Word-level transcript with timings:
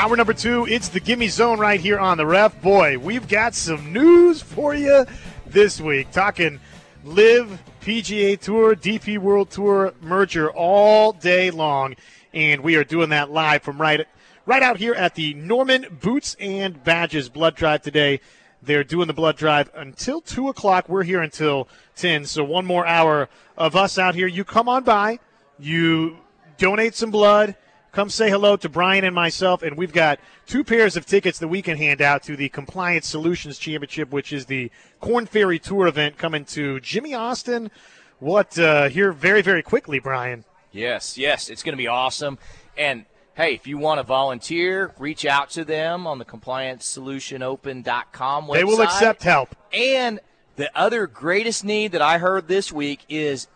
Hour 0.00 0.16
number 0.16 0.32
two, 0.32 0.66
it's 0.66 0.88
the 0.88 0.98
Gimme 0.98 1.28
Zone 1.28 1.58
right 1.58 1.78
here 1.78 1.98
on 1.98 2.16
the 2.16 2.24
ref. 2.24 2.58
Boy, 2.62 2.96
we've 2.98 3.28
got 3.28 3.54
some 3.54 3.92
news 3.92 4.40
for 4.40 4.74
you 4.74 5.04
this 5.44 5.78
week. 5.78 6.10
Talking 6.10 6.58
LIV 7.04 7.62
PGA 7.82 8.40
Tour, 8.40 8.74
DP 8.74 9.18
World 9.18 9.50
Tour 9.50 9.92
merger 10.00 10.50
all 10.52 11.12
day 11.12 11.50
long. 11.50 11.96
And 12.32 12.62
we 12.62 12.76
are 12.76 12.82
doing 12.82 13.10
that 13.10 13.30
live 13.30 13.62
from 13.62 13.78
right, 13.78 14.06
right 14.46 14.62
out 14.62 14.78
here 14.78 14.94
at 14.94 15.16
the 15.16 15.34
Norman 15.34 15.84
Boots 16.00 16.34
and 16.40 16.82
Badges 16.82 17.28
Blood 17.28 17.54
Drive 17.54 17.82
today. 17.82 18.22
They're 18.62 18.84
doing 18.84 19.06
the 19.06 19.12
blood 19.12 19.36
drive 19.36 19.70
until 19.74 20.22
2 20.22 20.48
o'clock. 20.48 20.88
We're 20.88 21.02
here 21.02 21.20
until 21.20 21.68
10. 21.96 22.24
So 22.24 22.42
one 22.42 22.64
more 22.64 22.86
hour 22.86 23.28
of 23.54 23.76
us 23.76 23.98
out 23.98 24.14
here. 24.14 24.26
You 24.26 24.44
come 24.44 24.66
on 24.66 24.82
by, 24.82 25.18
you 25.58 26.16
donate 26.56 26.94
some 26.94 27.10
blood, 27.10 27.54
come 27.92 28.10
say 28.10 28.30
hello 28.30 28.56
to 28.56 28.68
Brian 28.68 29.04
and 29.04 29.14
myself, 29.14 29.62
and 29.62 29.76
we've 29.76 29.92
got 29.92 30.18
two 30.46 30.64
pairs 30.64 30.96
of 30.96 31.06
tickets 31.06 31.38
that 31.38 31.48
we 31.48 31.62
can 31.62 31.76
hand 31.76 32.00
out 32.00 32.22
to 32.24 32.36
the 32.36 32.48
Compliance 32.48 33.06
Solutions 33.06 33.58
Championship, 33.58 34.10
which 34.10 34.32
is 34.32 34.46
the 34.46 34.70
Korn 35.00 35.26
Ferry 35.26 35.58
Tour 35.58 35.86
event 35.86 36.18
coming 36.18 36.44
to 36.46 36.80
Jimmie 36.80 37.14
Austin. 37.14 37.70
What, 38.18 38.58
uh, 38.58 38.88
here 38.88 39.12
very, 39.12 39.42
very 39.42 39.62
quickly, 39.62 39.98
Brian. 39.98 40.44
Yes, 40.72 41.18
yes, 41.18 41.48
it's 41.48 41.62
going 41.62 41.72
to 41.72 41.78
be 41.78 41.88
awesome. 41.88 42.38
And 42.76 43.06
hey, 43.34 43.54
if 43.54 43.66
you 43.66 43.78
want 43.78 43.98
to 43.98 44.02
volunteer, 44.02 44.92
reach 44.98 45.24
out 45.24 45.50
to 45.50 45.64
them 45.64 46.06
on 46.06 46.18
the 46.18 46.24
compliancesolutianopen.com 46.24 48.46
website. 48.46 48.54
They 48.54 48.64
will 48.64 48.82
accept 48.82 49.22
help. 49.22 49.54
And 49.72 50.20
the 50.56 50.70
other 50.78 51.06
greatest 51.06 51.64
need 51.64 51.92
that 51.92 52.02
I 52.02 52.18
heard 52.18 52.46
this 52.46 52.70
week 52.70 53.06
is 53.08 53.48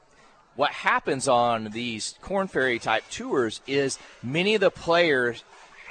what 0.57 0.71
happens 0.71 1.29
on 1.29 1.71
these 1.71 2.15
Korn 2.21 2.49
Ferry 2.49 2.79
type 2.79 3.05
tours 3.11 3.61
is 3.67 3.99
many 4.23 4.55
of 4.55 4.61
the 4.61 4.71
players 4.71 5.45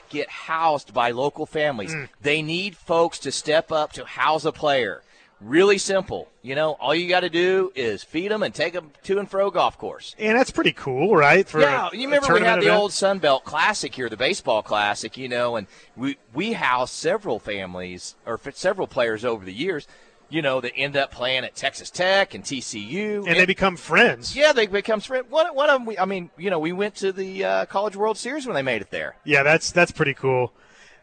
get 0.09 0.29
housed 0.29 0.93
by 0.93 1.11
local 1.11 1.45
families. 1.45 1.93
Mm. 1.93 2.09
They 2.21 2.41
need 2.41 2.77
folks 2.77 3.19
to 3.19 3.31
step 3.31 3.71
up 3.71 3.93
to 3.93 4.05
house 4.05 4.45
a 4.45 4.51
player. 4.51 5.01
Really 5.41 5.77
simple. 5.77 6.29
You 6.41 6.55
know, 6.55 6.73
all 6.73 6.95
you 6.95 7.09
got 7.09 7.21
to 7.21 7.29
do 7.29 7.73
is 7.75 8.01
feed 8.01 8.31
them 8.31 8.43
and 8.43 8.53
take 8.53 8.71
them 8.73 8.91
to 9.03 9.19
and 9.19 9.29
fro 9.29 9.51
golf 9.51 9.77
course. 9.77 10.15
And 10.17 10.37
that's 10.37 10.51
pretty 10.51 10.71
cool, 10.71 11.17
right? 11.17 11.45
For 11.45 11.59
yeah, 11.59 11.89
a- 11.91 11.95
you 11.95 12.05
remember 12.05 12.33
we 12.33 12.39
had 12.41 12.61
the 12.61 12.67
event? 12.67 12.79
old 12.79 12.93
Sun 12.93 13.19
Belt 13.19 13.43
Classic 13.43 13.93
here, 13.93 14.07
the 14.07 14.15
baseball 14.15 14.61
classic, 14.61 15.17
you 15.17 15.27
know, 15.27 15.57
and 15.57 15.67
we 15.97 16.17
we 16.33 16.53
housed 16.53 16.93
several 16.93 17.39
families 17.39 18.15
or 18.25 18.39
several 18.53 18.87
players 18.87 19.25
over 19.25 19.43
the 19.43 19.53
years, 19.53 19.85
you 20.33 20.41
know, 20.41 20.59
that 20.61 20.73
end 20.75 20.97
up 20.97 21.11
playing 21.11 21.43
at 21.43 21.55
Texas 21.55 21.91
Tech 21.91 22.33
and 22.33 22.43
TCU. 22.43 23.27
and 23.27 23.37
they 23.37 23.45
become 23.45 23.77
friends. 23.77 24.35
yeah, 24.35 24.51
they 24.51 24.65
become 24.65 24.99
friends. 24.99 25.29
One, 25.29 25.45
one 25.53 25.69
of 25.69 25.79
them, 25.79 25.85
we, 25.85 25.97
I 25.97 26.05
mean, 26.05 26.31
you 26.37 26.49
know, 26.49 26.57
we 26.57 26.71
went 26.71 26.95
to 26.95 27.11
the 27.11 27.45
uh, 27.45 27.65
College 27.67 27.95
World 27.95 28.17
Series 28.17 28.47
when 28.47 28.55
they 28.55 28.63
made 28.63 28.81
it 28.81 28.89
there. 28.89 29.15
Yeah, 29.23 29.43
that's 29.43 29.71
that's 29.71 29.91
pretty 29.91 30.15
cool. 30.15 30.51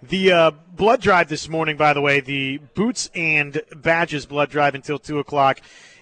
The 0.02 0.32
uh, 0.32 0.50
blood 0.74 1.00
drive 1.00 1.28
this 1.28 1.48
morning, 1.48 1.76
by 1.76 1.92
the 1.92 2.00
way, 2.00 2.20
the 2.20 2.58
Boots 2.74 3.08
and 3.14 3.62
Badges 3.76 4.26
blood 4.26 4.50
drive 4.50 4.74
until 4.74 4.98
two 4.98 5.20
o'clock. 5.20 5.60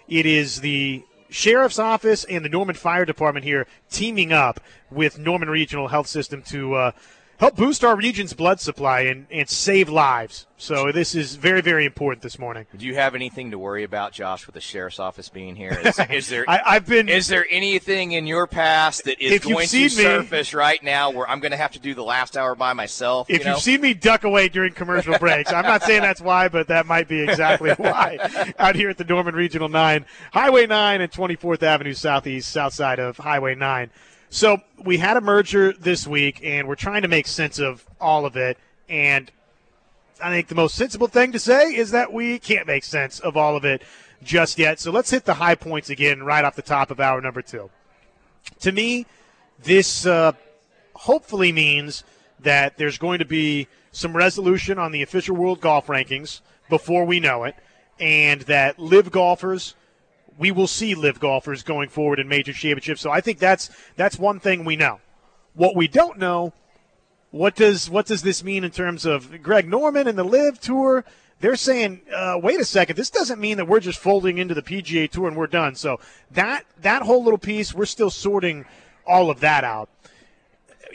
It 0.09 0.25
is 0.25 0.63
the 0.63 1.05
sheriff's 1.29 1.79
office 1.79 2.25
and 2.25 2.43
the 2.43 2.49
Norman 2.49 2.77
Fire 2.77 3.05
Department 3.05 3.45
here 3.45 3.67
teaming 3.91 4.33
up 4.33 4.61
with 4.91 5.19
Norman 5.19 5.51
Regional 5.51 5.89
Health 5.89 6.07
System 6.07 6.43
to 6.45 6.75
uh, 6.75 6.93
help 7.39 7.57
boost 7.57 7.85
our 7.85 7.97
region's 7.97 8.33
blood 8.33 8.61
supply 8.61 9.01
and, 9.01 9.27
and 9.31 9.49
save 9.49 9.89
lives. 9.89 10.47
So 10.61 10.91
this 10.91 11.15
is 11.15 11.37
very 11.37 11.61
very 11.61 11.87
important 11.87 12.23
this 12.23 12.39
morning. 12.39 12.67
Do 12.77 12.85
you 12.85 12.97
have 12.97 13.15
anything 13.15 13.53
to 13.53 13.59
worry 13.59 13.85
about, 13.85 14.13
Josh, 14.13 14.47
with 14.47 14.55
the 14.55 14.61
sheriff's 14.61 14.99
office 14.99 15.29
being 15.29 15.55
here? 15.55 15.81
Is, 15.85 15.99
is 16.11 16.29
there 16.29 16.45
I, 16.49 16.61
I've 16.67 16.87
been 16.87 17.09
is 17.09 17.29
there 17.29 17.47
anything 17.49 18.13
in 18.13 18.27
your 18.27 18.47
past 18.49 19.05
that 19.05 19.23
is 19.23 19.39
going 19.41 19.69
to 19.69 19.77
me- 19.77 19.89
surface 19.89 20.53
right 20.53 20.83
now 20.83 21.11
where 21.11 21.29
I'm 21.31 21.39
going 21.39 21.53
to 21.53 21.57
have 21.57 21.73
to 21.73 21.79
do 21.79 21.95
the 21.95 22.03
last 22.03 22.37
hour 22.37 22.57
by 22.57 22.73
myself? 22.73 23.31
If 23.31 23.39
you 23.39 23.45
know? 23.45 23.51
you've 23.53 23.63
seen 23.63 23.81
me 23.81 23.95
duck 23.95 24.25
away 24.25 24.49
during 24.49 24.73
commercial 24.73 25.17
breaks, 25.19 25.53
I'm 25.53 25.65
not 25.65 25.85
saying 25.85 26.03
that's 26.03 26.21
why, 26.21 26.49
but 26.49 26.69
that 26.69 26.87
might 26.87 27.07
be 27.07 27.23
exactly 27.23 27.71
why. 27.77 28.19
Out 28.59 28.75
here 28.75 28.91
at 28.91 28.99
the 28.99 29.05
Norman 29.05 29.35
Regional 29.35 29.69
9, 29.69 30.05
Highway 30.33 30.67
9 30.67 31.01
and 31.01 31.13
24th 31.13 31.63
Avenue 31.63 31.95
Southeast, 31.95 32.51
south 32.51 32.75
side 32.75 32.99
of 32.99 33.17
Highway 33.17 33.55
9. 33.55 33.91
So 34.31 34.61
we 34.83 34.99
had 34.99 35.17
a 35.17 35.21
merger 35.21 35.73
this 35.73 36.07
week, 36.07 36.41
and 36.43 36.69
we're 36.69 36.75
trying 36.75 37.03
to 37.03 37.09
make 37.09 37.27
sense 37.27 37.59
of 37.59 37.87
all 38.01 38.27
of 38.27 38.37
it. 38.37 38.59
And 38.89 39.31
I 40.23 40.31
think 40.31 40.49
the 40.49 40.55
most 40.55 40.75
sensible 40.75 41.07
thing 41.07 41.33
to 41.33 41.39
say 41.39 41.75
is 41.75 41.93
that 41.93 42.13
we 42.13 42.39
can't 42.39 42.67
make 42.67 42.85
sense 42.85 43.21
of 43.21 43.37
all 43.37 43.57
of 43.57 43.65
it 43.65 43.83
just 44.23 44.59
yet. 44.59 44.81
So 44.81 44.91
let's 44.91 45.11
hit 45.11 45.25
the 45.25 45.35
high 45.35 45.55
points 45.55 45.89
again 45.91 46.23
right 46.23 46.45
off 46.45 46.57
the 46.57 46.63
top 46.63 46.91
of 46.91 47.01
hour 47.01 47.21
number 47.21 47.41
two. 47.41 47.71
To 48.61 48.73
me, 48.73 49.07
this 49.63 50.05
uh, 50.05 50.33
hopefully 50.95 51.53
means 51.53 52.05
that 52.41 52.77
there's 52.77 52.99
going 52.99 53.21
to 53.21 53.25
be 53.25 53.67
some 53.93 54.17
resolution 54.17 54.79
on 54.79 54.93
the 54.93 55.03
official 55.03 55.37
world 55.37 55.61
golf 55.61 55.87
rankings 55.87 56.41
before 56.69 57.05
we 57.05 57.19
know 57.19 57.45
it, 57.45 57.55
and 57.99 58.43
that 58.43 58.79
LIV 58.79 59.11
golfers 59.11 59.75
we 60.39 60.51
will 60.51 60.67
see 60.67 60.95
LIV 60.95 61.21
golfers 61.21 61.63
going 61.63 61.89
forward 61.89 62.21
in 62.21 62.29
major 62.29 62.53
championships. 62.53 63.01
So 63.01 63.11
I 63.11 63.21
think 63.21 63.39
that's 63.39 63.71
that's 63.97 64.19
one 64.19 64.41
thing 64.41 64.65
we 64.65 64.77
know. 64.77 65.01
What 65.55 65.75
we 65.75 65.89
don't 65.89 66.19
know, 66.19 66.53
what 67.31 67.57
does 67.57 67.91
what 67.91 68.07
does 68.07 68.23
this 68.23 68.45
mean 68.45 68.65
in 68.65 68.71
terms 68.71 69.05
of 69.05 69.43
Greg 69.43 69.69
Norman 69.69 70.07
and 70.07 70.17
the 70.17 70.25
LIV 70.25 70.61
tour? 70.61 71.05
They're 71.41 71.57
saying, 71.57 72.01
uh, 72.13 72.41
wait 72.43 72.59
a 72.59 72.65
second, 72.65 72.97
this 72.97 73.11
doesn't 73.11 73.41
mean 73.41 73.59
that 73.59 73.69
we're 73.69 73.81
just 73.81 74.01
folding 74.01 74.39
into 74.39 74.55
the 74.55 74.63
PGA 74.63 75.09
tour 75.09 75.29
and 75.29 75.37
we're 75.37 75.47
done. 75.47 75.75
So 75.75 76.01
that 76.31 76.65
that 76.81 77.03
whole 77.03 77.23
little 77.23 77.39
piece, 77.39 77.75
we're 77.75 77.87
still 77.87 78.11
sorting 78.11 78.65
all 79.07 79.31
of 79.31 79.41
that 79.41 79.65
out. 79.65 79.89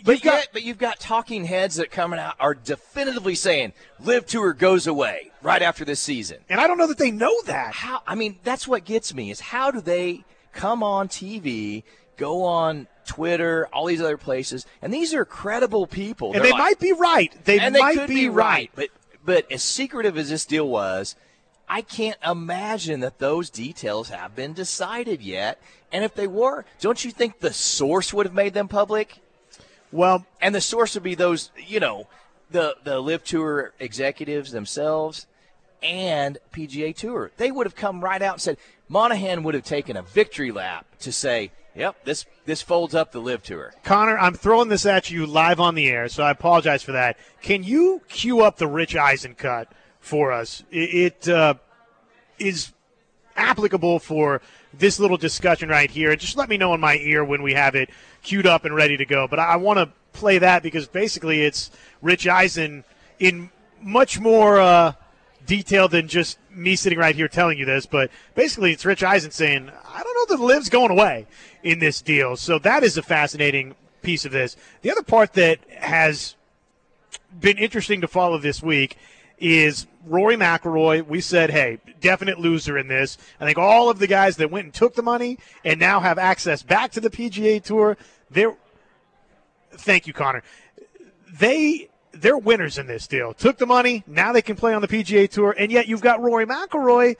But 0.04 0.14
You've 0.14 0.22
got- 0.24 0.34
yet, 0.34 0.48
but 0.52 0.64
you've 0.64 0.78
got 0.78 1.00
talking 1.00 1.46
heads 1.46 1.76
that 1.78 1.90
coming 1.90 2.20
out 2.20 2.36
are 2.40 2.54
definitively 2.54 3.36
saying 3.36 3.72
LIV 4.04 4.26
Tour 4.26 4.54
goes 4.54 4.86
away 4.86 5.32
right 5.42 5.62
after 5.62 5.86
this 5.86 6.00
season. 6.02 6.40
And 6.50 6.60
I 6.60 6.68
don't 6.68 6.78
know 6.78 6.88
that 6.88 6.98
they 6.98 7.12
know 7.12 7.34
that. 7.46 7.74
How? 7.74 8.02
I 8.06 8.16
mean, 8.16 8.38
that's 8.44 8.68
what 8.68 8.84
gets 8.84 9.14
me 9.14 9.32
is 9.32 9.40
how 9.40 9.72
do 9.72 9.80
they 9.80 10.26
come 10.52 10.84
on 10.84 11.08
TV, 11.08 11.84
go 12.18 12.44
on 12.44 12.88
Twitter, 13.08 13.68
all 13.72 13.86
these 13.86 14.02
other 14.02 14.18
places, 14.18 14.66
and 14.82 14.94
these 14.94 15.14
are 15.14 15.24
credible 15.26 15.88
people. 15.88 16.28
And 16.34 16.36
They're 16.36 16.44
they 16.44 16.52
like- 16.52 16.60
might 16.60 16.80
be 16.80 16.92
right. 16.94 17.34
They 17.46 17.60
and 17.60 17.74
they 17.74 17.80
might 17.80 17.98
could 17.98 18.10
be, 18.10 18.28
right. 18.30 18.70
But 18.76 18.90
but 19.26 19.50
as 19.50 19.64
secretive 19.64 20.18
as 20.18 20.30
this 20.30 20.46
deal 20.46 20.68
was, 20.68 21.16
I 21.70 21.82
can't 21.82 22.18
imagine 22.26 23.00
that 23.00 23.20
those 23.20 23.50
details 23.50 24.10
have 24.10 24.36
been 24.36 24.52
decided 24.52 25.22
yet. 25.22 25.62
And 25.94 26.04
if 26.04 26.14
they 26.14 26.28
were, 26.28 26.66
don't 26.82 27.06
you 27.06 27.12
think 27.12 27.40
the 27.40 27.54
source 27.54 28.14
would 28.14 28.26
have 28.26 28.36
made 28.36 28.54
them 28.54 28.68
public? 28.68 29.20
Well, 29.94 30.26
and 30.42 30.56
the 30.56 30.62
source 30.62 30.96
would 30.96 31.04
be 31.04 31.14
those, 31.14 31.52
you 31.56 31.80
know, 31.80 32.08
the 32.50 32.76
the 32.84 33.00
LIV 33.00 33.24
Tour 33.24 33.74
executives 33.80 34.52
themselves 34.52 35.28
and 35.84 36.40
PGA 36.52 36.96
Tour. 36.96 37.32
They 37.38 37.52
would 37.52 37.68
have 37.68 37.76
come 37.76 38.04
right 38.04 38.22
out 38.22 38.34
and 38.34 38.42
said 38.42 38.58
Monahan 38.90 39.44
would 39.44 39.54
have 39.54 39.64
taken 39.64 39.96
a 39.96 40.02
victory 40.02 40.52
lap 40.52 40.88
to 41.02 41.12
say, 41.12 41.52
"Yep, 41.76 42.06
this 42.06 42.26
this 42.46 42.64
folds 42.64 42.96
up 42.96 43.12
the 43.12 43.22
LIV 43.22 43.44
Tour." 43.44 43.74
Connor, 43.84 44.18
I'm 44.18 44.34
throwing 44.34 44.70
this 44.70 44.86
at 44.88 45.12
you 45.12 45.28
live 45.28 45.60
on 45.60 45.76
the 45.76 45.88
air, 45.88 46.10
so 46.10 46.24
I 46.24 46.32
apologize 46.32 46.82
for 46.82 46.94
that. 46.94 47.18
Can 47.44 47.64
you 47.64 48.02
cue 48.10 48.42
up 48.42 48.58
the 48.58 48.68
Rich 48.68 48.96
Eisen 48.96 49.36
cut 49.36 49.72
for 50.00 50.32
us? 50.32 50.64
It, 50.72 51.28
it 51.28 51.30
uh, 51.30 51.54
is 52.40 52.74
applicable 53.36 54.00
for 54.00 54.42
this 54.78 55.00
little 55.00 55.18
discussion 55.18 55.70
right 55.70 55.90
here. 55.90 56.16
Just 56.16 56.38
let 56.38 56.50
me 56.50 56.58
know 56.58 56.74
in 56.74 56.80
my 56.80 56.98
ear 56.98 57.24
when 57.24 57.42
we 57.42 57.54
have 57.54 57.76
it 57.76 57.90
queued 58.22 58.48
up 58.48 58.66
and 58.66 58.76
ready 58.76 58.98
to 58.98 59.06
go. 59.06 59.28
But 59.28 59.40
I, 59.40 59.54
I 59.54 59.56
want 59.58 59.80
to 59.80 59.90
play 60.14 60.38
that 60.40 60.64
because 60.64 60.88
basically 60.88 61.42
it's 61.42 61.72
Rich 62.02 62.28
Eisen 62.28 62.84
in 63.20 63.50
much 63.82 64.20
more 64.20 64.60
uh, 64.60 64.94
detail 65.46 65.88
than 65.88 66.08
just 66.08 66.38
me 66.52 66.76
sitting 66.76 67.00
right 67.00 67.16
here 67.16 67.28
telling 67.28 67.58
you 67.58 67.66
this. 67.66 67.86
But 67.86 68.12
basically, 68.36 68.72
it's 68.72 68.86
Rich 68.86 69.04
Eisen 69.04 69.32
saying, 69.32 69.70
I 69.88 70.04
don't 70.04 70.30
know 70.30 70.38
that 70.38 70.44
LIV's 70.44 70.70
going 70.70 70.92
away 70.92 71.28
in 71.64 71.80
this 71.80 72.02
deal. 72.02 72.36
So 72.36 72.60
that 72.60 72.84
is 72.84 72.98
a 72.98 73.04
fascinating 73.04 73.76
piece 74.02 74.26
of 74.26 74.32
this. 74.32 74.56
The 74.82 74.92
other 74.92 75.04
part 75.04 75.34
that 75.34 75.60
has 75.70 76.36
been 77.40 77.58
interesting 77.58 78.02
to 78.02 78.08
follow 78.08 78.38
this 78.38 78.62
week 78.62 78.98
is 79.38 79.88
Rory 80.06 80.36
McIlroy. 80.36 81.06
We 81.06 81.22
said, 81.22 81.50
hey, 81.50 81.80
definite 82.00 82.40
loser 82.40 82.78
in 82.78 82.88
this. 82.88 83.18
I 83.40 83.46
think 83.46 83.58
all 83.58 83.90
of 83.90 84.00
the 84.00 84.08
guys 84.08 84.38
that 84.38 84.52
went 84.52 84.66
and 84.66 84.74
took 84.74 84.96
the 84.96 85.02
money 85.02 85.38
and 85.64 85.80
now 85.80 86.00
have 86.00 86.18
access 86.18 86.64
back 86.64 86.92
to 86.92 87.02
the 87.02 87.10
PGA 87.10 87.62
Tour, 87.64 87.98
they're. 88.30 88.56
Thank 89.72 90.06
you, 90.06 90.14
Connor. 90.14 90.44
They 91.40 91.90
they're 92.14 92.38
winners 92.38 92.78
in 92.78 92.88
this 92.88 93.08
deal. 93.08 93.34
Took 93.34 93.58
the 93.58 93.66
money, 93.66 94.04
now 94.08 94.32
they 94.32 94.42
can 94.42 94.56
play 94.56 94.74
on 94.74 94.82
the 94.82 94.88
PGA 94.88 95.30
Tour, 95.30 95.56
and 95.58 95.72
yet 95.72 95.88
you've 95.88 96.02
got 96.02 96.22
Rory 96.22 96.46
McIlroy. 96.46 97.16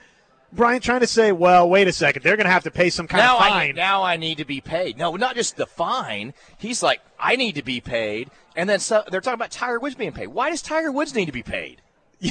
Brian 0.52 0.80
trying 0.80 1.00
to 1.00 1.06
say, 1.08 1.32
well, 1.32 1.68
wait 1.68 1.88
a 1.88 1.92
second, 1.92 2.22
they're 2.22 2.36
going 2.36 2.46
to 2.46 2.52
have 2.52 2.62
to 2.62 2.70
pay 2.70 2.88
some 2.88 3.08
kind 3.08 3.24
now 3.24 3.36
of 3.36 3.42
I 3.42 3.48
fine. 3.48 3.74
now 3.74 4.04
I 4.04 4.16
need 4.16 4.38
to 4.38 4.44
be 4.44 4.60
paid. 4.60 4.96
No, 4.96 5.16
not 5.16 5.34
just 5.34 5.56
the 5.56 5.66
fine. 5.66 6.32
He's 6.58 6.80
like, 6.80 7.00
I 7.18 7.34
need 7.34 7.56
to 7.56 7.62
be 7.62 7.80
paid, 7.80 8.30
and 8.54 8.68
then 8.68 8.78
so, 8.78 9.02
they're 9.10 9.20
talking 9.20 9.34
about 9.34 9.50
Tiger 9.50 9.80
Woods 9.80 9.96
being 9.96 10.12
paid. 10.12 10.28
Why 10.28 10.50
does 10.50 10.62
Tiger 10.62 10.92
Woods 10.92 11.12
need 11.14 11.26
to 11.26 11.32
be 11.32 11.42
paid? 11.42 11.82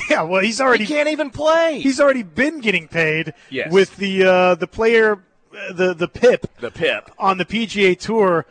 Yeah, 0.10 0.24
well, 0.24 0.42
he's 0.42 0.60
already 0.60 0.86
He 0.86 0.94
can't 0.94 1.10
even 1.10 1.30
play. 1.30 1.80
he's 1.80 2.00
already 2.00 2.24
been 2.24 2.60
getting 2.62 2.88
paid 2.88 3.34
Yes. 3.50 3.72
with 3.72 3.96
the 3.98 4.24
uh, 4.24 4.56
the 4.56 4.68
player 4.68 5.20
uh, 5.56 5.74
the 5.74 5.94
the 5.94 6.08
PIP 6.08 6.48
the 6.60 6.72
pip. 6.72 7.12
on 7.20 7.38
the 7.38 7.46
PGA 7.46 7.98
Tour. 8.00 8.46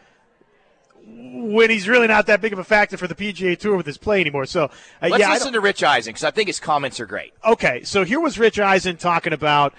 when 1.05 1.71
he's 1.71 1.89
really 1.89 2.07
not 2.07 2.27
that 2.27 2.41
big 2.41 2.53
of 2.53 2.59
a 2.59 2.65
factor 2.65 2.97
for 2.97 3.07
the 3.09 3.15
PGA 3.15 3.59
Tour 3.59 3.77
with 3.77 3.87
his 3.87 3.99
play 3.99 4.21
anymore. 4.21 4.47
So, 4.47 4.65
uh, 4.65 4.69
Let's 5.03 5.19
yeah, 5.19 5.31
listen 5.31 5.53
to 5.55 5.61
Rich 5.61 5.83
Eisen 5.83 6.11
because 6.13 6.25
I 6.25 6.31
think 6.31 6.47
his 6.49 6.61
comments 6.61 7.01
are 7.01 7.07
great. 7.07 7.33
Okay, 7.45 7.83
so 7.85 8.05
here 8.05 8.21
was 8.21 8.39
Rich 8.39 8.59
Eisen 8.61 8.97
talking 8.97 9.33
about. 9.33 9.75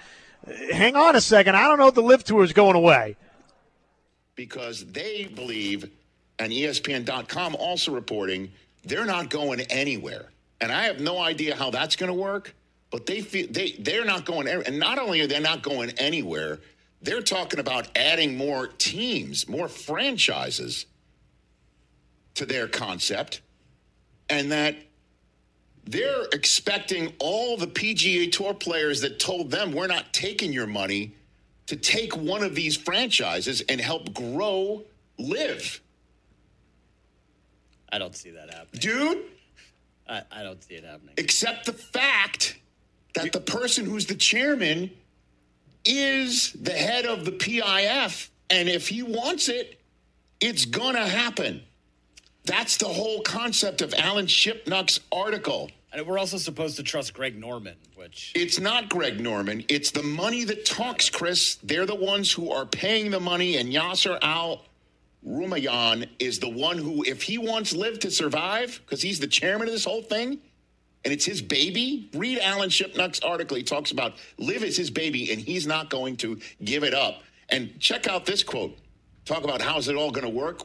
Hang 0.72 0.94
on 0.96 1.16
a 1.16 1.20
second. 1.22 1.56
I 1.56 1.62
don't 1.62 1.78
know 1.78 1.88
if 1.88 1.94
the 1.94 2.02
LIV 2.02 2.24
Tour 2.24 2.44
is 2.44 2.52
going 2.52 2.76
away. 2.76 3.16
Because 4.36 4.84
they 4.92 5.24
believe, 5.34 5.88
and 6.38 6.52
ESPN.com 6.52 7.54
also 7.56 7.92
reporting, 7.92 8.50
they're 8.84 9.06
not 9.06 9.30
going 9.30 9.60
anywhere. 9.62 10.26
And 10.64 10.72
I 10.72 10.84
have 10.84 10.98
no 10.98 11.18
idea 11.18 11.54
how 11.54 11.68
that's 11.68 11.94
going 11.94 12.08
to 12.08 12.18
work, 12.18 12.54
but 12.90 13.04
they 13.04 13.20
feel 13.20 13.46
they 13.50 13.72
they're 13.78 14.06
not 14.06 14.24
going. 14.24 14.48
And 14.48 14.78
not 14.78 14.98
only 14.98 15.20
are 15.20 15.26
they 15.26 15.38
not 15.38 15.62
going 15.62 15.90
anywhere, 15.98 16.58
they're 17.02 17.20
talking 17.20 17.60
about 17.60 17.88
adding 17.94 18.34
more 18.34 18.66
teams, 18.66 19.46
more 19.46 19.68
franchises 19.68 20.86
to 22.36 22.46
their 22.46 22.66
concept, 22.66 23.42
and 24.30 24.50
that 24.52 24.76
they're 25.84 26.24
expecting 26.32 27.12
all 27.18 27.58
the 27.58 27.66
PGA 27.66 28.32
Tour 28.32 28.54
players 28.54 29.02
that 29.02 29.18
told 29.18 29.50
them 29.50 29.70
we're 29.72 29.86
not 29.86 30.14
taking 30.14 30.50
your 30.50 30.66
money 30.66 31.12
to 31.66 31.76
take 31.76 32.16
one 32.16 32.42
of 32.42 32.54
these 32.54 32.74
franchises 32.74 33.60
and 33.68 33.82
help 33.82 34.14
grow 34.14 34.82
LIV. 35.18 35.82
I 37.92 37.98
don't 37.98 38.16
see 38.16 38.30
that 38.30 38.48
happening. 38.52 38.80
Dude, 38.80 39.24
I, 40.08 40.22
I 40.30 40.42
don't 40.42 40.62
see 40.62 40.74
it 40.74 40.84
happening. 40.84 41.14
Except 41.16 41.66
the 41.66 41.72
fact 41.72 42.58
that 43.14 43.32
the 43.32 43.40
person 43.40 43.84
who's 43.84 44.06
the 44.06 44.14
chairman 44.14 44.90
is 45.84 46.52
the 46.52 46.72
head 46.72 47.06
of 47.06 47.24
the 47.24 47.32
PIF. 47.32 48.28
And 48.50 48.68
if 48.68 48.88
he 48.88 49.02
wants 49.02 49.48
it, 49.48 49.80
it's 50.40 50.64
going 50.64 50.94
to 50.94 51.06
happen. 51.06 51.62
That's 52.44 52.76
the 52.76 52.88
whole 52.88 53.22
concept 53.22 53.80
of 53.80 53.94
Alan 53.94 54.26
Shipnuck's 54.26 55.00
article. 55.10 55.70
And 55.92 56.06
we're 56.06 56.18
also 56.18 56.36
supposed 56.36 56.76
to 56.76 56.82
trust 56.82 57.14
Greg 57.14 57.38
Norman, 57.38 57.76
which 57.94 58.32
It's 58.34 58.58
not 58.58 58.88
Greg 58.88 59.20
Norman. 59.20 59.64
It's 59.68 59.92
the 59.92 60.02
money 60.02 60.44
that 60.44 60.64
talks, 60.64 61.08
Chris. 61.08 61.56
They're 61.62 61.86
the 61.86 61.94
ones 61.94 62.32
who 62.32 62.50
are 62.50 62.66
paying 62.66 63.10
the 63.10 63.20
money, 63.20 63.56
and 63.56 63.72
Yasser 63.72 64.18
Al 64.20 64.64
Rumayyan 65.26 66.08
is 66.18 66.38
the 66.38 66.48
one 66.48 66.76
who, 66.78 67.02
if 67.04 67.22
he 67.22 67.38
wants 67.38 67.72
LIV 67.72 68.00
to 68.00 68.10
survive, 68.10 68.80
because 68.84 69.00
he's 69.00 69.18
the 69.18 69.26
chairman 69.26 69.66
of 69.68 69.72
this 69.72 69.84
whole 69.84 70.02
thing, 70.02 70.38
and 71.04 71.12
it's 71.12 71.24
his 71.24 71.42
baby. 71.42 72.08
Read 72.14 72.38
Alan 72.38 72.70
Shipnuck's 72.70 73.20
article. 73.20 73.56
He 73.56 73.62
talks 73.62 73.90
about 73.90 74.14
LIV 74.38 74.64
is 74.64 74.76
his 74.76 74.90
baby, 74.90 75.32
and 75.32 75.40
he's 75.40 75.66
not 75.66 75.90
going 75.90 76.16
to 76.18 76.38
give 76.64 76.84
it 76.84 76.94
up. 76.94 77.22
And 77.50 77.78
check 77.78 78.08
out 78.08 78.26
this 78.26 78.42
quote. 78.42 78.76
Talk 79.24 79.44
about 79.44 79.60
how's 79.60 79.88
it 79.88 79.96
all 79.96 80.10
going 80.10 80.26
to 80.26 80.32
work. 80.32 80.60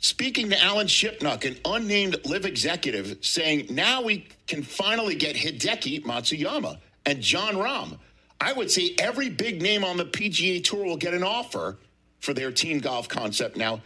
Speaking 0.00 0.48
to 0.50 0.62
Alan 0.62 0.86
Shipnuck, 0.86 1.44
an 1.44 1.56
unnamed 1.64 2.24
LIV 2.24 2.46
executive, 2.46 3.18
saying 3.20 3.66
now 3.70 4.00
we 4.00 4.28
can 4.46 4.62
finally 4.62 5.14
get 5.14 5.34
Hideki 5.34 6.04
Matsuyama 6.04 6.78
and 7.04 7.20
Jon 7.20 7.54
Rahm. 7.54 7.98
I 8.40 8.52
would 8.52 8.70
say 8.70 8.94
every 8.98 9.28
big 9.28 9.60
name 9.60 9.82
on 9.82 9.96
the 9.96 10.04
PGA 10.04 10.62
Tour 10.62 10.84
will 10.84 10.96
get 10.96 11.14
an 11.14 11.24
offer 11.24 11.78
for 12.20 12.34
their 12.34 12.50
team 12.52 12.80
golf 12.80 13.08
concept 13.08 13.56
now. 13.56 13.80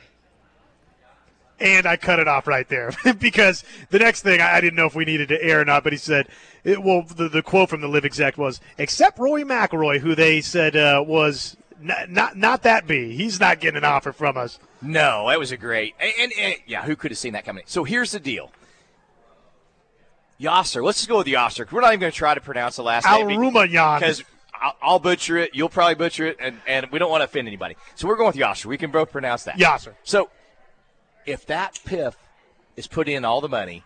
And 1.60 1.86
I 1.86 1.96
cut 1.96 2.18
it 2.18 2.26
off 2.26 2.48
right 2.48 2.68
there 2.68 2.90
because 3.20 3.62
the 3.90 3.98
next 4.00 4.22
thing 4.22 4.40
I 4.40 4.56
I 4.56 4.60
didn't 4.60 4.74
know 4.74 4.86
if 4.86 4.94
we 4.96 5.04
needed 5.04 5.28
to 5.28 5.40
air 5.42 5.60
or 5.60 5.64
not, 5.64 5.84
but 5.84 5.92
he 5.92 5.96
said, 5.98 6.26
it, 6.64 6.82
well, 6.82 7.02
the, 7.02 7.28
the 7.28 7.42
quote 7.42 7.68
from 7.68 7.80
the 7.80 7.88
LIV 7.88 8.04
exec 8.04 8.36
was, 8.38 8.60
except 8.78 9.18
Roy 9.18 9.42
McIlroy, 9.42 10.00
who 10.00 10.14
they 10.16 10.40
said 10.40 10.74
uh, 10.74 11.04
was 11.06 11.56
not, 11.80 12.10
not 12.10 12.36
not 12.36 12.62
that 12.64 12.86
B. 12.86 13.14
He's 13.14 13.38
not 13.38 13.60
getting 13.60 13.76
an 13.78 13.84
offer 13.84 14.12
from 14.12 14.36
us. 14.36 14.58
No, 14.80 15.28
that 15.28 15.38
was 15.38 15.52
a 15.52 15.56
great. 15.56 15.94
And, 16.00 16.12
and, 16.18 16.32
and- 16.36 16.56
yeah, 16.66 16.82
who 16.82 16.96
could 16.96 17.12
have 17.12 17.18
seen 17.18 17.34
that 17.34 17.44
coming? 17.44 17.62
So 17.66 17.84
here's 17.84 18.10
the 18.10 18.20
deal. 18.20 18.50
Yasser. 20.40 20.82
Let's 20.82 20.98
just 20.98 21.08
go 21.08 21.18
with 21.18 21.28
Yasser. 21.28 21.70
We're 21.70 21.80
not 21.82 21.88
even 21.90 22.00
going 22.00 22.12
to 22.12 22.18
try 22.18 22.34
to 22.34 22.40
pronounce 22.40 22.74
the 22.76 22.82
last 22.82 23.04
name 23.06 23.30
Al-Rumayyan. 23.30 24.00
because 24.00 24.24
I'll, 24.62 24.76
I'll 24.82 24.98
butcher 24.98 25.36
it. 25.38 25.54
You'll 25.54 25.68
probably 25.68 25.94
butcher 25.96 26.26
it, 26.26 26.36
and, 26.40 26.60
and 26.66 26.86
we 26.90 26.98
don't 26.98 27.10
want 27.10 27.20
to 27.20 27.24
offend 27.24 27.48
anybody. 27.48 27.76
So 27.94 28.06
we're 28.06 28.16
going 28.16 28.28
with 28.28 28.36
Yasser. 28.36 28.66
We 28.66 28.78
can 28.78 28.90
both 28.90 29.10
pronounce 29.10 29.44
that. 29.44 29.58
Yasser. 29.58 29.94
So 30.04 30.30
if 31.26 31.46
that 31.46 31.74
PIF 31.84 32.14
is 32.76 32.86
put 32.86 33.08
in 33.08 33.24
all 33.24 33.40
the 33.40 33.48
money, 33.48 33.84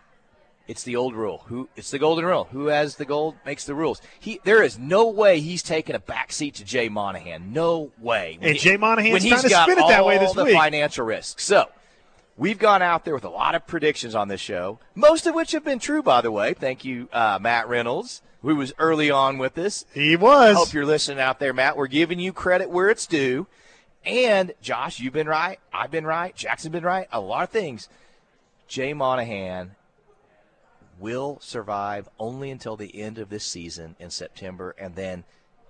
it's 0.67 0.83
the 0.83 0.95
old 0.95 1.15
rule. 1.15 1.43
Who 1.47 1.69
it's 1.75 1.91
the 1.91 1.99
golden 1.99 2.25
rule. 2.25 2.49
Who 2.51 2.67
has 2.67 2.97
the 2.97 3.05
gold 3.05 3.35
makes 3.45 3.63
the 3.65 3.73
rules. 3.73 4.01
He 4.19 4.41
there 4.43 4.61
is 4.61 4.77
no 4.77 5.07
way 5.07 5.39
he's 5.39 5.63
taking 5.63 5.95
a 5.95 5.99
backseat 5.99 6.55
to 6.55 6.65
Jay 6.65 6.89
Monahan. 6.89 7.53
No 7.53 7.91
way. 7.99 8.37
When 8.39 8.49
And 8.49 8.59
Jay 8.59 8.75
Monahan's 8.75 9.25
trying 9.25 9.41
to 9.43 9.49
spin 9.49 9.79
it 9.79 9.87
that 9.87 10.05
way 10.05 10.17
this 10.17 10.33
the 10.33 10.43
week. 10.43 10.55
financial 10.55 11.05
risk. 11.05 11.39
So 11.39 11.69
we've 12.35 12.59
gone 12.59 12.81
out 12.81 13.05
there 13.05 13.13
with 13.13 13.23
a 13.23 13.29
lot 13.29 13.55
of 13.55 13.65
predictions 13.65 14.13
on 14.13 14.27
this 14.27 14.41
show, 14.41 14.79
most 14.93 15.25
of 15.25 15.33
which 15.33 15.53
have 15.53 15.63
been 15.63 15.79
true, 15.79 16.03
by 16.03 16.19
the 16.19 16.31
way. 16.31 16.53
Thank 16.53 16.83
you, 16.83 17.07
uh, 17.13 17.39
Matt 17.41 17.69
Reynolds, 17.69 18.21
who 18.41 18.55
was 18.55 18.73
early 18.79 19.09
on 19.09 19.37
with 19.37 19.57
us. 19.57 19.85
He 19.93 20.15
was. 20.15 20.55
Hope 20.55 20.73
you're 20.73 20.85
listening 20.85 21.19
out 21.19 21.39
there, 21.39 21.53
Matt. 21.53 21.77
We're 21.77 21.87
giving 21.87 22.19
you 22.19 22.33
credit 22.33 22.69
where 22.69 22.89
it's 22.89 23.07
due. 23.07 23.47
And 24.05 24.53
Josh, 24.61 24.99
you've 24.99 25.13
been 25.13 25.27
right. 25.27 25.59
I've 25.73 25.91
been 25.91 26.05
right. 26.05 26.35
Jackson's 26.35 26.71
been 26.71 26.83
right. 26.83 27.07
A 27.11 27.19
lot 27.19 27.43
of 27.43 27.49
things. 27.49 27.89
Jay 28.67 28.93
Monahan 28.93 29.75
will 30.99 31.39
survive 31.41 32.09
only 32.19 32.49
until 32.51 32.75
the 32.75 32.99
end 32.99 33.17
of 33.17 33.29
this 33.29 33.43
season 33.43 33.95
in 33.99 34.09
September, 34.09 34.75
and 34.77 34.95
then 34.95 35.23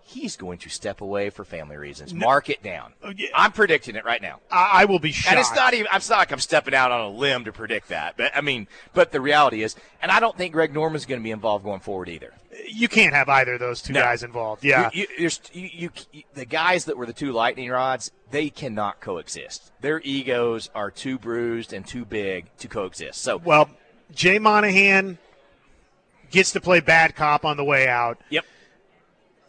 he's 0.07 0.37
going 0.37 0.57
to 0.59 0.69
step 0.69 1.01
away 1.01 1.29
for 1.29 1.43
family 1.43 1.75
reasons. 1.75 2.13
Mark 2.13 2.49
it 2.49 2.63
down. 2.63 2.93
Oh, 3.03 3.11
yeah. 3.15 3.27
I'm 3.35 3.51
predicting 3.51 3.95
it 3.97 4.05
right 4.05 4.21
now. 4.21 4.39
I, 4.49 4.81
I 4.81 4.85
will 4.85 4.99
be 4.99 5.11
shocked. 5.11 5.31
And 5.31 5.39
it's 5.39 5.53
not 5.53 5.73
even. 5.73 5.87
It's 5.93 6.09
not 6.09 6.19
like 6.19 6.31
I'm 6.31 6.39
stepping 6.39 6.73
out 6.73 6.91
on 6.91 7.01
a 7.01 7.09
limb 7.09 7.43
to 7.45 7.51
predict 7.51 7.89
that. 7.89 8.15
But 8.15 8.31
I 8.35 8.41
mean, 8.41 8.67
but 8.93 9.11
the 9.11 9.19
reality 9.19 9.63
is, 9.63 9.75
and 10.01 10.09
I 10.11 10.19
don't 10.21 10.35
think 10.37 10.53
Greg 10.53 10.73
Norman's 10.73 11.05
going 11.05 11.19
to 11.19 11.23
be 11.23 11.31
involved 11.31 11.65
going 11.65 11.81
forward 11.81 12.07
either. 12.09 12.33
You 12.67 12.87
can't 12.87 13.13
have 13.13 13.29
either 13.29 13.53
of 13.55 13.59
those 13.59 13.81
two 13.81 13.93
No. 13.93 14.01
guys 14.01 14.23
involved. 14.23 14.63
Yeah. 14.63 14.89
You, 14.93 15.05
you, 15.17 15.29
you, 15.53 15.89
you- 16.11 16.23
the 16.33 16.45
guys 16.45 16.85
that 16.85 16.97
were 16.97 17.05
the 17.05 17.13
two 17.13 17.31
lightning 17.31 17.69
rods, 17.69 18.11
they 18.31 18.49
cannot 18.49 18.99
coexist. 19.01 19.71
Their 19.81 20.01
egos 20.03 20.69
are 20.73 20.89
too 20.89 21.19
bruised 21.19 21.73
and 21.73 21.85
too 21.85 22.05
big 22.05 22.45
to 22.59 22.67
coexist. 22.67 23.21
So, 23.21 23.37
well, 23.37 23.69
Jay 24.13 24.39
Monahan 24.39 25.17
gets 26.31 26.51
to 26.53 26.61
play 26.61 26.79
bad 26.79 27.15
cop 27.15 27.45
on 27.45 27.57
the 27.57 27.63
way 27.63 27.87
out, 27.87 28.19
yep. 28.29 28.45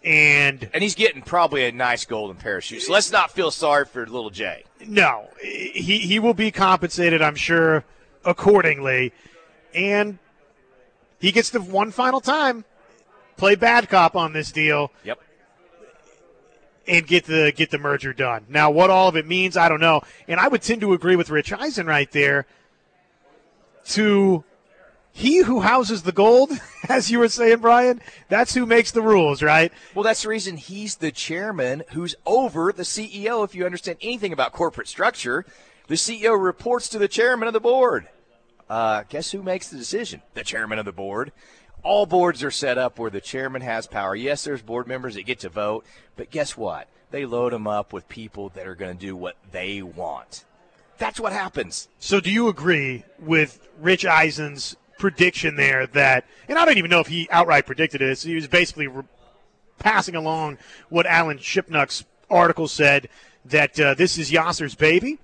And 0.09 0.71
And 0.73 0.83
he's 0.83 0.95
getting 0.95 1.21
probably 1.23 1.67
a 1.67 1.73
nice 1.73 2.05
golden 2.07 2.37
parachute. 2.37 2.83
So 2.83 2.93
let's 2.93 3.13
not 3.13 3.31
feel 3.31 3.51
sorry 3.51 3.85
for 3.85 4.07
little 4.07 4.31
Jay. 4.31 4.65
no, 4.87 5.29
he 5.43 5.99
he 5.99 6.19
will 6.19 6.35
be 6.35 6.51
compensated, 6.51 7.21
I'm 7.21 7.35
sure, 7.35 7.85
accordingly, 8.25 9.13
and 9.75 10.19
he 11.21 11.31
gets 11.31 11.51
the 11.51 11.61
one 11.61 11.91
final 11.91 12.21
time 12.21 12.65
play 13.37 13.55
bad 13.55 13.89
cop 13.89 14.17
on 14.17 14.33
this 14.33 14.51
deal 14.51 14.91
Yep. 15.05 15.21
and 16.89 17.07
get 17.07 17.25
the 17.27 17.53
get 17.55 17.71
the 17.71 17.79
merger 17.79 18.13
done. 18.15 18.47
Now, 18.49 18.71
what 18.71 18.89
all 18.91 19.09
of 19.09 19.17
it 19.17 19.27
means, 19.27 19.57
I 19.57 19.69
don't 19.69 19.81
know, 19.81 20.01
and 20.27 20.41
I 20.41 20.49
would 20.49 20.63
tend 20.63 20.81
to 20.81 20.93
agree 20.95 21.17
with 21.17 21.29
Rich 21.31 21.53
Eisen 21.53 21.87
right 21.87 22.11
there. 22.13 22.47
To 23.91 24.45
he 25.19 25.43
who 25.43 25.59
houses 25.59 26.05
the 26.05 26.13
gold, 26.13 26.53
as 26.89 27.11
you 27.11 27.19
were 27.19 27.29
saying, 27.29 27.59
Brian, 27.59 28.01
that's 28.29 28.55
who 28.55 28.65
makes 28.65 28.93
the 28.93 29.03
rules, 29.03 29.43
right? 29.43 29.73
Well, 29.93 30.05
that's 30.05 30.23
the 30.23 30.29
reason 30.29 30.57
he's 30.57 30.97
the 30.97 31.11
chairman 31.11 31.83
who's 31.91 32.15
over 32.25 32.73
the 32.73 32.85
CEO. 32.85 33.45
If 33.45 33.53
you 33.53 33.67
understand 33.67 33.99
anything 34.01 34.33
about 34.33 34.53
corporate 34.53 34.87
structure, 34.87 35.45
the 35.89 35.97
CEO 35.97 36.41
reports 36.41 36.89
to 36.91 37.01
the 37.01 37.09
chairman 37.09 37.49
of 37.49 37.53
the 37.53 37.59
board. 37.59 38.07
Uh, 38.71 39.03
guess 39.09 39.33
who 39.33 39.43
makes 39.43 39.69
the 39.69 39.77
decision? 39.77 40.23
The 40.35 40.45
chairman 40.45 40.79
of 40.79 40.85
the 40.85 40.93
board. 40.93 41.33
All 41.83 42.07
boards 42.07 42.45
are 42.45 42.53
set 42.53 42.79
up 42.79 42.97
where 42.97 43.11
the 43.11 43.21
chairman 43.21 43.63
has 43.63 43.89
power. 43.89 44.15
Yes, 44.15 44.45
there's 44.45 44.63
board 44.63 44.87
members 44.87 45.17
that 45.17 45.27
get 45.27 45.41
to 45.41 45.49
vote, 45.49 45.85
but 46.17 46.31
guess 46.31 46.57
what? 46.57 46.87
They 47.11 47.27
load 47.27 47.53
them 47.53 47.67
up 47.67 47.93
with 47.93 48.09
people 48.09 48.51
that 48.51 48.69
are 48.69 48.77
going 48.77 48.97
to 48.97 49.07
do 49.07 49.17
what 49.17 49.35
they 49.51 49.83
want. 49.83 50.45
That's 50.99 51.19
what 51.19 51.33
happens. 51.33 51.89
So, 51.99 52.21
do 52.21 52.31
you 52.31 52.49
agree 52.49 53.05
with 53.19 53.67
Rich 53.81 54.05
Eisen's 54.05 54.77
prediction 54.99 55.57
there 55.57 55.87
that, 55.89 56.25
and 56.49 56.59
I 56.59 56.65
don't 56.65 56.79
even 56.79 56.91
know 56.91 57.01
if 57.01 57.07
he 57.07 57.29
outright 57.31 57.67
predicted 57.67 58.03
it, 58.03 58.19
he 58.19 58.35
was 58.35 58.49
basically 58.49 58.87
re- 58.87 59.05
passing 59.79 60.15
along 60.15 60.59
what 60.89 61.07
Alan 61.07 61.39
Shipnuck's 61.39 62.05
article 62.31 62.69
said 62.69 63.09
that 63.45 63.79
uh, 63.81 63.95
this 63.95 64.19
is 64.19 64.31
Yasser's 64.31 64.75
baby. 64.75 65.19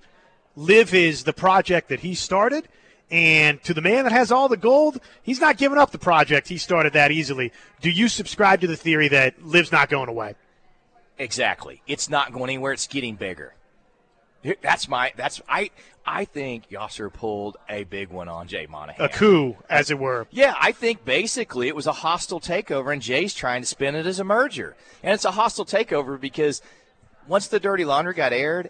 LIV 0.55 0.93
is 0.93 1.23
the 1.23 1.33
project 1.33 1.89
that 1.89 1.99
he 1.99 2.15
started. 2.15 2.67
And 3.11 3.61
to 3.63 3.73
the 3.73 3.81
man 3.81 4.03
that 4.05 4.11
has 4.11 4.31
all 4.31 4.49
the 4.49 4.57
gold, 4.57 4.99
he's 5.21 5.39
not 5.39 5.57
giving 5.57 5.77
up 5.77 5.91
the 5.91 5.99
project 5.99 6.47
he 6.47 6.57
started 6.57 6.93
that 6.93 7.11
easily. 7.11 7.51
Do 7.81 7.91
you 7.91 8.07
subscribe 8.07 8.61
to 8.61 8.67
the 8.67 8.75
theory 8.75 9.07
that 9.09 9.45
LIV's 9.45 9.71
not 9.71 9.89
going 9.89 10.09
away? 10.09 10.35
Exactly. 11.17 11.81
It's 11.87 12.09
not 12.09 12.31
going 12.31 12.49
anywhere. 12.49 12.73
It's 12.73 12.87
getting 12.87 13.15
bigger. 13.15 13.53
That's 14.61 14.87
my. 14.87 15.13
That's 15.15 15.41
I. 15.47 15.71
I 16.05 16.25
think 16.25 16.69
Yasser 16.69 17.11
pulled 17.11 17.57
a 17.67 17.83
big 17.83 18.09
one 18.09 18.27
on 18.29 18.47
Jay 18.47 18.67
Monahan. 18.69 19.03
A 19.03 19.09
coup, 19.09 19.57
as 19.69 19.89
it 19.89 19.97
were. 19.97 20.27
Yeah, 20.29 20.53
I 20.59 20.71
think 20.71 21.03
basically 21.03 21.67
it 21.67 21.75
was 21.75 21.87
a 21.87 21.91
hostile 21.91 22.39
takeover, 22.39 22.93
and 22.93 23.01
Jay's 23.01 23.33
trying 23.33 23.63
to 23.63 23.67
spin 23.67 23.95
it 23.95 24.05
as 24.05 24.19
a 24.19 24.23
merger. 24.23 24.75
And 25.01 25.13
it's 25.15 25.25
a 25.25 25.31
hostile 25.31 25.65
takeover 25.65 26.21
because 26.21 26.61
once 27.27 27.47
the 27.47 27.59
dirty 27.59 27.85
laundry 27.85 28.13
got 28.13 28.33
aired, 28.33 28.69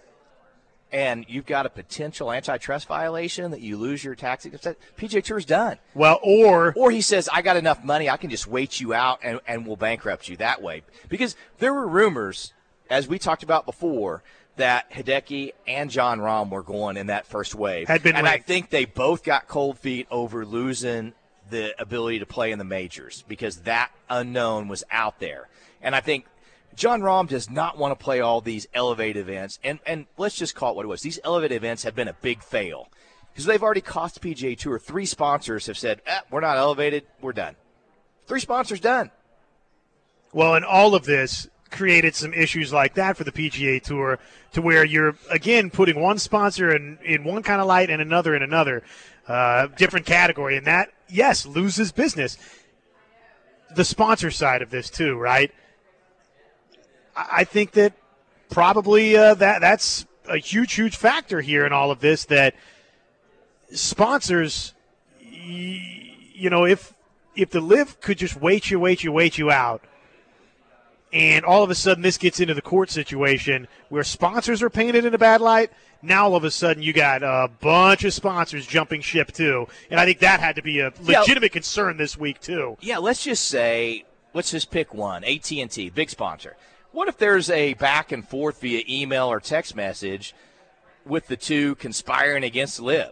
and 0.93 1.25
you've 1.27 1.45
got 1.45 1.65
a 1.65 1.69
potential 1.69 2.31
antitrust 2.31 2.87
violation 2.87 3.51
that 3.51 3.59
you 3.59 3.75
lose 3.75 4.01
your 4.01 4.15
tax 4.15 4.45
exempt, 4.45 4.81
PGA 4.97 5.21
Tour's 5.21 5.43
done. 5.43 5.77
Well, 5.93 6.19
or 6.23 6.73
Or 6.77 6.89
he 6.89 7.01
says, 7.01 7.27
I 7.33 7.41
got 7.41 7.57
enough 7.57 7.83
money, 7.83 8.09
I 8.09 8.15
can 8.15 8.29
just 8.29 8.47
wait 8.47 8.79
you 8.79 8.93
out 8.93 9.19
and, 9.21 9.41
and 9.45 9.67
we'll 9.67 9.75
bankrupt 9.75 10.29
you 10.29 10.37
that 10.37 10.61
way. 10.61 10.83
Because 11.09 11.35
there 11.57 11.73
were 11.73 11.85
rumors, 11.85 12.53
as 12.89 13.09
we 13.09 13.19
talked 13.19 13.43
about 13.43 13.65
before, 13.65 14.23
that 14.57 14.91
Hideki 14.91 15.51
and 15.67 15.89
Jon 15.89 16.19
Rahm 16.19 16.49
were 16.49 16.63
going 16.63 16.97
in 16.97 17.07
that 17.07 17.25
first 17.25 17.55
wave. 17.55 17.87
Had 17.87 18.03
been 18.03 18.15
and 18.15 18.27
I 18.27 18.37
think 18.37 18.69
they 18.69 18.85
both 18.85 19.23
got 19.23 19.47
cold 19.47 19.79
feet 19.79 20.07
over 20.09 20.45
losing 20.45 21.13
the 21.49 21.79
ability 21.79 22.19
to 22.19 22.25
play 22.25 22.51
in 22.51 22.59
the 22.59 22.65
majors 22.65 23.23
because 23.27 23.61
that 23.61 23.91
unknown 24.09 24.67
was 24.67 24.83
out 24.89 25.19
there. 25.19 25.47
And 25.81 25.95
I 25.95 26.01
think 26.01 26.25
Jon 26.75 27.01
Rahm 27.01 27.27
does 27.27 27.49
not 27.49 27.77
want 27.77 27.97
to 27.97 28.03
play 28.03 28.19
all 28.19 28.41
these 28.41 28.67
elevated 28.73 29.21
events. 29.21 29.59
And, 29.63 29.79
and 29.85 30.05
let's 30.17 30.35
just 30.35 30.55
call 30.55 30.71
it 30.71 30.75
what 30.75 30.85
it 30.85 30.89
was. 30.89 31.01
These 31.01 31.19
elevated 31.23 31.55
events 31.55 31.83
have 31.83 31.95
been 31.95 32.07
a 32.07 32.13
big 32.13 32.41
fail 32.41 32.89
because 33.31 33.45
they've 33.45 33.61
already 33.61 33.81
cost 33.81 34.19
the 34.19 34.33
PGA 34.33 34.57
Tour. 34.57 34.79
Three 34.79 35.05
sponsors 35.05 35.67
have 35.67 35.77
said, 35.77 36.01
eh, 36.05 36.21
we're 36.31 36.41
not 36.41 36.57
elevated, 36.57 37.05
we're 37.21 37.33
done. 37.33 37.55
Three 38.27 38.39
sponsors 38.39 38.79
done. 38.79 39.11
Well, 40.33 40.55
in 40.55 40.63
all 40.63 40.95
of 40.95 41.05
this 41.05 41.47
created 41.71 42.15
some 42.15 42.33
issues 42.33 42.71
like 42.71 42.95
that 42.95 43.17
for 43.17 43.23
the 43.23 43.31
PGA 43.31 43.81
Tour 43.81 44.19
to 44.53 44.61
where 44.61 44.85
you're, 44.85 45.15
again, 45.29 45.69
putting 45.69 45.99
one 45.99 46.17
sponsor 46.17 46.75
in, 46.75 46.97
in 47.03 47.23
one 47.23 47.43
kind 47.43 47.61
of 47.61 47.67
light 47.67 47.89
and 47.89 48.01
another 48.01 48.35
in 48.35 48.41
another, 48.41 48.83
uh, 49.27 49.67
different 49.75 50.05
category. 50.05 50.57
And 50.57 50.67
that, 50.67 50.89
yes, 51.09 51.45
loses 51.45 51.91
business. 51.91 52.37
The 53.75 53.83
sponsor 53.83 54.31
side 54.31 54.61
of 54.61 54.69
this, 54.69 54.89
too, 54.89 55.17
right? 55.17 55.51
I 57.15 57.43
think 57.45 57.71
that 57.71 57.93
probably 58.49 59.15
uh, 59.15 59.33
that 59.35 59.61
that's 59.61 60.05
a 60.27 60.37
huge, 60.37 60.73
huge 60.73 60.95
factor 60.95 61.41
here 61.41 61.65
in 61.65 61.73
all 61.73 61.91
of 61.91 61.99
this 61.99 62.25
that 62.25 62.55
sponsors, 63.71 64.73
you 65.19 66.49
know, 66.49 66.65
if 66.65 66.93
if 67.35 67.49
the 67.49 67.61
LIV 67.61 68.01
could 68.01 68.17
just 68.17 68.39
wait 68.39 68.69
you, 68.69 68.79
wait 68.79 69.03
you, 69.03 69.11
wait 69.11 69.37
you 69.37 69.51
out, 69.51 69.83
and 71.13 71.45
all 71.45 71.63
of 71.63 71.69
a 71.69 71.75
sudden 71.75 72.01
this 72.03 72.17
gets 72.17 72.39
into 72.39 72.53
the 72.53 72.61
court 72.61 72.89
situation 72.89 73.67
where 73.89 74.03
sponsors 74.03 74.61
are 74.61 74.69
painted 74.69 75.05
in 75.05 75.13
a 75.13 75.17
bad 75.17 75.41
light. 75.41 75.71
Now 76.01 76.25
all 76.25 76.35
of 76.35 76.43
a 76.43 76.51
sudden 76.51 76.83
you 76.83 76.93
got 76.93 77.23
a 77.23 77.49
bunch 77.61 78.03
of 78.03 78.13
sponsors 78.13 78.67
jumping 78.67 79.01
ship 79.01 79.31
too, 79.31 79.67
and 79.89 79.99
I 79.99 80.05
think 80.05 80.19
that 80.19 80.39
had 80.39 80.55
to 80.57 80.61
be 80.61 80.79
a 80.79 80.91
Yeah. 81.01 81.21
legitimate 81.21 81.51
concern 81.51 81.97
this 81.97 82.17
week 82.17 82.39
too. 82.41 82.77
Yeah, 82.81 82.97
let's 82.97 83.23
just 83.23 83.47
say, 83.47 84.05
let's 84.33 84.51
just 84.51 84.69
pick 84.71 84.93
one. 84.93 85.23
AT&T, 85.23 85.89
big 85.91 86.09
sponsor. 86.09 86.57
What 86.91 87.07
if 87.07 87.17
there's 87.17 87.49
a 87.49 87.73
back 87.75 88.11
and 88.11 88.27
forth 88.27 88.61
via 88.61 88.83
email 88.87 89.27
or 89.31 89.39
text 89.39 89.75
message 89.75 90.33
with 91.05 91.27
the 91.27 91.37
two 91.37 91.75
conspiring 91.75 92.43
against 92.43 92.79
LIV? 92.79 93.11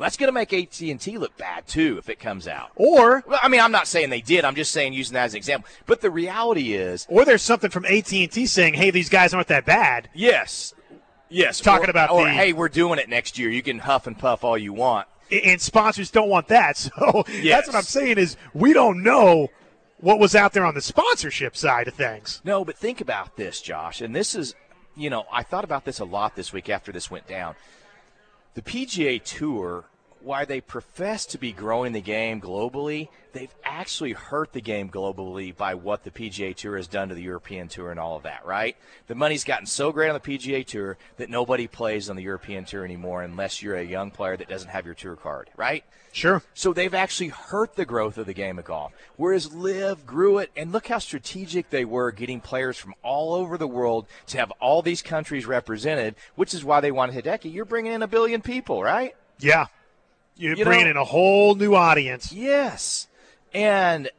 Well, 0.00 0.06
that's 0.06 0.16
going 0.16 0.28
to 0.28 0.32
make 0.32 0.54
AT&T 0.54 1.18
look 1.18 1.36
bad 1.36 1.66
too 1.66 1.98
if 1.98 2.08
it 2.08 2.18
comes 2.18 2.48
out. 2.48 2.70
Or 2.74 3.22
Well, 3.26 3.38
I 3.42 3.48
mean, 3.48 3.60
I'm 3.60 3.70
not 3.70 3.86
saying 3.86 4.08
they 4.08 4.22
did. 4.22 4.46
I'm 4.46 4.54
just 4.54 4.72
saying 4.72 4.94
using 4.94 5.12
that 5.12 5.24
as 5.24 5.34
an 5.34 5.36
example. 5.36 5.68
But 5.84 6.00
the 6.00 6.10
reality 6.10 6.72
is, 6.72 7.06
or 7.10 7.26
there's 7.26 7.42
something 7.42 7.70
from 7.70 7.84
AT 7.84 8.10
and 8.10 8.32
T 8.32 8.46
saying, 8.46 8.72
"Hey, 8.74 8.90
these 8.90 9.10
guys 9.10 9.34
aren't 9.34 9.48
that 9.48 9.66
bad." 9.66 10.08
yes, 10.14 10.72
yes, 11.28 11.60
Talking 11.60 11.88
or, 11.88 11.90
about 11.90 12.08
or 12.08 12.24
the- 12.24 12.30
hey, 12.30 12.54
we're 12.54 12.70
doing 12.70 12.98
it 12.98 13.10
next 13.10 13.38
year. 13.38 13.50
You 13.50 13.62
can 13.62 13.80
huff 13.80 14.06
and 14.06 14.18
puff 14.18 14.42
all 14.42 14.56
you 14.56 14.72
want. 14.72 15.06
and 15.30 15.60
sponsors 15.60 16.10
don't 16.10 16.30
want 16.30 16.48
that. 16.48 16.78
So 16.98 17.24
Yes. 17.28 17.56
that's 17.56 17.66
what 17.68 17.76
I'm 17.76 17.82
saying 17.82 18.16
is 18.16 18.38
we 18.54 18.72
don't 18.72 19.02
know 19.02 19.48
what 19.98 20.18
was 20.18 20.34
out 20.34 20.54
there 20.54 20.64
on 20.64 20.72
the 20.74 20.80
sponsorship 20.80 21.54
side 21.54 21.88
of 21.88 21.94
things. 21.94 22.40
No, 22.42 22.64
but 22.64 22.78
think 22.78 23.02
about 23.02 23.36
this, 23.36 23.60
Josh. 23.60 24.00
And 24.00 24.16
this 24.16 24.34
is, 24.34 24.54
you 24.96 25.10
know, 25.10 25.26
I 25.30 25.42
thought 25.42 25.64
about 25.64 25.84
this 25.84 25.98
a 26.00 26.06
lot 26.06 26.36
this 26.36 26.54
week 26.54 26.70
after 26.70 26.90
this 26.90 27.10
went 27.10 27.28
down. 27.28 27.54
The 28.54 28.62
PGA 28.62 29.22
Tour, 29.22 29.84
while 30.22 30.46
they 30.46 30.60
profess 30.60 31.26
to 31.26 31.38
be 31.38 31.52
growing 31.52 31.92
the 31.92 32.00
game 32.00 32.40
globally, 32.40 33.08
they've 33.32 33.54
actually 33.64 34.12
hurt 34.12 34.52
the 34.52 34.60
game 34.60 34.88
globally 34.88 35.56
by 35.56 35.74
what 35.74 36.04
the 36.04 36.10
PGA 36.10 36.54
Tour 36.54 36.76
has 36.76 36.86
done 36.86 37.08
to 37.08 37.14
the 37.14 37.22
European 37.22 37.68
Tour 37.68 37.90
and 37.90 38.00
all 38.00 38.16
of 38.16 38.24
that, 38.24 38.44
right? 38.44 38.76
The 39.06 39.14
money's 39.14 39.44
gotten 39.44 39.66
so 39.66 39.92
great 39.92 40.08
on 40.08 40.14
the 40.14 40.20
PGA 40.20 40.64
Tour 40.66 40.98
that 41.16 41.30
nobody 41.30 41.66
plays 41.66 42.10
on 42.10 42.16
the 42.16 42.22
European 42.22 42.64
Tour 42.64 42.84
anymore 42.84 43.22
unless 43.22 43.62
you're 43.62 43.76
a 43.76 43.84
young 43.84 44.10
player 44.10 44.36
that 44.36 44.48
doesn't 44.48 44.70
have 44.70 44.86
your 44.86 44.94
tour 44.94 45.16
card, 45.16 45.50
right? 45.56 45.84
Sure. 46.12 46.42
So 46.54 46.72
they've 46.72 46.92
actually 46.92 47.28
hurt 47.28 47.76
the 47.76 47.84
growth 47.84 48.18
of 48.18 48.26
the 48.26 48.34
game 48.34 48.58
of 48.58 48.64
golf. 48.64 48.92
Whereas 49.16 49.54
LIV 49.54 50.06
grew 50.06 50.38
it, 50.38 50.50
and 50.56 50.72
look 50.72 50.88
how 50.88 50.98
strategic 50.98 51.70
they 51.70 51.84
were 51.84 52.10
getting 52.10 52.40
players 52.40 52.76
from 52.76 52.94
all 53.02 53.34
over 53.34 53.56
the 53.56 53.68
world 53.68 54.06
to 54.28 54.38
have 54.38 54.50
all 54.60 54.82
these 54.82 55.02
countries 55.02 55.46
represented, 55.46 56.16
which 56.34 56.52
is 56.52 56.64
why 56.64 56.80
they 56.80 56.90
wanted 56.90 57.24
Hideki. 57.24 57.52
You're 57.52 57.64
bringing 57.64 57.92
in 57.92 58.02
a 58.02 58.08
billion 58.08 58.42
people, 58.42 58.82
right? 58.82 59.14
Yeah. 59.38 59.66
You're 60.36 60.56
You 60.56 60.64
bringing 60.64 60.84
know- 60.86 60.90
in 60.92 60.96
a 60.96 61.04
whole 61.04 61.54
new 61.54 61.74
audience. 61.74 62.32
Yes. 62.32 63.08
And 63.52 64.10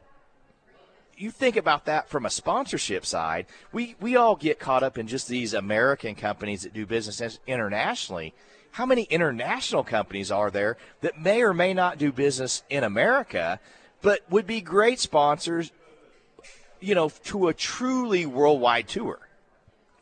you 1.16 1.30
think 1.30 1.56
about 1.56 1.84
that 1.86 2.08
from 2.08 2.26
a 2.26 2.30
sponsorship 2.30 3.06
side. 3.06 3.46
We 3.72 3.96
we 4.00 4.16
all 4.16 4.36
get 4.36 4.58
caught 4.58 4.82
up 4.82 4.98
in 4.98 5.06
just 5.06 5.28
these 5.28 5.54
American 5.54 6.14
companies 6.14 6.62
that 6.62 6.72
do 6.74 6.86
business 6.86 7.38
internationally. 7.46 8.34
How 8.72 8.86
many 8.86 9.02
international 9.04 9.84
companies 9.84 10.30
are 10.30 10.50
there 10.50 10.78
that 11.02 11.20
may 11.20 11.42
or 11.42 11.52
may 11.52 11.74
not 11.74 11.98
do 11.98 12.10
business 12.10 12.62
in 12.70 12.84
America, 12.84 13.60
but 14.00 14.20
would 14.30 14.46
be 14.46 14.60
great 14.62 14.98
sponsors, 14.98 15.72
you 16.80 16.94
know, 16.94 17.10
to 17.24 17.48
a 17.48 17.54
truly 17.54 18.24
worldwide 18.26 18.88
tour? 18.88 19.28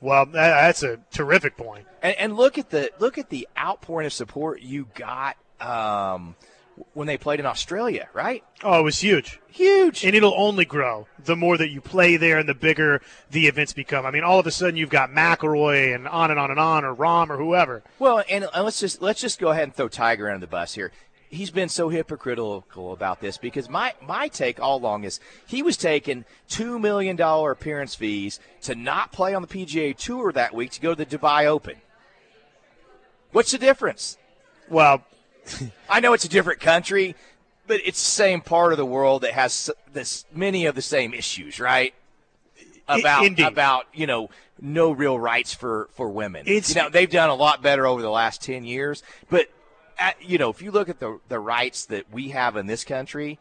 Well, 0.00 0.26
that's 0.26 0.82
a 0.82 1.00
terrific 1.10 1.56
point. 1.56 1.86
And, 2.00 2.16
and 2.16 2.36
look 2.36 2.56
at 2.58 2.70
the 2.70 2.90
look 2.98 3.18
at 3.18 3.28
the 3.28 3.46
outpouring 3.58 4.06
of 4.06 4.12
support 4.12 4.62
you 4.62 4.86
got 4.94 5.36
um, 5.60 6.34
when 6.94 7.06
they 7.06 7.18
played 7.18 7.40
in 7.40 7.46
Australia, 7.46 8.08
right? 8.12 8.44
Oh, 8.62 8.80
it 8.80 8.82
was 8.82 9.00
huge. 9.00 9.40
Huge. 9.48 10.04
And 10.04 10.14
it'll 10.14 10.34
only 10.36 10.64
grow 10.64 11.06
the 11.24 11.36
more 11.36 11.56
that 11.58 11.70
you 11.70 11.80
play 11.80 12.16
there 12.16 12.38
and 12.38 12.48
the 12.48 12.54
bigger 12.54 13.00
the 13.30 13.46
events 13.46 13.72
become. 13.72 14.06
I 14.06 14.10
mean, 14.10 14.24
all 14.24 14.38
of 14.38 14.46
a 14.46 14.50
sudden 14.50 14.76
you've 14.76 14.90
got 14.90 15.10
McIlroy 15.10 15.94
and 15.94 16.08
on 16.08 16.30
and 16.30 16.38
on 16.38 16.50
and 16.50 16.60
on, 16.60 16.84
or 16.84 16.94
Rahm 16.94 17.30
or 17.30 17.36
whoever. 17.36 17.82
Well, 17.98 18.22
and, 18.30 18.46
and 18.54 18.64
let's 18.64 18.80
just 18.80 19.02
let's 19.02 19.20
just 19.20 19.38
go 19.38 19.50
ahead 19.50 19.64
and 19.64 19.74
throw 19.74 19.88
Tiger 19.88 20.28
under 20.28 20.40
the 20.40 20.50
bus 20.50 20.74
here. 20.74 20.92
He's 21.28 21.50
been 21.50 21.68
so 21.68 21.90
hypocritical 21.90 22.92
about 22.92 23.20
this 23.20 23.36
because 23.36 23.68
my 23.68 23.94
my 24.04 24.28
take 24.28 24.58
all 24.60 24.78
along 24.78 25.04
is 25.04 25.20
he 25.46 25.62
was 25.62 25.76
taking 25.76 26.24
two 26.48 26.78
million 26.78 27.14
dollar 27.14 27.52
appearance 27.52 27.94
fees 27.94 28.40
to 28.62 28.74
not 28.74 29.12
play 29.12 29.34
on 29.34 29.42
the 29.42 29.48
PGA 29.48 29.96
Tour 29.96 30.32
that 30.32 30.54
week 30.54 30.72
to 30.72 30.80
go 30.80 30.94
to 30.94 31.04
the 31.04 31.18
Dubai 31.18 31.46
Open. 31.46 31.76
What's 33.32 33.52
the 33.52 33.58
difference? 33.58 34.18
Well, 34.68 35.04
I 35.90 36.00
know 36.00 36.12
it's 36.12 36.24
a 36.24 36.28
different 36.28 36.60
country, 36.60 37.14
but 37.66 37.80
it's 37.84 38.02
the 38.02 38.10
same 38.10 38.40
part 38.40 38.72
of 38.72 38.78
the 38.78 38.86
world 38.86 39.22
that 39.22 39.32
has 39.32 39.70
this 39.92 40.24
many 40.32 40.66
of 40.66 40.74
the 40.74 40.82
same 40.82 41.14
issues, 41.14 41.60
right? 41.60 41.94
About 42.88 43.24
indeed. 43.24 43.46
about 43.46 43.86
you 43.94 44.06
know 44.06 44.30
no 44.60 44.90
real 44.90 45.18
rights 45.18 45.54
for 45.54 45.88
for 45.92 46.08
women. 46.08 46.42
It's- 46.46 46.74
you 46.74 46.82
know 46.82 46.88
they've 46.88 47.10
done 47.10 47.30
a 47.30 47.34
lot 47.34 47.62
better 47.62 47.86
over 47.86 48.02
the 48.02 48.10
last 48.10 48.42
ten 48.42 48.64
years, 48.64 49.02
but 49.28 49.48
at, 49.98 50.16
you 50.22 50.38
know 50.38 50.50
if 50.50 50.60
you 50.62 50.70
look 50.70 50.88
at 50.88 50.98
the 50.98 51.20
the 51.28 51.38
rights 51.38 51.84
that 51.86 52.12
we 52.12 52.30
have 52.30 52.56
in 52.56 52.66
this 52.66 52.84
country 52.84 53.38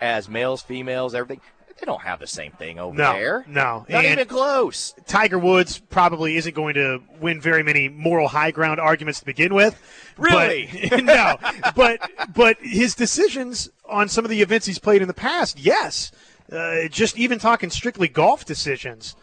as 0.00 0.28
males, 0.28 0.62
females, 0.62 1.14
everything. 1.14 1.40
They 1.78 1.86
don't 1.86 2.02
have 2.02 2.20
the 2.20 2.26
same 2.26 2.52
thing 2.52 2.78
over 2.78 2.96
No, 2.96 3.12
there. 3.14 3.44
no. 3.48 3.84
not 3.88 4.04
And- 4.04 4.12
even 4.12 4.26
close. 4.28 4.94
Tiger 5.06 5.38
Woods 5.38 5.78
probably 5.78 6.36
isn't 6.36 6.54
going 6.54 6.74
to 6.74 7.00
win 7.20 7.40
very 7.40 7.62
many 7.62 7.88
moral 7.88 8.28
high 8.28 8.50
ground 8.52 8.78
arguments 8.80 9.18
to 9.20 9.26
begin 9.26 9.54
with. 9.54 9.80
Really? 10.16 10.68
But, 10.90 11.04
no. 11.04 11.36
But 11.74 12.10
but 12.34 12.56
his 12.60 12.94
decisions 12.94 13.70
on 13.88 14.08
some 14.08 14.24
of 14.24 14.30
the 14.30 14.42
events 14.42 14.66
he's 14.66 14.78
played 14.78 15.02
in 15.02 15.08
the 15.08 15.14
past, 15.14 15.58
yes. 15.58 16.12
Uh, 16.50 16.86
just 16.88 17.18
even 17.18 17.38
talking 17.38 17.70
strictly 17.70 18.08
golf 18.08 18.44
decisions 18.44 19.16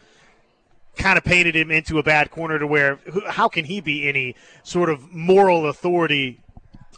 kind 0.96 1.16
of 1.16 1.24
painted 1.24 1.54
him 1.54 1.70
into 1.70 1.98
a 1.98 2.02
bad 2.02 2.30
corner 2.30 2.58
to 2.58 2.66
where 2.66 2.98
how 3.28 3.48
can 3.48 3.64
he 3.64 3.80
be 3.80 4.08
any 4.08 4.34
sort 4.64 4.90
of 4.90 5.12
moral 5.14 5.66
authority 5.68 6.40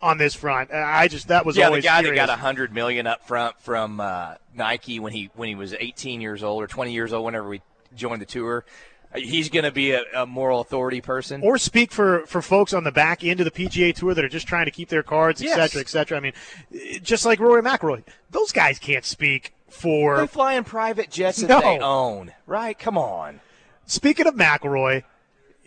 on 0.01 0.17
this 0.19 0.35
front? 0.35 0.73
I 0.73 1.07
just 1.09 1.29
that 1.29 1.45
was 1.45 1.57
Yeah, 1.57 1.65
the 1.65 1.69
always 1.69 1.85
guy 1.85 2.01
curious. 2.01 2.19
that 2.21 2.27
got 2.29 2.39
a 2.39 2.41
hundred 2.41 2.73
million 2.73 3.07
up 3.07 3.27
front 3.27 3.61
from 3.61 4.01
uh, 4.01 4.35
Nike 4.55 5.01
when 5.01 5.13
he 5.13 5.31
when 5.35 5.49
he 5.49 5.55
was 5.55 5.73
18 5.75 6.21
years 6.21 6.43
old 6.43 6.63
or 6.63 6.67
20 6.67 6.93
years 6.93 7.13
old, 7.13 7.25
whenever 7.25 7.49
we 7.49 7.63
joined 7.95 8.21
the 8.23 8.27
tour, 8.27 8.65
he's 9.15 9.49
going 9.51 9.65
to 9.65 9.71
be 9.71 9.93
a, 9.93 10.03
a 10.15 10.27
moral 10.27 10.61
authority 10.61 11.01
person. 11.01 11.43
or 11.43 11.59
speak 11.59 11.93
for, 11.93 12.25
for 12.27 12.41
folks 12.41 12.73
on 12.73 12.85
the 12.85 12.93
back 12.93 13.23
end 13.25 13.41
of 13.41 13.45
the 13.45 13.51
PGA 13.51 13.95
Tour 13.95 14.15
that 14.15 14.25
are 14.25 14.29
just 14.29 14.47
trying 14.47 14.65
to 14.65 14.71
keep 14.71 14.89
their 14.89 15.03
cards, 15.03 15.43
et 15.43 15.47
Yes. 15.47 15.57
cetera, 15.57 15.81
et 15.83 15.89
cetera. 15.89 16.17
I 16.17 16.21
mean, 16.21 16.33
just 17.03 17.27
like 17.27 17.39
Rory 17.41 17.63
McIlroy, 17.63 18.05
those 18.31 18.53
guys 18.53 18.79
can't 18.79 19.05
speak 19.05 19.53
for. 19.69 20.17
they 20.19 20.27
fly 20.27 20.55
in 20.55 20.65
private 20.65 21.11
jets 21.11 21.39
that 21.43 21.49
No. 21.49 21.61
they 21.61 21.79
own, 21.79 22.33
right? 22.47 22.79
Come 22.79 22.97
on. 22.97 23.41
Speaking 23.87 24.27
of 24.27 24.35
McIlroy, 24.35 25.03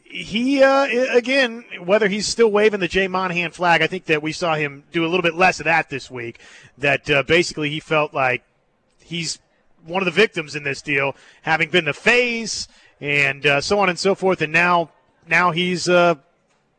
he 0.03 0.63
uh, 0.63 0.85
again, 1.15 1.65
whether 1.83 2.07
he's 2.07 2.25
still 2.27 2.49
waving 2.51 2.79
the 2.79 2.87
Jay 2.87 3.07
Monahan 3.07 3.51
flag, 3.51 3.81
I 3.81 3.87
think 3.87 4.05
that 4.05 4.21
we 4.23 4.31
saw 4.31 4.55
him 4.55 4.83
do 4.91 5.03
a 5.05 5.07
little 5.07 5.21
bit 5.23 5.35
less 5.35 5.59
of 5.59 5.65
that 5.65 5.89
this 5.89 6.09
week. 6.09 6.39
That 6.77 7.09
uh, 7.09 7.23
basically 7.23 7.69
he 7.69 7.79
felt 7.79 8.13
like 8.13 8.43
he's 9.05 9.39
one 9.85 10.01
of 10.01 10.05
the 10.05 10.11
victims 10.11 10.55
in 10.55 10.63
this 10.63 10.81
deal, 10.81 11.15
having 11.43 11.69
been 11.69 11.85
the 11.85 11.93
face 11.93 12.67
and 12.99 13.45
uh, 13.45 13.61
so 13.61 13.79
on 13.79 13.89
and 13.89 13.99
so 13.99 14.15
forth, 14.15 14.41
and 14.41 14.51
now 14.51 14.89
now 15.27 15.51
he's 15.51 15.87
uh, 15.89 16.15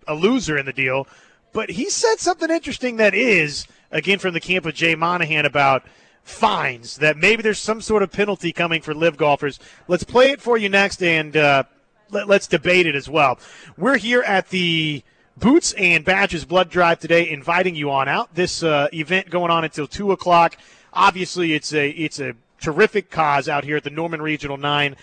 a 0.06 0.14
loser 0.14 0.56
in 0.56 0.66
the 0.66 0.73
deal. 0.73 1.06
But 1.52 1.71
he 1.71 1.88
said 1.88 2.16
something 2.16 2.50
interesting 2.50 2.97
that 2.97 3.14
is, 3.14 3.66
again, 3.90 4.18
from 4.18 4.35
the 4.35 4.40
camp 4.40 4.66
of 4.66 4.75
Jay 4.75 4.95
Monahan 4.95 5.47
about 5.47 5.85
fines, 6.23 6.97
that 6.97 7.16
maybe 7.16 7.42
there's 7.42 7.59
some 7.59 7.80
sort 7.80 8.02
of 8.02 8.12
penalty 8.12 8.52
coming 8.52 8.83
for 8.83 8.95
LIV 8.95 9.16
golfers. 9.16 9.59
Let's 9.88 10.04
play 10.04 10.30
it 10.30 10.40
for 10.40 10.59
you 10.59 10.68
next 10.68 11.02
and 11.02 11.37
uh, 11.37 11.64
let, 12.11 12.28
let's 12.28 12.47
debate 12.47 12.87
it 12.87 12.95
as 12.95 13.09
well. 13.09 13.38
We're 13.76 13.97
here 13.97 14.23
at 14.23 14.50
the 14.50 15.02
Boots 15.37 15.73
and 15.75 16.04
Badges 16.04 16.45
Blood 16.45 16.71
Drive 16.71 16.99
today, 16.99 17.30
inviting 17.30 17.75
you 17.75 17.90
on 17.90 18.09
out. 18.09 18.35
This 18.35 18.62
uh, 18.62 18.88
event 18.92 19.30
going 19.30 19.50
on 19.50 19.64
until 19.64 19.87
2 19.87 20.12
o'clock. 20.12 20.56
Obviously, 20.97 21.53
it's 21.53 21.73
a, 21.73 21.91
it's 21.91 22.19
a 22.19 22.35
terrific 22.61 23.11
cause 23.11 23.49
out 23.49 23.65
here 23.65 23.76
at 23.76 23.85
the 23.85 23.91
Norman 23.91 24.21
Regional 24.21 24.57
9 24.57 24.97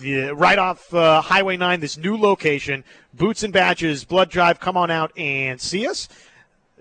the, 0.00 0.34
right 0.34 0.58
off 0.58 0.92
uh, 0.92 1.20
Highway 1.20 1.56
9, 1.56 1.80
this 1.80 1.96
new 1.96 2.16
location. 2.16 2.84
Boots 3.14 3.42
and 3.42 3.52
Badges 3.52 4.04
Blood 4.04 4.30
Drive. 4.30 4.60
Come 4.60 4.76
on 4.76 4.90
out 4.90 5.16
and 5.16 5.60
see 5.60 5.86
us. 5.86 6.08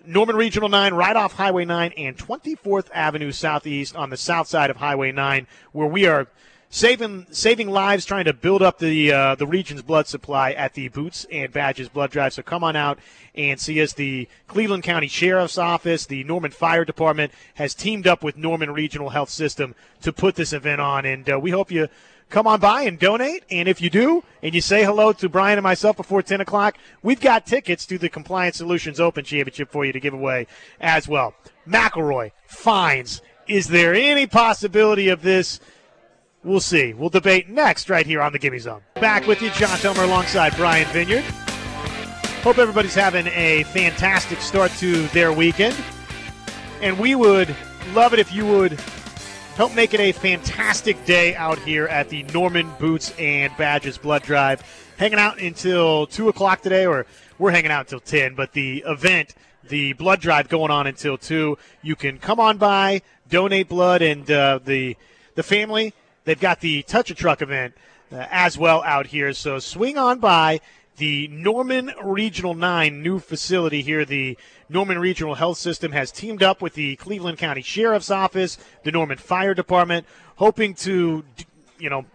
Norman 0.06 0.36
Regional 0.36 0.70
9, 0.70 0.94
right 0.94 1.16
off 1.16 1.34
Highway 1.34 1.66
9 1.66 1.94
and 1.98 2.18
24th 2.18 2.88
Avenue 2.94 3.32
Southeast 3.32 3.96
on 3.96 4.10
the 4.10 4.18
south 4.18 4.48
side 4.48 4.70
of 4.70 4.78
Highway 4.78 5.12
9, 5.12 5.48
where 5.72 5.88
we 5.88 6.06
are 6.06 6.28
saving 6.76 7.26
saving 7.32 7.70
lives, 7.70 8.04
trying 8.04 8.26
to 8.26 8.34
build 8.34 8.62
up 8.62 8.80
the 8.80 9.12
uh, 9.12 9.36
the 9.36 9.48
region's 9.48 9.82
blood 9.82 10.08
supply 10.08 10.52
at 10.52 10.74
the 10.74 10.90
Boots 10.90 11.26
and 11.32 11.52
Badges 11.52 11.88
Blood 11.88 12.12
Drive. 12.12 12.34
So 12.34 12.44
come 12.44 12.66
on 12.66 12.76
out 12.76 13.00
and 13.34 13.58
see 13.58 13.82
us. 13.82 13.94
The 13.94 14.28
Cleveland 14.48 14.84
County 14.84 15.08
Sheriff's 15.08 15.58
Office, 15.58 16.06
the 16.06 16.26
Norman 16.26 16.52
Fire 16.52 16.84
Department 16.84 17.32
has 17.54 17.74
teamed 17.74 18.08
up 18.08 18.24
with 18.24 18.36
Norman 18.36 18.72
Regional 18.72 19.10
Health 19.10 19.30
System 19.30 19.74
to 20.02 20.12
put 20.12 20.36
this 20.36 20.52
event 20.52 20.82
on, 20.82 21.06
and 21.06 21.30
uh, 21.30 21.40
we 21.40 21.52
hope 21.52 21.72
you 21.72 21.88
come 22.30 22.46
on 22.46 22.60
by 22.60 22.82
and 22.82 23.00
donate. 23.00 23.46
And 23.50 23.70
if 23.70 23.80
you 23.80 23.90
do, 23.90 24.26
and 24.44 24.54
you 24.54 24.60
say 24.60 24.84
hello 24.84 25.14
to 25.14 25.30
Brian 25.30 25.58
and 25.58 25.64
myself 25.64 25.96
before 25.96 26.24
10 26.24 26.42
o'clock, 26.42 26.78
we've 27.02 27.22
got 27.22 27.46
tickets 27.46 27.86
to 27.86 27.98
the 27.98 28.10
Compliance 28.10 28.58
Solutions 28.58 29.00
Open 29.00 29.24
Championship 29.24 29.72
for 29.72 29.86
you 29.86 29.94
to 29.94 30.00
give 30.02 30.14
away 30.14 30.46
as 30.82 31.08
well. 31.08 31.36
McIlroy, 31.66 32.34
fines. 32.46 33.22
Is 33.48 33.68
there 33.68 33.94
any 33.94 34.28
possibility 34.28 35.08
of 35.08 35.22
this? 35.22 35.62
We'll 36.46 36.60
see. 36.60 36.94
We'll 36.94 37.10
debate 37.10 37.50
next 37.50 37.90
right 37.90 38.06
here 38.06 38.22
on 38.22 38.32
the 38.32 38.38
Gimme 38.38 38.60
Zone. 38.60 38.82
Back 39.02 39.26
with 39.26 39.42
you, 39.42 39.50
John 39.50 39.80
Telmer 39.80 40.04
alongside 40.04 40.56
Brian 40.56 40.88
Vineyard. 40.90 41.24
Hope 42.44 42.60
everybody's 42.60 42.94
having 42.94 43.26
a 43.34 43.64
fantastic 43.64 44.40
start 44.42 44.70
to 44.74 45.08
their 45.08 45.34
weekend. 45.34 45.76
And 46.84 47.00
we 47.00 47.16
would 47.16 47.56
love 47.96 48.14
it 48.14 48.20
if 48.20 48.32
you 48.32 48.46
would 48.46 48.80
help 49.56 49.74
make 49.74 49.96
it 49.96 50.00
a 50.00 50.12
fantastic 50.12 51.04
day 51.06 51.34
out 51.36 51.58
here 51.58 51.88
at 51.88 52.10
the 52.10 52.22
Norman 52.26 52.72
Boots 52.78 53.12
and 53.18 53.52
Badges 53.58 53.98
Blood 53.98 54.22
Drive. 54.22 54.62
Hanging 54.98 55.18
out 55.18 55.42
until 55.42 56.06
2 56.06 56.30
o'clock 56.30 56.62
today, 56.62 56.86
or 56.86 57.08
we're 57.40 57.52
hanging 57.52 57.72
out 57.72 57.92
until 57.92 58.00
10, 58.00 58.36
but 58.36 58.54
the 58.54 58.84
event, 58.86 59.34
the 59.68 59.94
blood 59.94 60.22
drive 60.22 60.48
going 60.48 60.70
on 60.70 60.86
until 60.86 61.18
2. 61.18 61.58
You 61.82 61.96
can 61.96 62.20
come 62.20 62.40
on 62.40 62.58
by, 62.60 63.02
donate 63.30 63.68
blood, 63.68 64.04
and 64.04 64.30
uh, 64.30 64.60
the, 64.64 64.96
the 65.34 65.42
family, 65.42 65.92
they've 66.26 66.40
got 66.40 66.60
the 66.60 66.84
Touch 66.84 67.10
a 67.10 67.16
Truck 67.16 67.42
event 67.42 67.74
uh, 68.12 68.28
as 68.30 68.58
well 68.58 68.84
out 68.84 69.08
here. 69.08 69.34
So 69.34 69.60
swing 69.60 69.98
on 69.98 70.20
by 70.20 70.60
the 70.98 71.28
Norman 71.28 71.92
Regional 72.04 72.54
9 72.54 73.02
new 73.02 73.20
facility 73.20 73.82
here. 73.82 74.06
The 74.06 74.38
Norman 74.70 75.00
Regional 75.00 75.36
Health 75.36 75.58
System 75.58 75.92
has 75.92 76.12
teamed 76.12 76.44
up 76.44 76.62
with 76.62 76.74
the 76.74 76.96
Cleveland 76.98 77.38
County 77.38 77.62
Sheriff's 77.62 78.12
Office, 78.12 78.58
the 78.84 78.92
Norman 78.92 79.18
Fire 79.18 79.54
Department, 79.54 80.06
hoping 80.38 80.74
to, 80.76 81.24
you 81.78 81.90
know, 81.90 82.06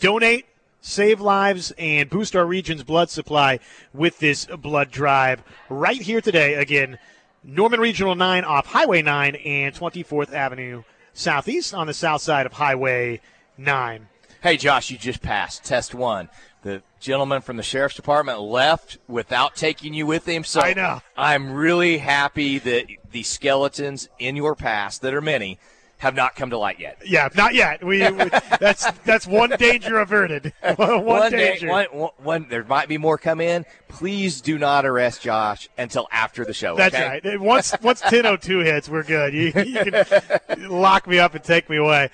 donate, 0.00 0.46
save 0.80 1.20
lives, 1.20 1.72
and 1.78 2.10
boost 2.10 2.36
our 2.36 2.46
region's 2.46 2.82
blood 2.82 3.10
supply 3.10 3.60
with 3.92 4.18
this 4.18 4.46
blood 4.46 4.90
drive 4.90 5.42
right 5.68 6.00
here 6.00 6.20
today. 6.20 6.54
Again, 6.54 6.98
Norman 7.44 7.80
Regional 7.80 8.14
9 8.14 8.44
off 8.44 8.66
Highway 8.66 9.02
9 9.02 9.36
and 9.36 9.74
24th 9.74 10.32
Avenue 10.32 10.82
Southeast 11.12 11.74
on 11.74 11.86
the 11.86 11.94
south 11.94 12.22
side 12.22 12.46
of 12.46 12.52
Highway 12.52 13.20
9. 13.58 14.08
Hey, 14.40 14.56
Josh, 14.56 14.90
you 14.90 14.96
just 14.96 15.20
passed 15.20 15.64
test 15.64 15.94
one. 15.94 16.28
The 16.62 16.82
gentleman 17.00 17.42
from 17.42 17.56
the 17.56 17.62
sheriff's 17.62 17.96
department 17.96 18.40
left 18.40 18.98
without 19.08 19.56
taking 19.56 19.94
you 19.94 20.06
with 20.06 20.26
him. 20.26 20.44
So 20.44 20.60
I 20.60 20.74
know. 20.74 21.00
I'm 21.16 21.52
really 21.52 21.98
happy 21.98 22.58
that 22.58 22.86
the 23.10 23.24
skeletons 23.24 24.08
in 24.18 24.36
your 24.36 24.54
past, 24.54 25.02
that 25.02 25.12
are 25.12 25.20
many, 25.20 25.58
have 25.98 26.14
not 26.14 26.36
come 26.36 26.50
to 26.50 26.58
light 26.58 26.78
yet. 26.78 26.98
Yeah, 27.04 27.28
not 27.36 27.54
yet. 27.54 27.82
We, 27.84 28.08
we 28.10 28.24
that's 28.60 28.90
that's 29.04 29.26
one 29.26 29.50
danger 29.50 29.98
averted. 29.98 30.52
one, 30.76 31.04
one 31.04 31.32
danger. 31.32 31.68
one, 31.68 31.86
one, 31.86 32.10
one, 32.18 32.46
there 32.48 32.64
might 32.64 32.88
be 32.88 32.98
more 32.98 33.18
come 33.18 33.40
in. 33.40 33.66
Please 33.88 34.40
do 34.40 34.58
not 34.58 34.86
arrest 34.86 35.22
Josh 35.22 35.68
until 35.76 36.06
after 36.12 36.44
the 36.44 36.54
show. 36.54 36.76
That's 36.76 36.94
okay? 36.94 37.20
right. 37.24 37.40
Once 37.40 37.74
once 37.82 38.00
10:02 38.02 38.64
hits, 38.64 38.88
we're 38.88 39.02
good. 39.02 39.34
You, 39.34 39.46
you 39.46 39.84
can 39.84 40.68
lock 40.70 41.08
me 41.08 41.18
up 41.18 41.34
and 41.34 41.42
take 41.42 41.68
me 41.68 41.76
away. 41.76 42.10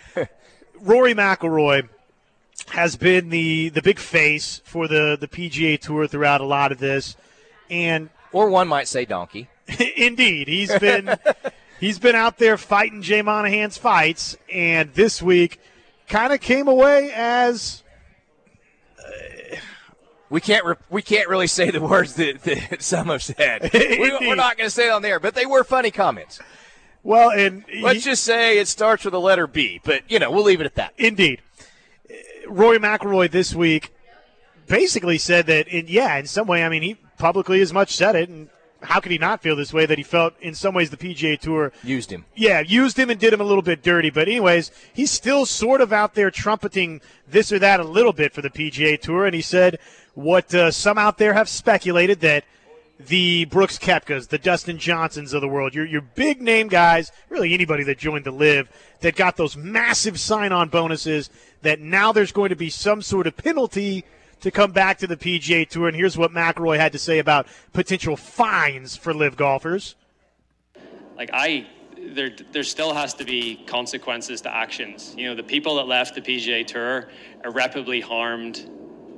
Rory 0.84 1.14
McIlroy 1.14 1.88
has 2.68 2.96
been 2.96 3.30
the 3.30 3.70
the 3.70 3.82
big 3.82 3.98
face 3.98 4.60
for 4.64 4.86
the 4.86 5.16
the 5.18 5.26
PGA 5.28 5.80
Tour 5.80 6.06
throughout 6.06 6.40
a 6.40 6.44
lot 6.44 6.72
of 6.72 6.78
this, 6.78 7.16
and 7.70 8.10
Or 8.32 8.48
one 8.50 8.68
might 8.68 8.86
say 8.88 9.04
donkey. 9.04 9.48
indeed, 9.96 10.46
he's 10.48 10.78
been 10.78 11.16
he's 11.80 11.98
been 11.98 12.14
out 12.14 12.38
there 12.38 12.58
fighting 12.58 13.02
Jay 13.02 13.22
Monahan's 13.22 13.78
fights, 13.78 14.36
and 14.52 14.92
this 14.94 15.22
week 15.22 15.58
kind 16.08 16.32
of 16.32 16.40
came 16.40 16.68
away 16.68 17.10
as 17.14 17.82
uh, 18.98 19.56
We 20.28 20.40
can't 20.40 20.64
re- 20.64 20.74
we 20.90 21.00
can't 21.02 21.28
really 21.28 21.46
say 21.46 21.70
the 21.70 21.80
words 21.80 22.14
that, 22.14 22.42
that 22.42 22.82
some 22.82 23.08
have 23.08 23.22
said. 23.22 23.70
We, 23.74 24.10
we're 24.20 24.34
not 24.34 24.56
going 24.58 24.66
to 24.66 24.74
say 24.74 24.88
it 24.88 24.90
on 24.90 25.02
there, 25.02 25.18
but 25.18 25.34
they 25.34 25.46
were 25.46 25.64
funny 25.64 25.90
comments. 25.90 26.40
Well, 27.04 27.30
and 27.30 27.64
Let's 27.80 27.98
he- 28.04 28.10
just 28.10 28.24
say 28.24 28.58
it 28.58 28.66
starts 28.66 29.04
with 29.04 29.12
the 29.12 29.20
letter 29.20 29.46
B, 29.46 29.80
but 29.84 30.02
you 30.10 30.18
know 30.18 30.30
we'll 30.32 30.42
leave 30.44 30.60
it 30.60 30.66
at 30.66 30.74
that. 30.74 30.92
Indeed. 30.98 31.40
Roy 32.48 32.76
McIlroy 32.78 33.30
this 33.30 33.54
week 33.54 33.90
basically 34.66 35.18
said 35.18 35.46
that, 35.46 35.68
in, 35.68 35.86
yeah, 35.88 36.16
in 36.16 36.26
some 36.26 36.46
way, 36.46 36.62
I 36.64 36.68
mean, 36.68 36.82
he 36.82 36.94
publicly 37.18 37.60
as 37.60 37.72
much 37.72 37.94
said 37.94 38.14
it, 38.16 38.28
and 38.28 38.48
how 38.82 39.00
could 39.00 39.12
he 39.12 39.18
not 39.18 39.40
feel 39.42 39.56
this 39.56 39.72
way 39.72 39.86
that 39.86 39.96
he 39.96 40.04
felt 40.04 40.34
in 40.40 40.54
some 40.54 40.74
ways 40.74 40.90
the 40.90 40.96
PGA 40.98 41.38
Tour, 41.40 41.72
Used 41.82 42.10
him. 42.10 42.26
yeah, 42.36 42.60
used 42.60 42.98
him 42.98 43.08
and 43.08 43.18
did 43.18 43.32
him 43.32 43.40
a 43.40 43.44
little 43.44 43.62
bit 43.62 43.82
dirty. 43.82 44.10
But, 44.10 44.28
anyways, 44.28 44.70
he's 44.92 45.10
still 45.10 45.46
sort 45.46 45.80
of 45.80 45.90
out 45.92 46.14
there 46.14 46.30
trumpeting 46.30 47.00
this 47.26 47.50
or 47.50 47.58
that 47.60 47.80
a 47.80 47.84
little 47.84 48.12
bit 48.12 48.34
for 48.34 48.42
the 48.42 48.50
PGA 48.50 49.00
Tour, 49.00 49.24
and 49.24 49.34
he 49.34 49.40
said 49.42 49.78
what 50.12 50.54
uh, 50.54 50.70
some 50.70 50.98
out 50.98 51.16
there 51.18 51.32
have 51.32 51.48
speculated 51.48 52.20
that 52.20 52.44
the 53.06 53.44
Brooks 53.46 53.78
Koepkas, 53.78 54.28
the 54.28 54.38
Dustin 54.38 54.78
Johnsons 54.78 55.32
of 55.32 55.40
the 55.40 55.48
world, 55.48 55.74
your, 55.74 55.84
your 55.84 56.00
big 56.00 56.40
name 56.40 56.68
guys, 56.68 57.12
really 57.28 57.54
anybody 57.54 57.84
that 57.84 57.98
joined 57.98 58.24
the 58.24 58.30
LIV, 58.30 58.70
that 59.00 59.16
got 59.16 59.36
those 59.36 59.56
massive 59.56 60.18
sign 60.18 60.52
on 60.52 60.68
bonuses, 60.68 61.30
that 61.62 61.80
now 61.80 62.12
there's 62.12 62.32
going 62.32 62.50
to 62.50 62.56
be 62.56 62.70
some 62.70 63.02
sort 63.02 63.26
of 63.26 63.36
penalty 63.36 64.04
to 64.40 64.50
come 64.50 64.72
back 64.72 64.98
to 64.98 65.06
the 65.06 65.16
PGA 65.16 65.68
Tour. 65.68 65.88
And 65.88 65.96
here's 65.96 66.18
what 66.18 66.30
McIlroy 66.30 66.76
had 66.78 66.92
to 66.92 66.98
say 66.98 67.18
about 67.18 67.46
potential 67.72 68.16
fines 68.16 68.96
for 68.96 69.14
LIV 69.14 69.36
golfers. 69.36 69.94
like 71.16 71.30
I 71.32 71.66
there 71.96 72.30
there 72.52 72.62
still 72.62 72.92
has 72.92 73.14
to 73.14 73.24
be 73.24 73.64
consequences 73.66 74.40
to 74.42 74.54
actions. 74.54 75.14
You 75.16 75.28
know, 75.28 75.34
the 75.34 75.42
people 75.42 75.76
that 75.76 75.86
left 75.86 76.14
the 76.14 76.20
PGA 76.20 76.66
Tour 76.66 77.08
irreparably 77.44 78.00
harmed 78.00 78.68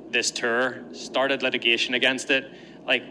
this 0.09 0.31
tour, 0.31 0.83
started 0.93 1.43
litigation 1.43 1.93
against 1.93 2.29
it. 2.29 2.49
Like 2.85 3.03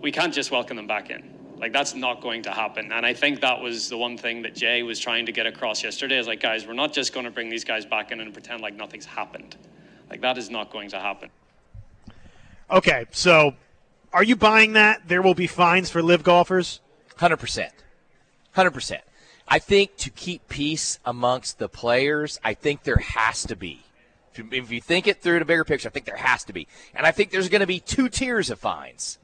we 0.00 0.12
can't 0.12 0.32
just 0.32 0.50
welcome 0.50 0.76
them 0.76 0.86
back 0.86 1.10
in. 1.10 1.40
Like 1.58 1.72
that's 1.72 1.94
not 1.94 2.22
going 2.22 2.42
to 2.44 2.50
happen. 2.50 2.90
And 2.90 3.04
I 3.04 3.12
think 3.12 3.40
that 3.42 3.60
was 3.60 3.90
the 3.90 3.98
one 3.98 4.16
thing 4.16 4.42
that 4.42 4.54
Jay 4.54 4.82
was 4.82 4.98
trying 4.98 5.26
to 5.26 5.32
get 5.32 5.46
across 5.46 5.84
yesterday 5.84 6.18
is 6.18 6.26
like 6.26 6.40
guys, 6.40 6.66
we're 6.66 6.72
not 6.72 6.92
just 6.92 7.12
going 7.12 7.24
to 7.24 7.30
bring 7.30 7.50
these 7.50 7.64
guys 7.64 7.84
back 7.84 8.10
in 8.12 8.20
and 8.20 8.32
pretend 8.32 8.62
like 8.62 8.74
nothing's 8.74 9.04
happened. 9.04 9.56
Like 10.08 10.22
that 10.22 10.38
is 10.38 10.48
not 10.48 10.72
going 10.72 10.88
to 10.90 10.98
happen. 10.98 11.30
Okay, 12.70 13.04
so 13.10 13.54
are 14.12 14.24
you 14.24 14.36
buying 14.36 14.72
that? 14.72 15.06
There 15.06 15.22
will 15.22 15.34
be 15.34 15.46
fines 15.46 15.90
for 15.90 16.02
LIV 16.02 16.22
golfers? 16.22 16.80
Hundred 17.16 17.36
percent. 17.36 17.72
Hundred 18.52 18.70
percent. 18.70 19.02
I 19.46 19.58
think 19.58 19.96
to 19.98 20.10
keep 20.10 20.48
peace 20.48 20.98
amongst 21.04 21.58
the 21.58 21.68
players, 21.68 22.40
I 22.42 22.54
think 22.54 22.84
there 22.84 22.96
has 22.96 23.42
to 23.44 23.56
be. 23.56 23.82
If 24.32 24.38
you, 24.38 24.48
if 24.52 24.70
you 24.70 24.80
think 24.80 25.08
it 25.08 25.20
through 25.20 25.36
in 25.36 25.42
a 25.42 25.44
bigger 25.44 25.64
picture, 25.64 25.88
I 25.88 25.90
think 25.90 26.06
there 26.06 26.16
has 26.16 26.44
to 26.44 26.52
be, 26.52 26.68
and 26.94 27.04
I 27.04 27.10
think 27.10 27.32
there's 27.32 27.48
going 27.48 27.60
to 27.60 27.66
be 27.66 27.80
two 27.80 28.08
tiers 28.08 28.48
of 28.48 28.60
fines. 28.60 29.18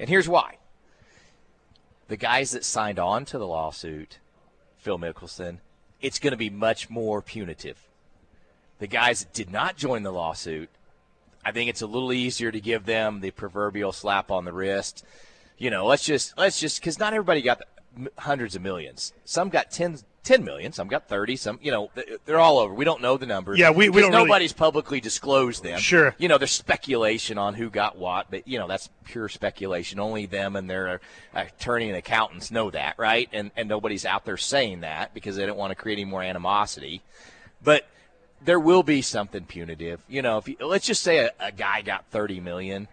And 0.00 0.08
here's 0.08 0.28
why: 0.28 0.56
the 2.08 2.16
guys 2.16 2.50
that 2.52 2.64
signed 2.64 2.98
on 2.98 3.24
to 3.26 3.38
the 3.38 3.46
lawsuit, 3.46 4.18
Phil 4.78 4.98
Mickelson, 4.98 5.58
it's 6.00 6.18
going 6.18 6.32
to 6.32 6.38
be 6.38 6.50
much 6.50 6.88
more 6.88 7.20
punitive. 7.20 7.86
The 8.78 8.86
guys 8.86 9.20
that 9.20 9.34
did 9.34 9.50
not 9.50 9.76
join 9.76 10.02
the 10.02 10.10
lawsuit, 10.10 10.70
I 11.44 11.52
think 11.52 11.68
it's 11.68 11.82
a 11.82 11.86
little 11.86 12.14
easier 12.14 12.50
to 12.50 12.60
give 12.60 12.86
them 12.86 13.20
the 13.20 13.30
proverbial 13.30 13.92
slap 13.92 14.30
on 14.30 14.46
the 14.46 14.54
wrist. 14.54 15.04
You 15.58 15.68
know, 15.68 15.84
let's 15.84 16.04
just 16.04 16.36
let's 16.38 16.58
just 16.58 16.80
because 16.80 16.98
not 16.98 17.12
everybody 17.12 17.42
got 17.42 17.60
hundreds 18.18 18.56
of 18.56 18.62
millions. 18.62 19.12
Some 19.26 19.50
got 19.50 19.70
10, 19.70 19.98
10 20.22 20.44
million. 20.44 20.72
Some 20.72 20.88
got 20.88 21.08
30. 21.08 21.36
Some, 21.36 21.58
you 21.62 21.70
know, 21.72 21.90
they're 22.26 22.38
all 22.38 22.58
over. 22.58 22.74
We 22.74 22.84
don't 22.84 23.00
know 23.00 23.16
the 23.16 23.26
numbers. 23.26 23.58
Yeah, 23.58 23.70
we- 23.70 23.88
we 23.88 24.02
don't 24.02 24.10
really- 24.10 24.24
Nobody's 24.24 24.52
publicly 24.52 25.00
disclosed 25.00 25.62
them. 25.62 25.78
Sure. 25.80 26.14
You 26.18 26.28
know, 26.28 26.36
there's 26.36 26.50
speculation 26.50 27.38
on 27.38 27.54
who 27.54 27.70
got 27.70 27.96
what, 27.96 28.30
but, 28.30 28.46
you 28.46 28.58
know, 28.58 28.68
that's 28.68 28.90
pure 29.04 29.28
speculation. 29.30 29.98
Only 29.98 30.26
them 30.26 30.56
and 30.56 30.68
their 30.68 31.00
attorney 31.34 31.88
and 31.88 31.96
accountants 31.96 32.50
know 32.50 32.70
that, 32.70 32.96
right? 32.98 33.28
And, 33.32 33.50
and 33.56 33.68
nobody's 33.68 34.04
out 34.04 34.24
there 34.26 34.36
saying 34.36 34.80
that 34.80 35.14
because 35.14 35.36
they 35.36 35.46
don't 35.46 35.56
want 35.58 35.70
to 35.70 35.74
create 35.74 35.96
any 35.98 36.04
more 36.04 36.22
animosity. 36.22 37.02
But 37.62 37.86
there 38.42 38.60
will 38.60 38.82
be 38.82 39.02
something 39.02 39.44
punitive. 39.44 40.00
You 40.08 40.22
know, 40.22 40.38
if 40.38 40.48
you, 40.48 40.56
let's 40.60 40.86
just 40.86 41.02
say 41.02 41.18
a, 41.18 41.30
a 41.40 41.52
guy 41.52 41.82
got 41.82 42.04
30 42.10 42.40
million 42.40 42.88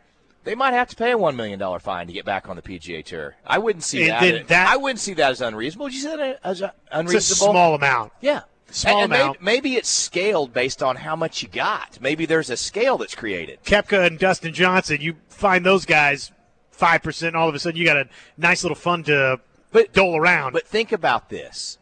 they 0.47 0.55
might 0.55 0.73
have 0.73 0.88
to 0.88 0.95
pay 0.95 1.12
a 1.12 1.17
one 1.17 1.36
million 1.36 1.60
dollar 1.60 1.77
fine 1.79 2.07
to 2.07 2.13
get 2.13 2.23
back 2.25 2.47
on 2.47 2.55
the 2.55 2.62
PGA 2.62 3.03
Tour. 3.03 3.36
I 3.45 3.57
wouldn't 3.57 3.83
see 3.83 4.10
And 4.10 4.38
that. 4.38 4.47
that- 4.47 4.69
I 4.69 4.77
wouldn't 4.77 4.99
see 4.99 5.13
that 5.15 5.31
as 5.31 5.41
unreasonable. 5.41 5.86
Would 5.86 5.93
you 5.93 5.99
say 6.01 6.15
that 6.15 6.39
as 6.43 6.62
uh, 6.62 6.71
It's 6.93 7.13
a 7.31 7.36
small 7.36 7.75
amount. 7.75 8.13
yeah, 8.21 8.41
small 8.71 9.03
and, 9.03 9.12
and 9.13 9.21
amount. 9.21 9.41
Maybe, 9.41 9.55
maybe 9.57 9.75
it's 9.75 9.89
scaled 9.89 10.53
based 10.53 10.81
on 10.81 10.95
how 10.95 11.15
much 11.17 11.43
you 11.43 11.49
got. 11.49 11.99
Maybe 12.01 12.25
there's 12.25 12.49
a 12.49 12.57
scale 12.57 12.97
that's 12.97 13.13
created. 13.13 13.60
Koepka 13.65 14.07
and 14.07 14.17
Dustin 14.17 14.53
Johnson, 14.53 14.99
you 15.01 15.15
find 15.29 15.65
those 15.65 15.86
guys 15.86 16.31
five 16.71 17.03
percent, 17.03 17.36
all 17.36 17.49
of 17.49 17.55
a 17.55 17.60
sudden 17.60 17.77
you 17.77 17.86
got 17.86 17.97
a 17.97 18.07
nice 18.38 18.63
little 18.63 18.75
fund 18.75 19.05
to 19.07 19.41
But 19.71 19.91
dole 19.91 20.15
around. 20.17 20.53
But 20.53 20.65
think 20.65 20.91
about 20.93 21.29
this: 21.29 21.77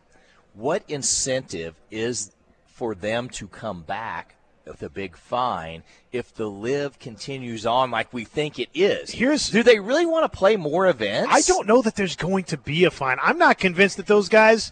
what 0.54 0.84
incentive 0.88 1.76
is 1.92 2.32
for 2.66 2.96
them 2.96 3.30
to 3.30 3.48
come 3.48 3.84
back 3.84 4.36
with 4.66 4.84
a 4.84 4.90
big 4.90 5.16
fine 5.16 5.84
if 6.12 6.34
the 6.34 6.50
LIV 6.50 7.00
continues 7.00 7.66
on 7.66 7.92
like 7.92 8.14
we 8.14 8.24
think 8.26 8.60
it 8.60 8.70
is? 8.74 9.12
Here's- 9.12 9.50
do 9.50 9.64
they 9.64 9.80
really 9.80 10.06
want 10.06 10.32
to 10.32 10.38
play 10.38 10.56
more 10.56 10.88
events? 10.88 11.30
I 11.32 11.42
don't 11.42 11.68
know 11.68 11.82
that 11.82 11.96
there's 11.96 12.16
going 12.16 12.46
to 12.46 12.58
be 12.58 12.84
a 12.84 12.92
fine. 12.92 13.18
I'm 13.22 13.38
not 13.38 13.58
convinced 13.58 13.98
that 13.98 14.08
those 14.08 14.30
guys 14.30 14.72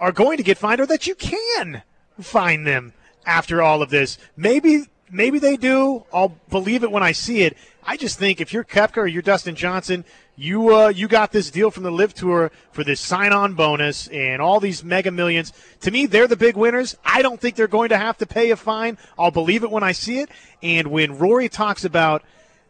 are 0.00 0.12
going 0.12 0.36
to 0.36 0.42
get 0.42 0.58
fined 0.58 0.80
or 0.80 0.86
that 0.86 1.06
you 1.06 1.14
can 1.14 1.82
find 2.20 2.66
them 2.66 2.92
after 3.24 3.62
all 3.62 3.82
of 3.82 3.90
this. 3.90 4.18
Maybe 4.36 4.86
maybe 5.10 5.38
they 5.38 5.56
do. 5.56 6.04
I'll 6.12 6.36
believe 6.48 6.82
it 6.82 6.90
when 6.90 7.02
I 7.02 7.12
see 7.12 7.42
it. 7.42 7.56
I 7.84 7.96
just 7.96 8.18
think 8.18 8.40
if 8.40 8.52
you're 8.52 8.64
Koepka 8.64 8.98
or 8.98 9.06
you're 9.06 9.22
Dustin 9.22 9.54
Johnson, 9.56 10.04
you 10.36 10.74
uh, 10.74 10.88
you 10.88 11.08
got 11.08 11.32
this 11.32 11.50
deal 11.50 11.70
from 11.70 11.82
the 11.82 11.90
LIV 11.90 12.14
Tour 12.14 12.52
for 12.70 12.84
this 12.84 13.00
sign-on 13.00 13.54
bonus 13.54 14.06
and 14.08 14.40
all 14.40 14.60
these 14.60 14.84
mega 14.84 15.10
millions. 15.10 15.52
To 15.80 15.90
me, 15.90 16.06
they're 16.06 16.28
the 16.28 16.36
big 16.36 16.56
winners. 16.56 16.96
I 17.04 17.22
don't 17.22 17.40
think 17.40 17.56
they're 17.56 17.66
going 17.66 17.88
to 17.88 17.98
have 17.98 18.18
to 18.18 18.26
pay 18.26 18.50
a 18.50 18.56
fine. 18.56 18.98
I'll 19.18 19.30
believe 19.30 19.64
it 19.64 19.70
when 19.70 19.82
I 19.82 19.92
see 19.92 20.20
it. 20.20 20.30
And 20.62 20.88
when 20.88 21.18
Rory 21.18 21.48
talks 21.48 21.84
about 21.84 22.22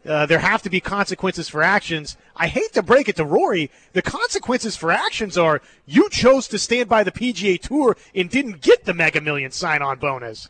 uh, 0.05 0.25
there 0.25 0.39
have 0.39 0.61
to 0.63 0.69
be 0.69 0.81
consequences 0.81 1.47
for 1.47 1.63
actions. 1.63 2.17
I 2.35 2.47
hate 2.47 2.73
to 2.73 2.83
break 2.83 3.07
it 3.07 3.15
to 3.17 3.25
Rory. 3.25 3.71
The 3.93 4.01
consequences 4.01 4.75
for 4.75 4.91
actions 4.91 5.37
are 5.37 5.61
you 5.85 6.09
chose 6.09 6.47
to 6.49 6.59
stand 6.59 6.89
by 6.89 7.03
the 7.03 7.11
PGA 7.11 7.61
Tour 7.61 7.95
and 8.13 8.29
didn't 8.29 8.61
get 8.61 8.83
the 8.85 8.93
Mega 8.93 9.21
Million 9.21 9.51
sign-on 9.51 9.99
bonus. 9.99 10.49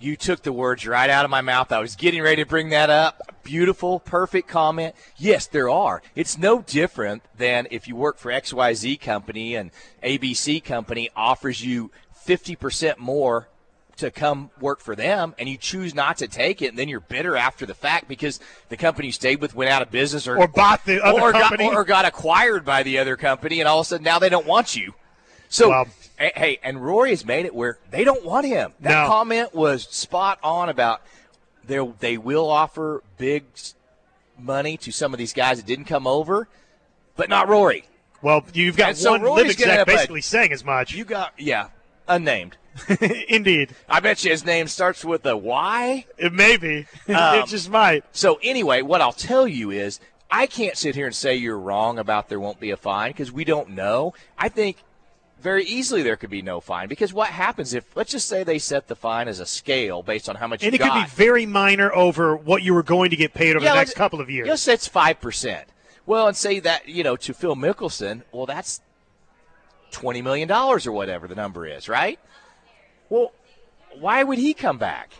You 0.00 0.16
took 0.16 0.42
the 0.42 0.52
words 0.52 0.86
right 0.86 1.10
out 1.10 1.24
of 1.24 1.30
my 1.30 1.40
mouth. 1.40 1.72
I 1.72 1.80
was 1.80 1.96
getting 1.96 2.22
ready 2.22 2.42
to 2.42 2.48
bring 2.48 2.68
that 2.68 2.88
up. 2.88 3.36
Beautiful, 3.42 3.98
perfect 3.98 4.48
comment. 4.48 4.94
Yes, 5.16 5.46
there 5.46 5.68
are. 5.68 6.02
It's 6.14 6.38
no 6.38 6.62
different 6.62 7.22
than 7.36 7.66
if 7.70 7.88
you 7.88 7.96
work 7.96 8.18
for 8.18 8.30
XYZ 8.30 9.00
company 9.00 9.56
and 9.56 9.70
ABC 10.02 10.62
company 10.62 11.10
offers 11.16 11.64
you 11.64 11.90
50% 12.26 12.98
more 12.98 13.48
to 13.96 14.12
come 14.12 14.50
work 14.60 14.80
for 14.80 14.94
them 14.94 15.34
and 15.38 15.48
you 15.48 15.56
choose 15.56 15.92
not 15.94 16.16
to 16.18 16.28
take 16.28 16.62
it 16.62 16.68
and 16.68 16.78
then 16.78 16.88
you're 16.88 17.00
bitter 17.00 17.36
after 17.36 17.66
the 17.66 17.74
fact 17.74 18.06
because 18.06 18.38
the 18.68 18.76
company 18.76 19.08
you 19.08 19.12
stayed 19.12 19.40
with 19.40 19.56
went 19.56 19.70
out 19.70 19.82
of 19.82 19.90
business 19.90 20.28
or, 20.28 20.38
Or 20.38 20.46
bought 20.46 20.84
the 20.84 21.04
other 21.04 21.20
or 21.20 21.32
company. 21.32 21.64
Got, 21.64 21.74
or 21.74 21.84
got 21.84 22.04
acquired 22.04 22.64
by 22.64 22.84
the 22.84 22.98
other 22.98 23.16
company 23.16 23.58
and 23.58 23.68
all 23.68 23.80
of 23.80 23.86
a 23.86 23.88
sudden 23.88 24.04
now 24.04 24.20
they 24.20 24.28
don't 24.28 24.46
want 24.46 24.76
you. 24.76 24.94
So 25.48 25.84
Hey, 26.18 26.32
hey, 26.34 26.58
and 26.62 26.84
Rory 26.84 27.10
has 27.10 27.24
made 27.24 27.46
it 27.46 27.54
where 27.54 27.78
they 27.90 28.02
don't 28.04 28.24
want 28.24 28.46
him. 28.46 28.72
That 28.80 28.90
No. 29.04 29.08
comment 29.08 29.54
was 29.54 29.84
spot 29.84 30.38
on 30.42 30.68
about 30.68 31.00
they 31.64 31.78
they 32.00 32.16
will 32.18 32.48
offer 32.50 33.02
big 33.18 33.44
money 34.38 34.76
to 34.78 34.90
some 34.92 35.12
of 35.14 35.18
these 35.18 35.32
guys 35.32 35.58
that 35.58 35.66
didn't 35.66 35.84
come 35.86 36.06
over, 36.06 36.48
but 37.16 37.28
not 37.28 37.48
Rory. 37.48 37.84
Well, 38.22 38.44
you've 38.52 38.76
got 38.76 38.96
And 38.96 39.04
one 39.10 39.22
Rory's 39.22 39.44
LIV 39.44 39.50
exec 39.52 39.68
have 39.78 39.88
a- 39.88 39.92
basically 39.92 40.20
saying 40.22 40.52
as 40.52 40.64
much. 40.64 40.92
You 40.92 41.04
got 41.04 41.34
yeah, 41.38 41.68
unnamed. 42.08 42.56
Indeed, 43.28 43.74
I 43.88 44.00
bet 44.00 44.24
you 44.24 44.30
his 44.30 44.44
name 44.44 44.66
starts 44.68 45.04
with 45.04 45.24
a 45.26 45.36
Y. 45.36 46.04
it 46.16 46.32
may 46.32 46.56
be. 46.56 46.86
Um, 47.08 47.34
it 47.38 47.46
just 47.46 47.70
might. 47.70 48.04
So 48.12 48.38
anyway, 48.42 48.82
what 48.82 49.00
I'll 49.00 49.12
tell 49.12 49.46
you 49.48 49.70
is 49.70 49.98
I 50.30 50.46
can't 50.46 50.76
sit 50.76 50.94
here 50.94 51.06
and 51.06 51.14
say 51.14 51.34
you're 51.36 51.58
wrong 51.58 51.98
about 51.98 52.28
there 52.28 52.38
won't 52.40 52.60
be 52.60 52.70
a 52.70 52.76
fine 52.76 53.10
because 53.12 53.32
we 53.32 53.44
don't 53.44 53.70
know. 53.70 54.14
I 54.38 54.48
think 54.48 54.76
very 55.40 55.64
easily 55.64 56.02
there 56.02 56.16
could 56.16 56.30
be 56.30 56.42
no 56.42 56.60
fine 56.60 56.88
because 56.88 57.12
what 57.12 57.28
happens 57.28 57.74
if 57.74 57.96
let's 57.96 58.10
just 58.10 58.28
say 58.28 58.42
they 58.44 58.58
set 58.58 58.88
the 58.88 58.96
fine 58.96 59.28
as 59.28 59.40
a 59.40 59.46
scale 59.46 60.02
based 60.02 60.28
on 60.28 60.36
how 60.36 60.46
much 60.46 60.62
And 60.62 60.74
it 60.74 60.80
could 60.80 60.94
be 60.94 61.06
very 61.06 61.46
minor 61.46 61.94
over 61.94 62.36
what 62.36 62.62
you 62.62 62.74
were 62.74 62.82
going 62.82 63.10
to 63.10 63.16
get 63.16 63.34
paid 63.34 63.56
over 63.56 63.64
the 63.64 63.74
next 63.74 63.94
couple 63.94 64.20
of 64.20 64.30
years. 64.30 64.60
Say 64.60 64.74
it's 64.74 64.88
five 64.88 65.20
percent. 65.20 65.68
Well, 66.06 66.26
and 66.26 66.36
say 66.36 66.58
that 66.60 66.88
you 66.88 67.04
know 67.04 67.16
to 67.16 67.34
Phil 67.34 67.54
Mickelson, 67.54 68.22
well, 68.32 68.46
that's 68.46 68.80
twenty 69.90 70.22
million 70.22 70.48
dollars 70.48 70.86
or 70.86 70.92
whatever 70.92 71.28
the 71.28 71.34
number 71.34 71.66
is, 71.66 71.88
right? 71.88 72.18
Well, 73.08 73.32
why 73.98 74.22
would 74.24 74.38
he 74.38 74.54
come 74.54 74.78
back? 74.78 75.12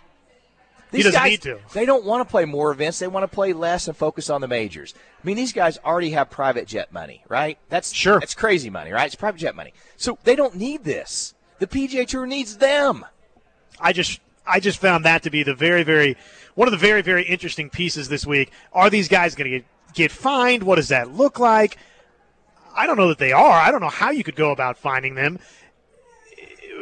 These 0.90 1.04
doesn't 1.04 1.20
guys, 1.20 1.30
need 1.30 1.42
to. 1.42 1.58
They 1.74 1.84
don't 1.84 2.04
want 2.04 2.26
to 2.26 2.30
play 2.30 2.44
more 2.44 2.70
events. 2.70 2.98
They 2.98 3.08
want 3.08 3.24
to 3.24 3.34
play 3.34 3.52
less 3.52 3.88
and 3.88 3.96
focus 3.96 4.30
on 4.30 4.40
the 4.40 4.48
majors. 4.48 4.94
I 4.96 5.26
mean, 5.26 5.36
these 5.36 5.52
guys 5.52 5.78
already 5.84 6.10
have 6.10 6.30
private 6.30 6.66
jet 6.66 6.92
money, 6.92 7.22
right? 7.28 7.58
That's 7.68 7.92
Sure. 7.92 8.18
That's 8.20 8.34
crazy 8.34 8.70
money, 8.70 8.90
right? 8.90 9.06
It's 9.06 9.14
private 9.14 9.38
jet 9.38 9.54
money. 9.54 9.74
So 9.96 10.18
they 10.24 10.34
don't 10.34 10.54
need 10.54 10.84
this. 10.84 11.34
The 11.58 11.66
PGA 11.66 12.06
Tour 12.06 12.26
needs 12.26 12.56
them. 12.56 13.04
I 13.80 13.92
just 13.92 14.20
I 14.46 14.60
just 14.60 14.80
found 14.80 15.04
that 15.04 15.22
to 15.24 15.30
be 15.30 15.42
the 15.42 15.54
very 15.54 15.82
very 15.82 16.16
one 16.54 16.68
of 16.68 16.72
the 16.72 16.78
very 16.78 17.02
very 17.02 17.24
interesting 17.24 17.68
pieces 17.68 18.08
this 18.08 18.26
week. 18.26 18.50
Are 18.72 18.88
these 18.88 19.08
guys 19.08 19.34
going 19.34 19.50
to 19.50 19.58
get 19.58 19.66
get 19.94 20.12
fined? 20.12 20.62
What 20.62 20.76
does 20.76 20.88
that 20.88 21.12
look 21.12 21.38
like? 21.38 21.76
I 22.74 22.86
don't 22.86 22.96
know 22.96 23.08
that 23.08 23.18
they 23.18 23.32
are. 23.32 23.60
I 23.60 23.70
don't 23.70 23.80
know 23.80 23.88
how 23.88 24.10
you 24.10 24.22
could 24.22 24.36
go 24.36 24.52
about 24.52 24.78
finding 24.78 25.16
them. 25.16 25.38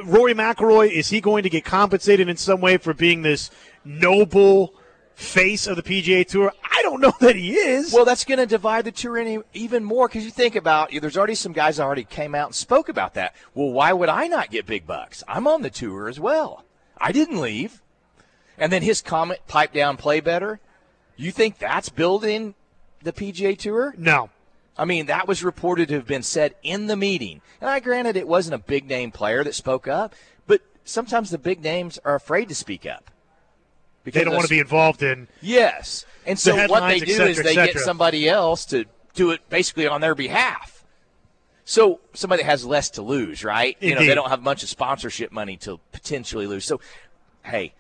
Rory 0.05 0.35
McIlroy 0.35 0.91
is 0.91 1.09
he 1.09 1.23
going 1.23 1.43
to 1.45 1.49
get 1.49 1.65
compensated 1.65 2.29
in 2.29 2.37
some 2.37 2.61
way 2.61 2.77
for 2.77 2.93
being 2.93 3.23
this 3.23 3.51
noble 3.87 4.75
face 5.15 5.67
of 5.67 5.77
the 5.77 5.83
PGA 5.83 6.27
Tour? 6.27 6.53
I 6.63 6.83
don't 6.83 7.01
know 7.01 7.13
that 7.21 7.37
he 7.37 7.55
is. 7.55 7.93
Well, 7.93 8.05
that's 8.05 8.25
going 8.25 8.39
to 8.39 8.47
divide 8.47 8.85
the 8.85 8.93
tour 8.93 9.17
any, 9.17 9.39
even 9.55 9.85
more 9.85 10.09
because 10.09 10.25
you 10.25 10.31
think 10.31 10.57
about 10.57 10.91
there's 10.91 11.17
already 11.17 11.35
some 11.35 11.53
guys 11.53 11.77
that 11.77 11.85
already 11.85 12.05
came 12.05 12.35
out 12.35 12.49
and 12.49 12.55
spoke 12.55 12.89
about 12.89 13.15
that. 13.15 13.35
Well, 13.55 13.71
why 13.71 13.93
would 13.93 14.09
I 14.09 14.27
not 14.27 14.51
get 14.51 14.67
big 14.67 14.87
bucks? 14.87 15.23
I'm 15.27 15.47
on 15.47 15.63
the 15.63 15.71
tour 15.71 16.09
as 16.09 16.21
well. 16.21 16.65
I 16.99 17.13
didn't 17.13 17.41
leave. 17.41 17.83
And 18.59 18.73
then 18.73 18.83
his 18.83 19.03
comment, 19.03 19.41
pipe 19.49 19.73
down, 19.73 19.97
play 19.97 20.21
better. 20.21 20.61
You 21.17 21.31
think 21.31 21.59
that's 21.59 21.89
building 21.89 22.55
the 23.03 23.13
PGA 23.13 23.57
Tour? 23.57 23.95
no. 23.97 24.31
I 24.79 24.85
mean, 24.85 25.07
that 25.07 25.27
was 25.27 25.43
reported 25.43 25.89
to 25.89 25.95
have 25.95 26.07
been 26.07 26.23
said 26.23 26.55
in 26.63 26.87
the 26.87 26.97
meeting. 26.97 27.41
And 27.63 27.71
I 27.71 27.81
granted 27.81 28.15
it 28.15 28.29
wasn't 28.29 28.57
a 28.57 28.59
big 28.59 28.87
name 28.87 29.11
player 29.11 29.43
that 29.43 29.55
spoke 29.55 29.89
up, 29.89 30.15
but 30.47 30.61
sometimes 30.85 31.31
the 31.31 31.39
big 31.39 31.63
names 31.63 31.99
are 32.05 32.15
afraid 32.15 32.51
to 32.51 32.55
speak 32.55 32.85
up. 32.85 33.11
They 34.13 34.25
don't 34.25 34.35
want 34.35 34.47
to 34.47 34.51
be 34.51 34.61
involved 34.61 35.03
in 35.03 35.29
Yes. 35.41 36.07
And 36.27 36.39
so 36.39 36.67
what 36.67 36.89
they 36.89 37.01
do 37.01 37.13
cetera, 37.13 37.29
is 37.29 37.43
they 37.43 37.55
get 37.55 37.79
somebody 37.79 38.29
else 38.29 38.65
to 38.67 38.85
do 39.15 39.31
it 39.31 39.49
basically 39.49 39.87
on 39.87 40.01
their 40.01 40.15
behalf. 40.15 40.85
So 41.65 42.01
somebody 42.15 42.43
has 42.45 42.65
less 42.65 42.91
to 42.91 43.03
lose, 43.03 43.45
right? 43.45 43.77
You 43.81 43.95
know, 43.95 44.01
they 44.01 44.15
don't 44.15 44.29
have 44.29 44.41
a 44.41 44.43
bunch 44.43 44.63
of 44.63 44.69
sponsorship 44.69 45.33
money 45.33 45.57
to 45.59 45.81
potentially 45.91 46.47
lose. 46.47 46.65
So, 46.65 46.81
hey, 47.45 47.75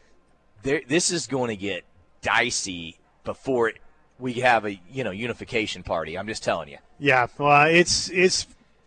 this 0.62 1.10
is 1.10 1.26
going 1.26 1.48
to 1.48 1.56
get 1.56 1.84
dicey 2.22 2.98
before 3.24 3.68
it, 3.68 3.76
we 4.18 4.34
have 4.34 4.64
a 4.64 4.80
you 4.90 5.04
know 5.04 5.10
unification 5.10 5.82
party. 5.82 6.16
I'm 6.16 6.26
just 6.26 6.42
telling 6.42 6.68
you. 6.68 6.78
Yeah, 6.98 7.26
well, 7.38 7.68
it's 7.68 8.08
it's 8.10 8.46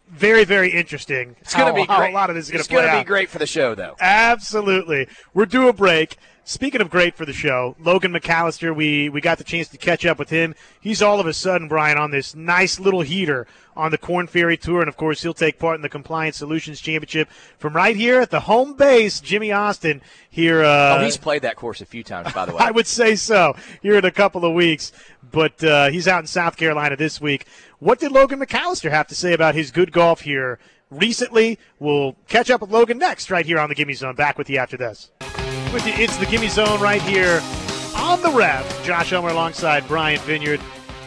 very 0.09 0.43
very 0.43 0.71
interesting. 0.71 1.35
It's 1.41 1.53
going 1.53 1.67
to 1.67 1.79
be 1.79 1.85
great. 1.85 2.11
a 2.11 2.13
lot 2.13 2.29
of 2.29 2.35
this 2.35 2.45
is 2.45 2.51
going 2.51 2.59
it's 2.59 2.67
to 2.67 2.73
play 2.73 2.83
gonna 2.83 2.97
out. 2.97 3.05
be 3.05 3.07
great 3.07 3.29
for 3.29 3.37
the 3.37 3.45
show, 3.45 3.75
though. 3.75 3.95
Absolutely. 3.99 5.07
We're 5.33 5.45
due 5.45 5.67
a 5.67 5.73
break. 5.73 6.17
Speaking 6.49 6.81
of 6.81 6.89
great 6.89 7.13
for 7.13 7.25
the 7.27 7.31
show, 7.31 7.75
Logan 7.79 8.11
McAllister, 8.11 8.75
we, 8.75 9.07
we 9.07 9.21
got 9.21 9.37
the 9.37 9.43
chance 9.43 9.67
to 9.67 9.77
catch 9.77 10.03
up 10.03 10.17
with 10.17 10.31
him. 10.31 10.55
He's 10.81 10.99
all 10.99 11.19
of 11.19 11.27
a 11.27 11.33
sudden, 11.33 11.67
Brian, 11.67 11.99
on 11.99 12.09
this 12.09 12.33
nice 12.33 12.79
little 12.79 13.01
heater 13.01 13.45
on 13.77 13.91
the 13.91 13.99
Korn 13.99 14.25
Ferry 14.25 14.57
Tour. 14.57 14.79
And 14.79 14.89
of 14.89 14.97
course, 14.97 15.21
he'll 15.21 15.35
take 15.35 15.59
part 15.59 15.75
in 15.75 15.83
the 15.83 15.89
Compliance 15.89 16.37
Solutions 16.37 16.81
Championship 16.81 17.29
from 17.59 17.75
right 17.75 17.95
here 17.95 18.19
at 18.19 18.31
the 18.31 18.39
home 18.39 18.73
base, 18.73 19.19
Jimmie 19.19 19.51
Austin, 19.51 20.01
here. 20.27 20.63
Uh, 20.63 20.97
oh, 20.97 21.03
he's 21.03 21.17
played 21.17 21.43
that 21.43 21.55
course 21.55 21.81
a 21.81 21.85
few 21.85 22.03
times, 22.03 22.33
by 22.33 22.47
the 22.47 22.53
way. 22.53 22.57
I 22.61 22.71
would 22.71 22.87
say 22.87 23.15
so 23.15 23.55
here 23.83 23.99
in 23.99 24.05
a 24.05 24.11
couple 24.11 24.43
of 24.43 24.55
weeks. 24.55 24.91
But 25.29 25.63
uh, 25.63 25.91
he's 25.91 26.07
out 26.07 26.21
in 26.21 26.25
South 26.25 26.57
Carolina 26.57 26.95
this 26.95 27.21
week. 27.21 27.45
What 27.77 27.99
did 27.99 28.11
Logan 28.11 28.39
McAllister 28.39 28.89
have 28.89 29.05
to 29.09 29.15
say 29.15 29.33
about 29.33 29.53
his 29.53 29.69
good 29.69 29.91
golf 29.91 30.21
here 30.21 30.57
recently? 30.89 31.59
We'll 31.77 32.15
catch 32.27 32.49
up 32.49 32.61
with 32.61 32.71
Logan 32.71 32.97
next, 32.97 33.29
right 33.29 33.45
here 33.45 33.59
on 33.59 33.69
the 33.69 33.75
Gimme 33.75 33.93
Zone. 33.93 34.15
Back 34.15 34.39
with 34.39 34.49
you 34.49 34.57
after 34.57 34.77
this. 34.77 35.11
With 35.73 35.85
you, 35.85 35.93
it's 35.97 36.17
the 36.17 36.25
Gimme 36.25 36.47
Zone 36.47 36.81
right 36.81 37.01
here 37.01 37.41
on 37.95 38.19
the 38.23 38.31
ref. 38.31 38.83
Josh 38.83 39.13
Elmer 39.13 39.29
alongside 39.29 39.87
Brian 39.87 40.19
Vineyard 40.21 40.59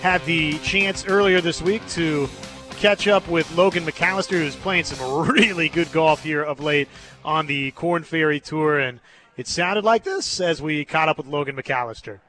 had 0.03 0.25
the 0.25 0.57
chance 0.61 1.05
earlier 1.05 1.41
this 1.41 1.61
week 1.61 1.85
to 1.89 2.29
catch 2.77 3.09
up 3.09 3.27
with 3.27 3.53
Logan 3.57 3.85
McAllister, 3.85 4.39
who's 4.39 4.55
playing 4.55 4.85
some 4.85 5.27
really 5.33 5.69
good 5.69 5.91
golf 5.91 6.23
here 6.23 6.45
of 6.45 6.61
late 6.61 6.87
on 7.25 7.49
the 7.49 7.73
Korn 7.73 8.05
Ferry 8.05 8.39
Tour. 8.39 8.79
And 8.79 9.01
it 9.37 9.49
sounded 9.49 9.85
like 9.85 10.05
this 10.05 10.41
as 10.41 10.63
we 10.63 10.85
caught 10.85 11.09
up 11.09 11.17
with 11.17 11.27
Logan 11.27 11.57
McAllister. 11.57 12.21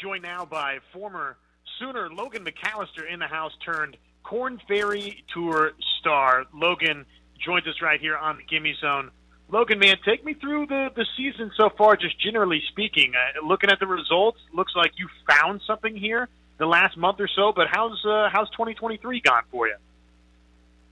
Joined 0.00 0.22
now 0.22 0.46
by 0.46 0.78
former 0.90 1.36
Sooner 1.78 2.08
Logan 2.08 2.46
McAllister 2.46 3.12
in 3.12 3.18
the 3.18 3.26
house 3.26 3.52
turned 3.62 3.98
Korn 4.22 4.58
Ferry 4.66 5.22
Tour 5.34 5.72
star. 6.00 6.44
Logan 6.54 7.04
joins 7.44 7.66
us 7.66 7.82
right 7.82 8.00
here 8.00 8.16
on 8.16 8.38
the 8.38 8.42
Gimme 8.44 8.74
Zone. 8.80 9.10
Logan, 9.48 9.78
man, 9.78 9.96
take 10.04 10.24
me 10.24 10.34
through 10.34 10.66
the, 10.66 10.88
the 10.96 11.06
season 11.16 11.52
so 11.56 11.70
far, 11.76 11.96
just 11.96 12.18
generally 12.18 12.62
speaking. 12.70 13.12
Uh, 13.14 13.46
looking 13.46 13.70
at 13.70 13.78
the 13.78 13.86
results, 13.86 14.38
looks 14.52 14.72
like 14.74 14.92
you 14.96 15.08
found 15.28 15.60
something 15.66 15.94
here 15.96 16.28
the 16.58 16.66
last 16.66 16.96
month 16.96 17.20
or 17.20 17.28
so. 17.28 17.52
But 17.54 17.68
how's 17.70 18.04
uh, 18.04 18.28
how's 18.32 18.50
2023 18.50 19.20
gone 19.20 19.42
for 19.50 19.68
you? 19.68 19.76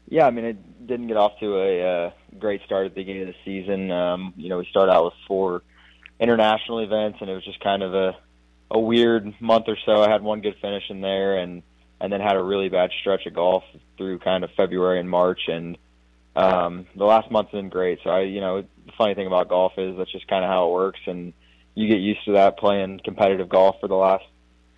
Yeah, 0.08 0.26
I 0.26 0.30
mean, 0.30 0.44
it 0.44 0.86
didn't 0.86 1.08
get 1.08 1.16
off 1.16 1.32
to 1.40 1.56
a 1.56 2.06
uh, 2.06 2.10
great 2.38 2.60
start 2.66 2.86
at 2.86 2.94
the 2.94 3.00
beginning 3.00 3.22
of 3.22 3.28
the 3.28 3.34
season. 3.44 3.90
Um, 3.90 4.34
you 4.36 4.50
know, 4.50 4.58
we 4.58 4.66
started 4.70 4.92
out 4.92 5.04
with 5.06 5.14
four 5.26 5.62
international 6.20 6.80
events, 6.80 7.18
and 7.20 7.30
it 7.30 7.34
was 7.34 7.44
just 7.44 7.60
kind 7.60 7.82
of 7.82 7.94
a 7.94 8.16
a 8.70 8.78
weird 8.78 9.34
month 9.40 9.66
or 9.68 9.76
so. 9.84 10.02
I 10.02 10.10
had 10.10 10.22
one 10.22 10.40
good 10.40 10.56
finish 10.60 10.84
in 10.90 11.00
there, 11.00 11.38
and 11.38 11.62
and 12.00 12.12
then 12.12 12.20
had 12.20 12.36
a 12.36 12.42
really 12.42 12.68
bad 12.68 12.90
stretch 13.00 13.26
of 13.26 13.34
golf 13.34 13.64
through 13.96 14.18
kind 14.18 14.44
of 14.44 14.50
February 14.56 15.00
and 15.00 15.08
March, 15.08 15.40
and 15.48 15.78
um, 16.34 16.86
the 16.96 17.04
last 17.04 17.30
month's 17.30 17.52
been 17.52 17.68
great. 17.68 17.98
So 18.04 18.10
I, 18.10 18.22
you 18.22 18.40
know, 18.40 18.62
the 18.62 18.92
funny 18.96 19.14
thing 19.14 19.26
about 19.26 19.48
golf 19.48 19.72
is 19.76 19.96
that's 19.96 20.12
just 20.12 20.28
kind 20.28 20.44
of 20.44 20.50
how 20.50 20.68
it 20.68 20.72
works, 20.72 21.00
and 21.06 21.32
you 21.74 21.88
get 21.88 22.00
used 22.00 22.24
to 22.26 22.32
that 22.32 22.58
playing 22.58 23.00
competitive 23.04 23.48
golf 23.48 23.76
for 23.80 23.88
the 23.88 23.94
last 23.94 24.24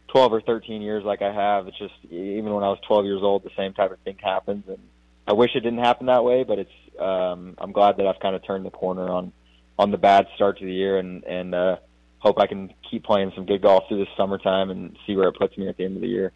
12 0.08 0.32
or 0.32 0.40
13 0.40 0.82
years, 0.82 1.04
like 1.04 1.22
I 1.22 1.32
have. 1.32 1.66
It's 1.66 1.78
just 1.78 1.94
even 2.10 2.52
when 2.52 2.64
I 2.64 2.68
was 2.68 2.78
12 2.86 3.04
years 3.04 3.20
old, 3.22 3.44
the 3.44 3.50
same 3.56 3.72
type 3.72 3.92
of 3.92 3.98
thing 4.00 4.16
happens, 4.22 4.64
and 4.68 4.78
I 5.26 5.32
wish 5.32 5.50
it 5.54 5.60
didn't 5.60 5.80
happen 5.80 6.06
that 6.06 6.24
way. 6.24 6.44
But 6.44 6.58
it's 6.60 6.98
um, 6.98 7.54
I'm 7.58 7.72
glad 7.72 7.96
that 7.98 8.06
I've 8.06 8.20
kind 8.20 8.34
of 8.34 8.44
turned 8.44 8.64
the 8.64 8.70
corner 8.70 9.08
on 9.08 9.32
on 9.78 9.90
the 9.90 9.98
bad 9.98 10.26
start 10.34 10.58
to 10.58 10.64
the 10.64 10.72
year, 10.72 10.98
and 10.98 11.24
and 11.24 11.54
uh, 11.54 11.76
hope 12.18 12.38
I 12.38 12.46
can 12.46 12.72
keep 12.90 13.04
playing 13.04 13.32
some 13.34 13.44
good 13.44 13.62
golf 13.62 13.84
through 13.88 13.98
this 13.98 14.08
summertime 14.16 14.70
and 14.70 14.96
see 15.06 15.16
where 15.16 15.28
it 15.28 15.36
puts 15.36 15.56
me 15.58 15.68
at 15.68 15.76
the 15.76 15.84
end 15.84 15.96
of 15.96 16.02
the 16.02 16.08
year. 16.08 16.32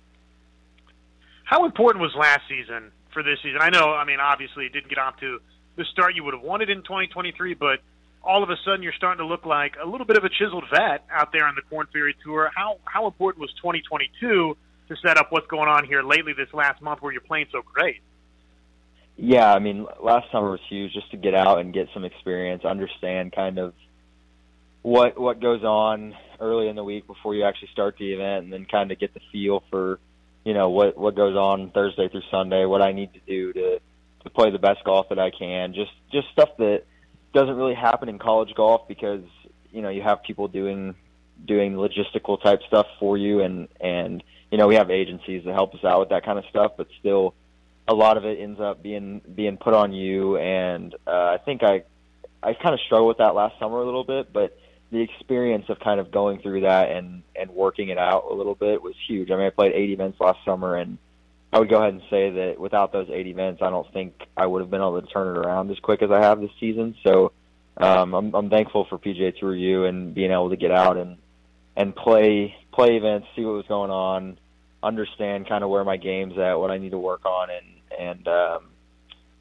How 1.44 1.64
important 1.64 2.02
was 2.02 2.14
last 2.14 2.42
season 2.48 2.92
for 3.12 3.22
this 3.22 3.38
season? 3.42 3.58
I 3.60 3.70
know, 3.70 3.92
I 3.92 4.04
mean, 4.04 4.20
obviously 4.20 4.66
it 4.66 4.72
didn't 4.72 4.88
get 4.88 4.98
off 4.98 5.18
to 5.20 5.40
the 5.76 5.84
start 5.92 6.14
you 6.14 6.24
would 6.24 6.34
have 6.34 6.42
wanted 6.42 6.70
in 6.70 6.78
2023, 6.78 7.54
but 7.54 7.80
all 8.22 8.42
of 8.42 8.50
a 8.50 8.56
sudden 8.64 8.82
you're 8.82 8.92
starting 8.92 9.18
to 9.18 9.26
look 9.26 9.46
like 9.46 9.76
a 9.82 9.86
little 9.86 10.06
bit 10.06 10.16
of 10.16 10.24
a 10.24 10.28
chiseled 10.28 10.64
vet 10.70 11.04
out 11.10 11.32
there 11.32 11.46
on 11.46 11.54
the 11.54 11.62
Korn 11.62 11.86
Ferry 11.92 12.14
Tour. 12.24 12.50
How 12.54 12.78
how 12.84 13.06
important 13.06 13.40
was 13.40 13.50
2022 13.62 14.56
to 14.88 14.96
set 15.04 15.16
up 15.16 15.30
what's 15.30 15.46
going 15.46 15.68
on 15.68 15.84
here 15.84 16.02
lately 16.02 16.32
this 16.32 16.52
last 16.52 16.82
month 16.82 17.00
where 17.00 17.12
you're 17.12 17.20
playing 17.20 17.46
so 17.52 17.62
great? 17.62 18.00
Yeah, 19.16 19.52
I 19.52 19.58
mean, 19.58 19.86
last 20.00 20.30
summer 20.30 20.50
was 20.50 20.60
huge 20.68 20.92
just 20.92 21.10
to 21.10 21.16
get 21.16 21.34
out 21.34 21.58
and 21.58 21.72
get 21.74 21.88
some 21.92 22.04
experience, 22.04 22.64
understand 22.64 23.32
kind 23.32 23.58
of 23.58 23.74
what 24.82 25.18
what 25.18 25.40
goes 25.40 25.62
on 25.64 26.14
early 26.40 26.68
in 26.68 26.76
the 26.76 26.84
week 26.84 27.06
before 27.06 27.34
you 27.34 27.44
actually 27.44 27.68
start 27.72 27.96
the 27.98 28.12
event, 28.12 28.44
and 28.44 28.52
then 28.52 28.64
kind 28.64 28.92
of 28.92 28.98
get 28.98 29.14
the 29.14 29.20
feel 29.32 29.62
for 29.70 29.98
you 30.44 30.54
know 30.54 30.70
what 30.70 30.96
what 30.96 31.14
goes 31.14 31.36
on 31.36 31.70
Thursday 31.70 32.08
through 32.08 32.22
Sunday, 32.30 32.64
what 32.64 32.82
I 32.82 32.92
need 32.92 33.12
to 33.14 33.20
do 33.26 33.52
to 33.52 33.80
to 34.24 34.30
play 34.30 34.50
the 34.50 34.58
best 34.58 34.84
golf 34.84 35.08
that 35.10 35.18
I 35.18 35.30
can. 35.30 35.74
Just 35.74 35.92
just 36.12 36.28
stuff 36.32 36.50
that 36.58 36.84
doesn't 37.32 37.56
really 37.56 37.74
happen 37.74 38.08
in 38.08 38.18
college 38.18 38.54
golf 38.54 38.88
because 38.88 39.22
you 39.70 39.82
know 39.82 39.88
you 39.88 40.02
have 40.02 40.22
people 40.22 40.48
doing 40.48 40.94
doing 41.46 41.74
logistical 41.74 42.42
type 42.42 42.60
stuff 42.66 42.86
for 42.98 43.16
you, 43.16 43.40
and 43.40 43.68
and 43.80 44.22
you 44.50 44.58
know 44.58 44.66
we 44.66 44.76
have 44.76 44.90
agencies 44.90 45.44
that 45.44 45.52
help 45.52 45.74
us 45.74 45.84
out 45.84 46.00
with 46.00 46.08
that 46.10 46.24
kind 46.24 46.38
of 46.38 46.44
stuff, 46.50 46.72
but 46.76 46.88
still 46.98 47.34
a 47.86 47.94
lot 47.94 48.16
of 48.16 48.24
it 48.24 48.38
ends 48.38 48.60
up 48.60 48.82
being 48.82 49.20
being 49.34 49.56
put 49.56 49.74
on 49.74 49.92
you. 49.92 50.36
And 50.36 50.94
uh, 51.06 51.10
I 51.10 51.38
think 51.44 51.62
I 51.62 51.84
I 52.42 52.54
kind 52.54 52.74
of 52.74 52.80
struggled 52.80 53.08
with 53.08 53.18
that 53.18 53.34
last 53.34 53.58
summer 53.58 53.78
a 53.78 53.84
little 53.84 54.04
bit, 54.04 54.32
but 54.32 54.56
the 54.90 55.00
experience 55.00 55.66
of 55.68 55.78
kind 55.80 56.00
of 56.00 56.10
going 56.10 56.40
through 56.40 56.62
that 56.62 56.90
and 56.90 57.22
and 57.36 57.50
working 57.50 57.90
it 57.90 57.98
out 57.98 58.24
a 58.30 58.34
little 58.34 58.54
bit 58.54 58.82
was 58.82 58.94
huge. 59.06 59.30
I 59.30 59.36
mean, 59.36 59.46
I 59.46 59.50
played 59.50 59.72
eight 59.72 59.90
events 59.90 60.18
last 60.20 60.38
summer, 60.44 60.76
and 60.76 60.98
I 61.52 61.58
would 61.58 61.68
go 61.68 61.78
ahead 61.78 61.94
and 61.94 62.02
say 62.10 62.30
that 62.30 62.58
without 62.58 62.92
those 62.92 63.08
eight 63.10 63.26
events, 63.26 63.62
I 63.62 63.70
don't 63.70 63.90
think 63.92 64.14
I 64.36 64.46
would 64.46 64.60
have 64.60 64.70
been 64.70 64.80
able 64.80 65.00
to 65.00 65.06
turn 65.06 65.36
it 65.36 65.38
around 65.38 65.70
as 65.70 65.78
quick 65.80 66.02
as 66.02 66.10
I 66.10 66.22
have 66.22 66.40
this 66.40 66.50
season. 66.58 66.94
So 67.04 67.32
um, 67.76 68.14
I'm, 68.14 68.34
I'm 68.34 68.50
thankful 68.50 68.86
for 68.86 68.98
PGA 68.98 69.38
Tour 69.38 69.54
U 69.54 69.84
and 69.84 70.14
being 70.14 70.30
able 70.30 70.50
to 70.50 70.56
get 70.56 70.70
out 70.70 70.96
and 70.96 71.16
and 71.76 71.94
play 71.94 72.56
play 72.72 72.96
events, 72.96 73.28
see 73.36 73.44
what 73.44 73.54
was 73.54 73.66
going 73.66 73.90
on, 73.90 74.38
understand 74.82 75.48
kind 75.48 75.62
of 75.62 75.70
where 75.70 75.84
my 75.84 75.96
game's 75.96 76.38
at, 76.38 76.54
what 76.54 76.70
I 76.70 76.78
need 76.78 76.90
to 76.90 76.98
work 76.98 77.24
on, 77.24 77.48
and 77.50 77.66
and 78.00 78.28
um, 78.28 78.68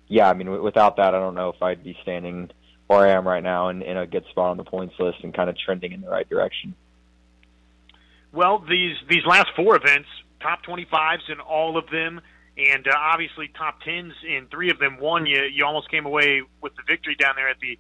yeah, 0.08 0.30
I 0.30 0.34
mean, 0.34 0.62
without 0.62 0.98
that, 0.98 1.16
I 1.16 1.20
don't 1.20 1.36
know 1.36 1.50
if 1.50 1.62
I'd 1.62 1.84
be 1.84 1.98
standing 2.02 2.50
where 2.88 3.08
I 3.08 3.12
am 3.12 3.28
right 3.28 3.44
now 3.44 3.70
and 3.70 3.84
in 3.84 3.98
a 3.98 4.08
good 4.08 4.26
spot 4.30 4.52
on 4.52 4.58
the 4.58 4.64
points 4.64 4.96
list 5.00 5.20
and 5.24 5.34
kind 5.34 5.50
of 5.50 5.58
trending 5.58 5.92
in 5.92 6.02
the 6.02 6.10
right 6.10 6.28
direction. 6.28 6.74
Well, 8.32 8.60
these 8.60 8.96
these 9.10 9.26
last 9.26 9.48
four 9.56 9.76
events, 9.76 10.08
top 10.42 10.64
25s 10.66 11.30
in 11.30 11.40
all 11.40 11.78
of 11.78 11.90
them, 11.90 12.22
and 12.58 12.88
uh, 12.88 12.92
obviously 12.96 13.50
top 13.58 13.82
10s 13.88 14.12
in 14.28 14.48
three 14.52 14.70
of 14.70 14.80
them. 14.80 14.98
One, 15.00 15.26
you 15.26 15.44
you 15.44 15.66
almost 15.66 15.90
came 15.90 16.06
away 16.06 16.42
with 16.62 16.76
the 16.76 16.84
victory 16.88 17.16
down 17.16 17.34
there 17.36 17.50
at 17.50 17.58
the 17.60 17.78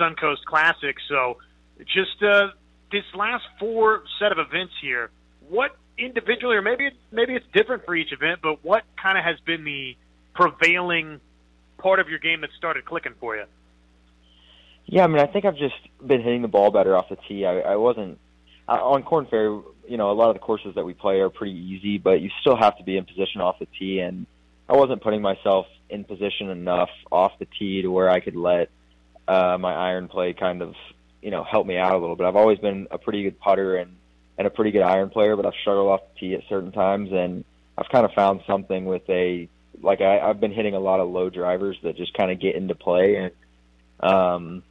Suncoast 0.00 0.44
Classic. 0.46 0.96
So, 1.08 1.38
just 1.86 2.22
uh, 2.22 2.48
this 2.90 3.04
last 3.14 3.44
four 3.58 4.02
set 4.18 4.32
of 4.32 4.38
events 4.38 4.72
here, 4.82 5.10
what 5.48 5.76
individually, 5.98 6.56
or 6.56 6.62
maybe 6.62 6.90
maybe 7.12 7.34
it's 7.34 7.46
different 7.52 7.84
for 7.84 7.94
each 7.94 8.12
event, 8.12 8.40
but 8.42 8.64
what 8.64 8.82
kind 9.00 9.18
of 9.18 9.24
has 9.24 9.38
been 9.46 9.64
the 9.64 9.96
prevailing 10.34 11.20
part 11.78 12.00
of 12.00 12.08
your 12.08 12.18
game 12.18 12.40
that 12.40 12.50
started 12.56 12.84
clicking 12.84 13.14
for 13.20 13.36
you? 13.36 13.44
Yeah, 14.86 15.04
I 15.04 15.06
mean, 15.06 15.18
I 15.18 15.26
think 15.26 15.44
I've 15.44 15.56
just 15.56 15.74
been 16.04 16.22
hitting 16.22 16.42
the 16.42 16.48
ball 16.48 16.70
better 16.70 16.96
off 16.96 17.08
the 17.08 17.16
tee. 17.28 17.46
I, 17.46 17.60
I 17.60 17.76
wasn't 17.76 18.18
uh, 18.68 18.72
on 18.72 19.02
Korn 19.02 19.26
Ferry. 19.26 19.60
You 19.86 19.96
know, 19.96 20.10
a 20.10 20.12
lot 20.12 20.30
of 20.30 20.34
the 20.34 20.40
courses 20.40 20.74
that 20.74 20.84
we 20.84 20.94
play 20.94 21.20
are 21.20 21.30
pretty 21.30 21.56
easy, 21.56 21.98
but 21.98 22.20
you 22.20 22.30
still 22.40 22.56
have 22.56 22.76
to 22.78 22.84
be 22.84 22.96
in 22.96 23.04
position 23.04 23.40
off 23.40 23.58
the 23.58 23.66
tee, 23.78 24.00
and 24.00 24.26
I 24.68 24.76
wasn't 24.76 25.02
putting 25.02 25.22
myself 25.22 25.66
in 25.90 26.04
position 26.04 26.48
enough 26.50 26.90
off 27.12 27.32
the 27.38 27.46
tee 27.58 27.82
to 27.82 27.88
where 27.88 28.08
I 28.08 28.20
could 28.20 28.36
let 28.36 28.70
uh, 29.28 29.58
my 29.58 29.74
iron 29.74 30.08
play 30.08 30.32
kind 30.32 30.62
of, 30.62 30.74
you 31.22 31.30
know, 31.30 31.44
help 31.44 31.66
me 31.66 31.76
out 31.76 31.92
a 31.92 31.98
little 31.98 32.16
bit. 32.16 32.26
I've 32.26 32.36
always 32.36 32.58
been 32.58 32.86
a 32.90 32.98
pretty 32.98 33.22
good 33.24 33.38
putter 33.40 33.76
and 33.76 33.96
and 34.36 34.46
a 34.46 34.50
pretty 34.50 34.70
good 34.72 34.82
iron 34.82 35.10
player, 35.10 35.36
but 35.36 35.46
I've 35.46 35.54
struggled 35.60 35.88
off 35.88 36.00
the 36.14 36.20
tee 36.20 36.34
at 36.34 36.42
certain 36.48 36.72
times, 36.72 37.10
and 37.12 37.44
I've 37.78 37.88
kind 37.88 38.04
of 38.04 38.12
found 38.12 38.40
something 38.46 38.84
with 38.84 39.08
a 39.08 39.48
like 39.82 40.00
I, 40.00 40.20
I've 40.20 40.40
been 40.40 40.52
hitting 40.52 40.74
a 40.74 40.80
lot 40.80 41.00
of 41.00 41.08
low 41.08 41.30
drivers 41.30 41.76
that 41.82 41.96
just 41.96 42.14
kind 42.14 42.30
of 42.30 42.40
get 42.40 42.54
into 42.54 42.74
play 42.74 43.16
and 43.16 43.32
um 44.00 44.62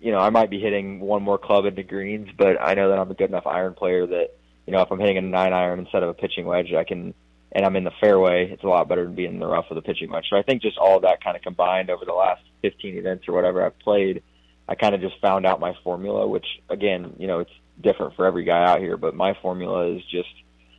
you 0.00 0.12
know, 0.12 0.18
I 0.18 0.30
might 0.30 0.50
be 0.50 0.60
hitting 0.60 1.00
one 1.00 1.22
more 1.22 1.38
club 1.38 1.66
into 1.66 1.82
greens, 1.82 2.28
but 2.36 2.60
I 2.60 2.74
know 2.74 2.88
that 2.88 2.98
I'm 2.98 3.10
a 3.10 3.14
good 3.14 3.28
enough 3.28 3.46
iron 3.46 3.74
player 3.74 4.06
that, 4.06 4.28
you 4.66 4.72
know, 4.72 4.80
if 4.80 4.90
I'm 4.90 4.98
hitting 4.98 5.18
a 5.18 5.22
nine 5.22 5.52
iron 5.52 5.78
instead 5.78 6.02
of 6.02 6.08
a 6.08 6.14
pitching 6.14 6.46
wedge, 6.46 6.72
I 6.72 6.84
can, 6.84 7.14
and 7.52 7.64
I'm 7.64 7.76
in 7.76 7.84
the 7.84 7.92
fairway, 8.00 8.50
it's 8.50 8.64
a 8.64 8.68
lot 8.68 8.88
better 8.88 9.04
than 9.04 9.14
being 9.14 9.34
in 9.34 9.38
the 9.40 9.46
rough 9.46 9.66
with 9.68 9.78
a 9.78 9.82
pitching 9.82 10.10
wedge. 10.10 10.26
So 10.30 10.36
I 10.36 10.42
think 10.42 10.62
just 10.62 10.78
all 10.78 10.96
of 10.96 11.02
that 11.02 11.22
kind 11.22 11.36
of 11.36 11.42
combined 11.42 11.90
over 11.90 12.04
the 12.04 12.12
last 12.12 12.42
15 12.62 12.96
events 12.96 13.28
or 13.28 13.34
whatever 13.34 13.64
I've 13.64 13.78
played, 13.78 14.22
I 14.68 14.74
kind 14.74 14.94
of 14.94 15.00
just 15.00 15.20
found 15.20 15.46
out 15.46 15.60
my 15.60 15.74
formula, 15.84 16.26
which 16.26 16.46
again, 16.68 17.14
you 17.18 17.26
know, 17.26 17.40
it's 17.40 17.52
different 17.80 18.14
for 18.16 18.26
every 18.26 18.44
guy 18.44 18.64
out 18.64 18.80
here, 18.80 18.96
but 18.96 19.14
my 19.14 19.34
formula 19.42 19.94
is 19.94 20.02
just, 20.10 20.28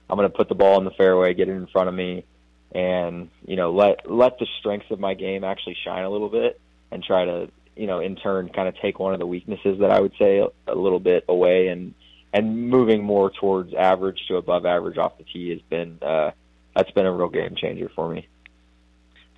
I'm 0.10 0.18
going 0.18 0.30
to 0.30 0.36
put 0.36 0.50
the 0.50 0.56
ball 0.56 0.78
in 0.78 0.86
the 0.86 0.92
fairway, 0.92 1.34
get 1.34 1.50
it 1.50 1.54
in 1.54 1.68
front 1.68 1.90
of 1.90 1.96
me, 1.96 2.26
and 2.74 3.30
you 3.46 3.56
know, 3.56 3.74
let 3.74 4.10
let 4.10 4.40
the 4.40 4.48
strengths 4.60 4.90
of 4.92 5.00
my 5.00 5.14
game 5.14 5.44
actually 5.44 5.76
shine 5.84 6.04
a 6.06 6.10
little 6.10 6.30
bit, 6.30 6.60
and 6.90 7.04
try 7.04 7.26
to 7.26 7.50
you 7.82 7.88
know, 7.88 8.00
in 8.00 8.16
turn, 8.16 8.48
kind 8.50 8.68
of 8.68 8.76
take 8.80 9.00
one 9.00 9.12
of 9.12 9.20
the 9.20 9.26
weaknesses 9.26 9.80
that 9.80 9.90
I 9.90 10.00
would 10.00 10.14
say 10.20 10.46
a, 10.68 10.76
little 10.76 11.00
bit 11.00 11.26
away 11.28 11.70
and 11.70 11.96
and 12.32 12.70
moving 12.70 13.04
more 13.04 13.32
towards 13.32 13.74
average 13.74 14.20
to 14.28 14.38
above 14.38 14.68
average 14.68 15.00
off 15.00 15.18
the 15.18 15.24
tee 15.24 15.50
has 15.50 15.62
been 15.68 15.98
uh, 16.04 16.30
that's 16.76 16.92
been 16.92 17.08
a 17.08 17.12
real 17.12 17.28
game 17.28 17.56
changer 17.56 17.90
for 17.96 18.08
me. 18.14 18.28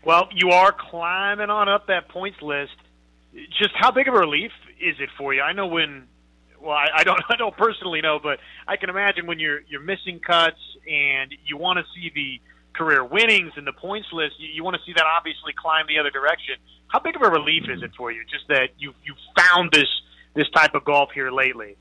Well, 0.05 0.27
you 0.35 0.49
are 0.49 0.75
climbing 0.77 1.49
on 1.49 1.69
up 1.69 1.87
that 1.87 2.09
points 2.09 2.41
list. 2.41 2.75
Just 3.33 3.71
how 3.75 3.91
big 3.91 4.09
of 4.09 4.13
a 4.13 4.19
relief 4.19 4.51
is 4.77 4.97
it 4.99 5.07
for 5.17 5.33
you? 5.33 5.41
I 5.41 5.53
know 5.53 5.67
when, 5.67 6.03
well, 6.61 6.75
I, 6.75 6.87
I 6.97 7.03
don't, 7.05 7.21
I 7.29 7.37
don't 7.37 7.55
personally 7.55 8.01
know, 8.01 8.19
but 8.21 8.39
I 8.67 8.75
can 8.75 8.89
imagine 8.89 9.25
when 9.25 9.39
you're 9.39 9.61
you're 9.69 9.79
missing 9.81 10.19
cuts 10.19 10.59
and 10.85 11.33
you 11.45 11.55
want 11.55 11.79
to 11.79 11.85
see 11.95 12.11
the 12.13 12.41
career 12.73 13.05
winnings 13.05 13.53
and 13.55 13.65
the 13.65 13.71
points 13.71 14.09
list, 14.11 14.33
you, 14.37 14.49
you 14.49 14.63
want 14.65 14.75
to 14.75 14.81
see 14.85 14.91
that 14.93 15.05
obviously 15.05 15.53
climb 15.53 15.85
the 15.87 15.97
other 15.97 16.11
direction. 16.11 16.55
How 16.93 16.99
big 16.99 17.15
of 17.15 17.23
a 17.23 17.29
relief 17.29 17.63
is 17.69 17.81
it 17.81 17.89
for 17.97 18.11
you? 18.11 18.21
Just 18.31 18.47
that 18.49 18.69
you 18.77 18.93
you 19.03 19.15
found 19.35 19.71
this 19.71 19.87
this 20.35 20.47
type 20.51 20.75
of 20.75 20.85
golf 20.85 21.09
here 21.13 21.31
lately. 21.31 21.75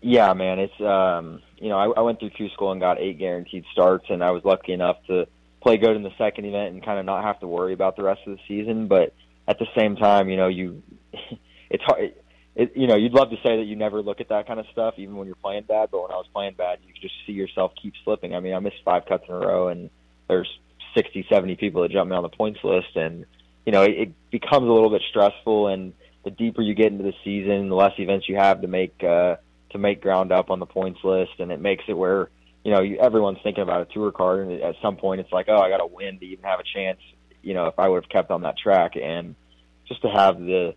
Yeah, 0.00 0.32
man, 0.32 0.58
it's 0.58 0.80
um, 0.80 1.42
you 1.58 1.68
know 1.68 1.76
I, 1.76 2.00
I 2.00 2.00
went 2.00 2.18
through 2.18 2.30
Q 2.30 2.48
school 2.48 2.72
and 2.72 2.80
got 2.80 2.98
eight 2.98 3.18
guaranteed 3.18 3.64
starts, 3.72 4.06
and 4.08 4.24
I 4.24 4.30
was 4.30 4.42
lucky 4.42 4.72
enough 4.72 4.96
to 5.08 5.26
play 5.60 5.76
good 5.76 5.96
in 5.96 6.02
the 6.02 6.16
second 6.16 6.46
event 6.46 6.72
and 6.72 6.82
kind 6.82 6.98
of 6.98 7.04
not 7.04 7.24
have 7.24 7.40
to 7.40 7.46
worry 7.46 7.74
about 7.74 7.96
the 7.96 8.04
rest 8.04 8.22
of 8.26 8.38
the 8.38 8.42
season. 8.48 8.88
But 8.88 9.12
at 9.46 9.58
the 9.58 9.66
same 9.76 9.96
time, 9.96 10.30
you 10.30 10.38
know, 10.38 10.48
you 10.48 10.82
it's 11.70 11.84
hard. 11.84 12.14
It, 12.54 12.72
you 12.74 12.86
know, 12.86 12.96
you'd 12.96 13.12
love 13.12 13.28
to 13.28 13.36
say 13.44 13.58
that 13.58 13.66
you 13.66 13.76
never 13.76 14.00
look 14.00 14.22
at 14.22 14.30
that 14.30 14.46
kind 14.46 14.58
of 14.58 14.64
stuff, 14.72 14.94
even 14.96 15.16
when 15.16 15.26
you're 15.26 15.36
playing 15.36 15.64
bad. 15.64 15.90
But 15.92 16.00
when 16.00 16.10
I 16.10 16.16
was 16.16 16.26
playing 16.32 16.54
bad, 16.54 16.78
you 16.86 16.94
just 17.02 17.14
see 17.26 17.32
yourself 17.32 17.72
keep 17.82 17.92
slipping. 18.02 18.34
I 18.34 18.40
mean, 18.40 18.54
I 18.54 18.60
missed 18.60 18.80
five 18.82 19.04
cuts 19.04 19.24
in 19.28 19.34
a 19.34 19.38
row, 19.38 19.68
and 19.68 19.90
there's 20.26 20.48
60, 20.96 21.26
70 21.28 21.56
people 21.56 21.82
that 21.82 21.90
jump 21.90 22.08
me 22.08 22.16
on 22.16 22.22
the 22.22 22.30
points 22.30 22.60
list, 22.64 22.96
and 22.96 23.26
you 23.66 23.72
know 23.72 23.82
it, 23.82 23.90
it 23.90 24.30
becomes 24.30 24.68
a 24.68 24.72
little 24.72 24.90
bit 24.90 25.02
stressful. 25.10 25.68
And 25.68 25.92
the 26.24 26.30
deeper 26.30 26.62
you 26.62 26.74
get 26.74 26.92
into 26.92 27.04
the 27.04 27.14
season, 27.22 27.68
the 27.68 27.74
less 27.74 27.92
events 27.98 28.28
you 28.28 28.36
have 28.36 28.62
to 28.62 28.68
make 28.68 29.02
uh, 29.04 29.36
to 29.70 29.78
make 29.78 30.00
ground 30.00 30.32
up 30.32 30.50
on 30.50 30.58
the 30.58 30.66
points 30.66 31.00
list, 31.04 31.32
and 31.38 31.52
it 31.52 31.60
makes 31.60 31.84
it 31.88 31.92
where 31.92 32.30
you 32.64 32.72
know 32.72 32.80
you, 32.80 32.98
everyone's 32.98 33.38
thinking 33.42 33.62
about 33.62 33.82
a 33.82 33.92
tour 33.92 34.12
card, 34.12 34.48
and 34.48 34.62
at 34.62 34.76
some 34.80 34.96
point 34.96 35.20
it's 35.20 35.32
like, 35.32 35.46
oh, 35.48 35.58
I 35.58 35.68
got 35.68 35.78
to 35.78 35.86
win 35.86 36.18
to 36.18 36.24
even 36.24 36.44
have 36.44 36.60
a 36.60 36.64
chance. 36.74 37.00
You 37.42 37.54
know, 37.54 37.66
if 37.66 37.78
I 37.78 37.88
would 37.88 38.02
have 38.02 38.10
kept 38.10 38.30
on 38.30 38.42
that 38.42 38.56
track, 38.56 38.96
and 38.96 39.34
just 39.86 40.02
to 40.02 40.08
have 40.08 40.38
the 40.38 40.74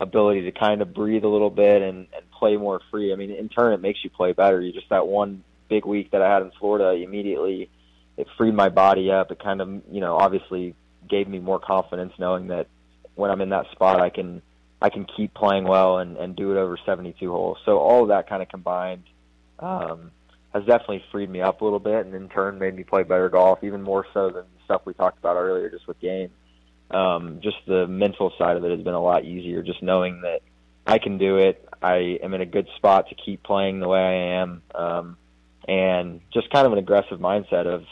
ability 0.00 0.42
to 0.42 0.52
kind 0.52 0.80
of 0.80 0.94
breathe 0.94 1.24
a 1.24 1.28
little 1.28 1.50
bit 1.50 1.82
and, 1.82 2.08
and 2.14 2.30
play 2.38 2.56
more 2.56 2.80
free. 2.90 3.12
I 3.12 3.16
mean, 3.16 3.30
in 3.30 3.50
turn, 3.50 3.74
it 3.74 3.82
makes 3.82 4.02
you 4.02 4.08
play 4.08 4.32
better. 4.32 4.60
You 4.60 4.72
just 4.72 4.88
that 4.88 5.06
one 5.06 5.44
big 5.68 5.84
week 5.84 6.10
that 6.10 6.22
I 6.22 6.32
had 6.32 6.42
in 6.42 6.50
Florida 6.58 6.90
immediately 6.90 7.70
it 8.16 8.26
freed 8.36 8.54
my 8.54 8.68
body 8.68 9.10
up. 9.10 9.30
It 9.30 9.38
kind 9.42 9.60
of 9.60 9.68
you 9.90 10.00
know 10.00 10.16
obviously 10.16 10.74
gave 11.08 11.28
me 11.28 11.38
more 11.38 11.58
confidence 11.58 12.12
knowing 12.18 12.48
that 12.48 12.68
when 13.14 13.30
I'm 13.30 13.40
in 13.40 13.50
that 13.50 13.70
spot, 13.72 14.00
I 14.00 14.10
can 14.10 14.42
I 14.82 14.88
can 14.88 15.04
keep 15.04 15.34
playing 15.34 15.64
well 15.64 15.98
and, 15.98 16.16
and 16.16 16.34
do 16.34 16.52
it 16.52 16.58
over 16.58 16.78
72 16.86 17.30
holes. 17.30 17.58
So 17.66 17.78
all 17.78 18.02
of 18.02 18.08
that 18.08 18.28
kind 18.28 18.42
of 18.42 18.48
combined 18.48 19.04
um, 19.58 20.10
has 20.54 20.64
definitely 20.64 21.04
freed 21.12 21.28
me 21.28 21.42
up 21.42 21.60
a 21.60 21.64
little 21.64 21.78
bit, 21.78 22.06
and 22.06 22.14
in 22.14 22.28
turn 22.30 22.58
made 22.58 22.74
me 22.74 22.82
play 22.82 23.02
better 23.02 23.28
golf, 23.28 23.62
even 23.62 23.82
more 23.82 24.06
so 24.14 24.30
than 24.30 24.44
the 24.44 24.64
stuff 24.64 24.82
we 24.86 24.94
talked 24.94 25.18
about 25.18 25.36
earlier, 25.36 25.68
just 25.68 25.86
with 25.86 26.00
game 26.00 26.30
um, 26.90 27.40
just 27.42 27.56
the 27.66 27.86
mental 27.86 28.32
side 28.36 28.56
of 28.56 28.64
it 28.64 28.70
has 28.70 28.82
been 28.82 28.94
a 28.94 29.02
lot 29.02 29.24
easier. 29.24 29.62
Just 29.62 29.82
knowing 29.82 30.22
that 30.22 30.40
I 30.86 30.98
can 30.98 31.18
do 31.18 31.36
it. 31.36 31.66
I 31.82 32.18
am 32.22 32.34
in 32.34 32.40
a 32.40 32.46
good 32.46 32.68
spot 32.76 33.08
to 33.08 33.14
keep 33.14 33.42
playing 33.42 33.80
the 33.80 33.88
way 33.88 34.00
I 34.00 34.40
am, 34.42 34.62
um, 34.74 35.16
and 35.66 36.20
just 36.32 36.50
kind 36.50 36.66
of 36.66 36.72
an 36.72 36.78
aggressive 36.78 37.20
mindset 37.20 37.66
of 37.66 37.84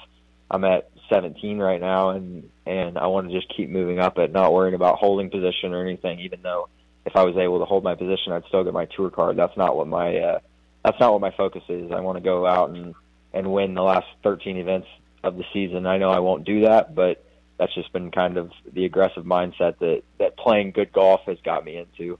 I'm 0.50 0.64
at 0.64 0.90
17 1.08 1.58
right 1.58 1.80
now, 1.80 2.10
and 2.10 2.50
and 2.68 2.98
I 2.98 3.06
want 3.06 3.28
to 3.28 3.34
just 3.34 3.52
keep 3.56 3.70
moving 3.70 3.98
up 3.98 4.18
it, 4.18 4.30
not 4.30 4.52
worrying 4.52 4.74
about 4.74 4.98
holding 4.98 5.30
position 5.30 5.72
or 5.72 5.82
anything. 5.82 6.20
Even 6.20 6.42
though 6.42 6.68
if 7.06 7.16
I 7.16 7.24
was 7.24 7.36
able 7.36 7.58
to 7.60 7.64
hold 7.64 7.82
my 7.82 7.94
position, 7.94 8.32
I'd 8.32 8.44
still 8.48 8.62
get 8.62 8.74
my 8.74 8.84
tour 8.84 9.10
card. 9.10 9.36
That's 9.36 9.56
not 9.56 9.74
what 9.74 9.88
my 9.88 10.16
uh, 10.18 10.38
that's 10.84 11.00
not 11.00 11.12
what 11.12 11.22
my 11.22 11.30
focus 11.30 11.62
is. 11.68 11.90
I 11.90 12.00
want 12.00 12.18
to 12.18 12.22
go 12.22 12.46
out 12.46 12.70
and 12.70 12.94
and 13.32 13.50
win 13.50 13.74
the 13.74 13.82
last 13.82 14.06
13 14.22 14.58
events 14.58 14.86
of 15.24 15.36
the 15.36 15.44
season. 15.52 15.86
I 15.86 15.98
know 15.98 16.10
I 16.10 16.18
won't 16.18 16.44
do 16.44 16.62
that, 16.62 16.94
but 16.94 17.24
that's 17.58 17.74
just 17.74 17.92
been 17.92 18.10
kind 18.10 18.36
of 18.36 18.52
the 18.70 18.84
aggressive 18.84 19.24
mindset 19.24 19.78
that 19.78 20.02
that 20.18 20.36
playing 20.36 20.72
good 20.72 20.92
golf 20.92 21.22
has 21.26 21.38
got 21.42 21.64
me 21.64 21.78
into. 21.78 22.18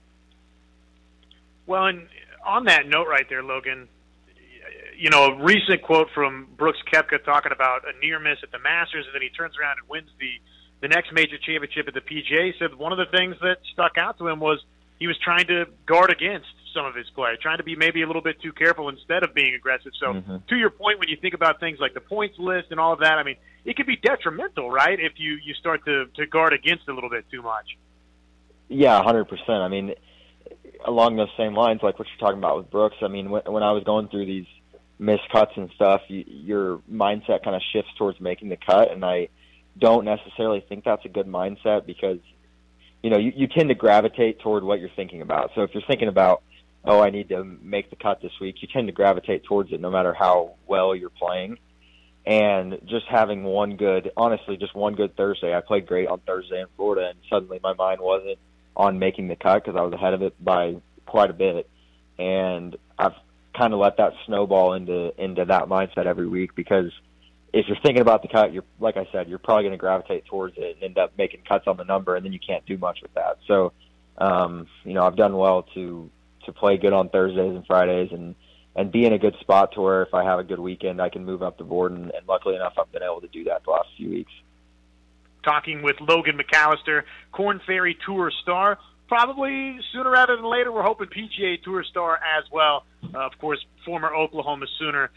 Well, 1.67 1.85
and 1.85 2.07
on 2.43 2.65
that 2.65 2.87
note, 2.87 3.07
right 3.07 3.27
there, 3.29 3.43
Logan, 3.43 3.87
you 4.99 5.09
know, 5.09 5.27
a 5.27 5.43
recent 5.43 5.81
quote 5.81 6.09
from 6.13 6.47
Brooks 6.57 6.79
Koepka 6.91 7.23
talking 7.23 7.53
about 7.53 7.83
a 7.87 7.97
near 8.05 8.19
miss 8.19 8.37
at 8.43 8.51
the 8.51 8.59
Masters, 8.59 9.05
and 9.05 9.15
then 9.15 9.21
he 9.21 9.29
turns 9.29 9.55
around 9.57 9.77
and 9.79 9.87
wins 9.87 10.09
the 10.19 10.39
the 10.81 10.87
next 10.87 11.11
major 11.11 11.37
championship 11.37 11.87
at 11.87 11.93
the 11.93 12.01
PGA. 12.01 12.51
Said 12.59 12.75
one 12.75 12.91
of 12.91 12.97
the 12.97 13.05
things 13.05 13.35
that 13.41 13.57
stuck 13.71 13.97
out 13.97 14.17
to 14.17 14.27
him 14.27 14.39
was 14.41 14.59
he 14.99 15.07
was 15.07 15.17
trying 15.23 15.47
to 15.47 15.65
guard 15.85 16.11
against 16.11 16.47
some 16.73 16.85
of 16.85 16.95
his 16.95 17.09
play, 17.15 17.37
trying 17.41 17.57
to 17.57 17.63
be 17.63 17.77
maybe 17.77 18.01
a 18.01 18.07
little 18.07 18.21
bit 18.21 18.41
too 18.41 18.51
careful 18.51 18.89
instead 18.89 19.23
of 19.23 19.33
being 19.33 19.55
aggressive. 19.55 19.93
So, 19.99 20.07
mm-hmm. 20.07 20.37
to 20.49 20.55
your 20.57 20.69
point, 20.69 20.99
when 20.99 21.07
you 21.07 21.15
think 21.15 21.33
about 21.33 21.61
things 21.61 21.79
like 21.79 21.93
the 21.93 22.01
points 22.01 22.37
list 22.37 22.67
and 22.71 22.79
all 22.79 22.91
of 22.91 22.99
that, 22.99 23.13
I 23.13 23.23
mean, 23.23 23.37
it 23.63 23.77
could 23.77 23.87
be 23.87 23.95
detrimental, 23.95 24.69
right? 24.69 24.99
If 24.99 25.13
you 25.15 25.39
you 25.41 25.53
start 25.53 25.85
to 25.85 26.07
to 26.15 26.25
guard 26.25 26.51
against 26.51 26.89
a 26.89 26.93
little 26.93 27.09
bit 27.09 27.23
too 27.31 27.41
much. 27.41 27.77
Yeah, 28.67 29.01
hundred 29.01 29.29
percent. 29.29 29.63
I 29.63 29.69
mean, 29.69 29.93
along 30.85 31.15
those 31.15 31.31
same 31.37 31.55
lines, 31.55 31.79
like 31.81 31.97
what 31.97 32.07
you're 32.09 32.27
talking 32.27 32.39
about 32.39 32.57
with 32.57 32.69
Brooks. 32.69 32.97
I 33.01 33.07
mean, 33.07 33.29
when, 33.29 33.43
when 33.47 33.63
I 33.63 33.71
was 33.71 33.85
going 33.85 34.09
through 34.09 34.25
these 34.25 34.45
missed 34.99 35.29
cuts 35.31 35.53
and 35.55 35.71
stuff, 35.75 36.01
you, 36.07 36.23
your 36.27 36.77
mindset 36.91 37.43
kind 37.43 37.55
of 37.55 37.61
shifts 37.73 37.91
towards 37.97 38.19
making 38.19 38.49
the 38.49 38.57
cut, 38.57 38.91
and 38.91 39.03
I 39.03 39.29
don't 39.77 40.05
necessarily 40.05 40.63
think 40.67 40.83
that's 40.83 41.05
a 41.05 41.09
good 41.09 41.25
mindset 41.25 41.85
because 41.85 42.19
you 43.01 43.09
know 43.09 43.17
you, 43.17 43.31
you 43.35 43.47
tend 43.47 43.69
to 43.69 43.75
gravitate 43.75 44.39
toward 44.41 44.63
what 44.63 44.79
you're 44.79 44.89
thinking 44.95 45.21
about. 45.21 45.51
So 45.55 45.61
if 45.61 45.73
you're 45.73 45.83
thinking 45.87 46.09
about 46.09 46.43
oh, 46.85 47.01
I 47.01 47.09
need 47.09 47.29
to 47.29 47.43
make 47.43 47.89
the 47.89 47.97
cut 47.97 48.21
this 48.21 48.31
week, 48.39 48.55
you 48.61 48.67
tend 48.71 48.87
to 48.87 48.93
gravitate 48.93 49.43
towards 49.43 49.71
it 49.73 49.81
no 49.81 49.91
matter 49.91 50.13
how 50.13 50.55
well 50.65 50.95
you're 50.95 51.09
playing 51.09 51.57
and 52.25 52.79
just 52.85 53.05
having 53.09 53.43
one 53.43 53.75
good, 53.75 54.11
honestly, 54.15 54.57
just 54.57 54.75
one 54.75 54.93
good 54.93 55.15
Thursday. 55.15 55.55
I 55.55 55.61
played 55.61 55.87
great 55.87 56.07
on 56.07 56.19
Thursday 56.19 56.61
in 56.61 56.67
Florida, 56.75 57.09
and 57.09 57.19
suddenly 57.29 57.59
my 57.63 57.73
mind 57.73 58.01
wasn't 58.01 58.37
on 58.75 58.99
making 58.99 59.27
the 59.29 59.35
cut 59.35 59.63
because 59.63 59.75
I 59.75 59.81
was 59.81 59.93
ahead 59.93 60.13
of 60.13 60.21
it 60.21 60.33
by 60.43 60.75
quite 61.05 61.31
a 61.31 61.33
bit, 61.33 61.67
and 62.17 62.75
I've 62.97 63.15
kind 63.59 63.73
of 63.73 63.79
let 63.79 63.97
that 63.97 64.13
snowball 64.25 64.73
into 64.73 65.13
into 65.21 65.45
that 65.45 65.65
mindset 65.65 66.05
every 66.05 66.27
week 66.27 66.55
because 66.55 66.91
if 67.51 67.67
you're 67.67 67.79
thinking 67.83 68.01
about 68.01 68.21
the 68.21 68.27
cut, 68.27 68.53
you're 68.53 68.63
like 68.79 68.95
I 68.95 69.07
said, 69.11 69.27
you're 69.27 69.39
probably 69.39 69.63
going 69.63 69.73
to 69.73 69.77
gravitate 69.77 70.25
towards 70.25 70.57
it 70.57 70.75
and 70.75 70.83
end 70.83 70.97
up 70.97 71.11
making 71.17 71.41
cuts 71.47 71.67
on 71.67 71.77
the 71.77 71.83
number, 71.83 72.15
and 72.15 72.25
then 72.25 72.31
you 72.31 72.39
can't 72.39 72.65
do 72.65 72.77
much 72.77 72.99
with 73.01 73.13
that. 73.15 73.37
So, 73.47 73.73
um, 74.17 74.67
you 74.83 74.93
know, 74.93 75.03
I've 75.03 75.17
done 75.17 75.35
well 75.35 75.63
to 75.73 76.09
to 76.45 76.53
play 76.53 76.77
good 76.77 76.93
on 76.93 77.09
Thursdays 77.09 77.55
and 77.55 77.65
Fridays 77.65 78.11
and 78.11 78.35
and 78.75 78.91
be 78.91 79.05
in 79.05 79.13
a 79.13 79.19
good 79.19 79.35
spot 79.41 79.73
to 79.73 79.81
where 79.81 80.03
if 80.03 80.13
I 80.13 80.23
have 80.23 80.39
a 80.39 80.43
good 80.43 80.59
weekend, 80.59 81.01
I 81.01 81.09
can 81.09 81.25
move 81.25 81.43
up 81.43 81.57
the 81.57 81.63
board. 81.65 81.91
And, 81.91 82.11
and 82.11 82.27
luckily 82.27 82.55
enough, 82.55 82.73
I've 82.79 82.91
been 82.91 83.03
able 83.03 83.21
to 83.21 83.27
do 83.27 83.43
that 83.45 83.63
the 83.65 83.71
last 83.71 83.89
few 83.97 84.09
weeks. 84.09 84.31
Talking 85.43 85.81
with 85.81 85.95
Logan 85.99 86.37
McAllister, 86.37 87.03
Korn 87.31 87.59
Ferry 87.65 87.97
Tour 88.05 88.31
star. 88.41 88.77
Probably 89.09 89.79
sooner 89.91 90.11
rather 90.11 90.35
than 90.35 90.45
later, 90.45 90.71
we're 90.71 90.83
hoping 90.83 91.07
PGA 91.07 91.61
Tour 91.63 91.83
star 91.83 92.17
as 92.17 92.43
well. 92.51 92.85
Uh, 93.03 93.25
of 93.25 93.35
course, 93.39 93.57
former 93.83 94.13
Oklahoma 94.13 94.67
Sooner. 94.77 95.09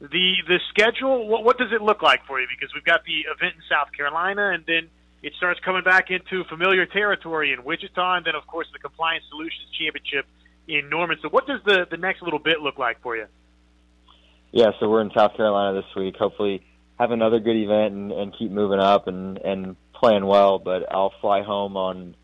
The 0.00 0.34
the 0.46 0.60
schedule, 0.70 1.26
what, 1.26 1.42
what 1.42 1.58
does 1.58 1.72
it 1.72 1.82
look 1.82 2.00
like 2.00 2.24
for 2.26 2.40
you? 2.40 2.46
Because 2.48 2.72
we've 2.72 2.84
got 2.84 3.04
the 3.04 3.22
event 3.22 3.56
in 3.56 3.62
South 3.68 3.90
Carolina, 3.92 4.50
and 4.50 4.64
then 4.66 4.88
it 5.24 5.32
starts 5.36 5.58
coming 5.64 5.82
back 5.82 6.12
into 6.12 6.44
familiar 6.44 6.86
territory 6.86 7.52
in 7.52 7.64
Wichita, 7.64 8.18
and 8.18 8.24
then 8.24 8.36
of 8.36 8.46
course 8.46 8.68
the 8.72 8.78
Compliance 8.78 9.24
Solutions 9.28 9.68
Championship 9.76 10.26
in 10.68 10.88
Norman. 10.88 11.18
So, 11.20 11.28
what 11.28 11.48
does 11.48 11.60
the 11.64 11.88
the 11.90 11.96
next 11.96 12.22
little 12.22 12.38
bit 12.38 12.60
look 12.60 12.78
like 12.78 13.02
for 13.02 13.16
you? 13.16 13.26
Yeah, 14.52 14.70
so 14.78 14.88
we're 14.88 15.02
in 15.02 15.10
South 15.10 15.36
Carolina 15.36 15.82
this 15.82 15.92
week. 15.96 16.14
Hopefully, 16.16 16.62
have 17.00 17.10
another 17.10 17.40
good 17.40 17.56
event 17.56 17.94
and, 17.94 18.12
and 18.12 18.32
keep 18.38 18.52
moving 18.52 18.78
up 18.78 19.08
and 19.08 19.38
and 19.38 19.74
playing 19.92 20.24
well. 20.24 20.60
But 20.60 20.84
I'll 20.88 21.12
fly 21.20 21.42
home 21.42 21.76
on 21.76 22.14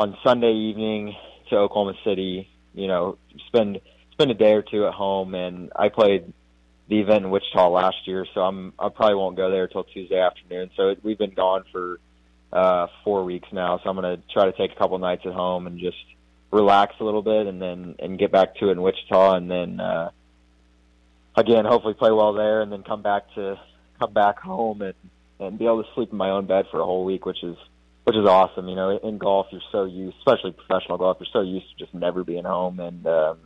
on 0.00 0.16
Sunday 0.24 0.54
evening 0.54 1.14
to 1.50 1.56
Oklahoma 1.56 1.92
City. 2.04 2.48
You 2.72 2.88
know, 2.88 3.18
spend 3.48 3.80
spend 4.12 4.30
a 4.30 4.34
day 4.34 4.54
or 4.54 4.62
two 4.62 4.86
at 4.86 4.94
home. 4.94 5.34
And 5.34 5.70
I 5.76 5.90
played 5.90 6.32
the 6.88 7.00
event 7.00 7.26
in 7.26 7.30
Wichita 7.30 7.68
last 7.68 8.06
year, 8.06 8.26
so 8.32 8.40
I'm 8.40 8.72
I 8.78 8.88
probably 8.88 9.16
won't 9.16 9.36
go 9.36 9.50
there 9.50 9.68
till 9.68 9.84
Tuesday 9.84 10.18
afternoon. 10.18 10.70
So 10.74 10.88
it, 10.88 11.04
we've 11.04 11.18
been 11.18 11.34
gone 11.34 11.64
for 11.70 12.00
uh, 12.50 12.86
four 13.04 13.24
weeks 13.24 13.48
now. 13.52 13.78
So 13.84 13.90
I'm 13.90 13.96
going 13.96 14.16
to 14.16 14.22
try 14.32 14.46
to 14.46 14.52
take 14.52 14.72
a 14.72 14.74
couple 14.74 14.98
nights 14.98 15.26
at 15.26 15.34
home 15.34 15.66
and 15.66 15.78
just 15.78 15.98
relax 16.50 16.94
a 16.98 17.04
little 17.04 17.22
bit 17.22 17.46
and 17.46 17.60
then 17.60 17.94
and 17.98 18.18
get 18.18 18.32
back 18.32 18.56
to 18.56 18.70
it 18.70 18.72
in 18.72 18.82
Wichita 18.82 19.34
and 19.36 19.48
then 19.48 19.78
uh 19.78 20.10
again 21.36 21.64
hopefully 21.64 21.94
play 21.94 22.10
well 22.10 22.32
there 22.32 22.60
and 22.60 22.72
then 22.72 22.82
come 22.82 23.02
back 23.02 23.32
to 23.36 23.56
come 24.00 24.12
back 24.12 24.40
home 24.40 24.82
and 24.82 24.94
and 25.38 25.60
be 25.60 25.64
able 25.66 25.84
to 25.84 25.88
sleep 25.94 26.10
in 26.10 26.18
my 26.18 26.30
own 26.30 26.46
bed 26.46 26.64
for 26.68 26.80
a 26.80 26.84
whole 26.84 27.04
week 27.04 27.24
which 27.24 27.44
is 27.44 27.56
which 28.10 28.18
is 28.18 28.26
awesome 28.26 28.68
you 28.68 28.74
know 28.74 28.98
in 29.04 29.18
golf 29.18 29.46
you're 29.52 29.60
so 29.70 29.84
used 29.84 30.16
especially 30.18 30.50
professional 30.50 30.98
golf 30.98 31.16
you're 31.20 31.28
so 31.32 31.42
used 31.42 31.66
to 31.70 31.84
just 31.84 31.94
never 31.94 32.24
being 32.24 32.42
home 32.42 32.80
and 32.80 33.06
um 33.06 33.38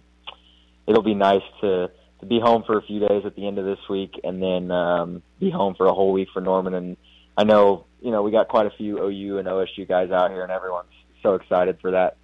it'll 0.86 1.02
be 1.02 1.12
nice 1.12 1.42
to 1.60 1.90
to 2.18 2.24
be 2.24 2.40
home 2.40 2.62
for 2.64 2.78
a 2.78 2.82
few 2.82 2.98
days 2.98 3.26
at 3.26 3.36
the 3.36 3.46
end 3.46 3.58
of 3.58 3.66
this 3.66 3.78
week 3.90 4.18
and 4.24 4.42
then 4.42 4.70
um 4.70 5.22
be 5.38 5.50
home 5.50 5.74
for 5.74 5.84
a 5.84 5.92
whole 5.92 6.14
week 6.14 6.28
for 6.32 6.40
Norman 6.40 6.72
and 6.72 6.96
I 7.36 7.44
know 7.44 7.84
you 8.00 8.10
know 8.10 8.22
we 8.22 8.30
got 8.30 8.48
quite 8.48 8.64
a 8.64 8.70
few 8.70 9.00
OU 9.00 9.36
and 9.36 9.46
OSU 9.48 9.86
guys 9.86 10.10
out 10.10 10.30
here 10.30 10.42
and 10.42 10.50
everyone's 10.50 10.88
so 11.22 11.34
excited 11.34 11.76
for 11.82 11.90
that 11.90 12.16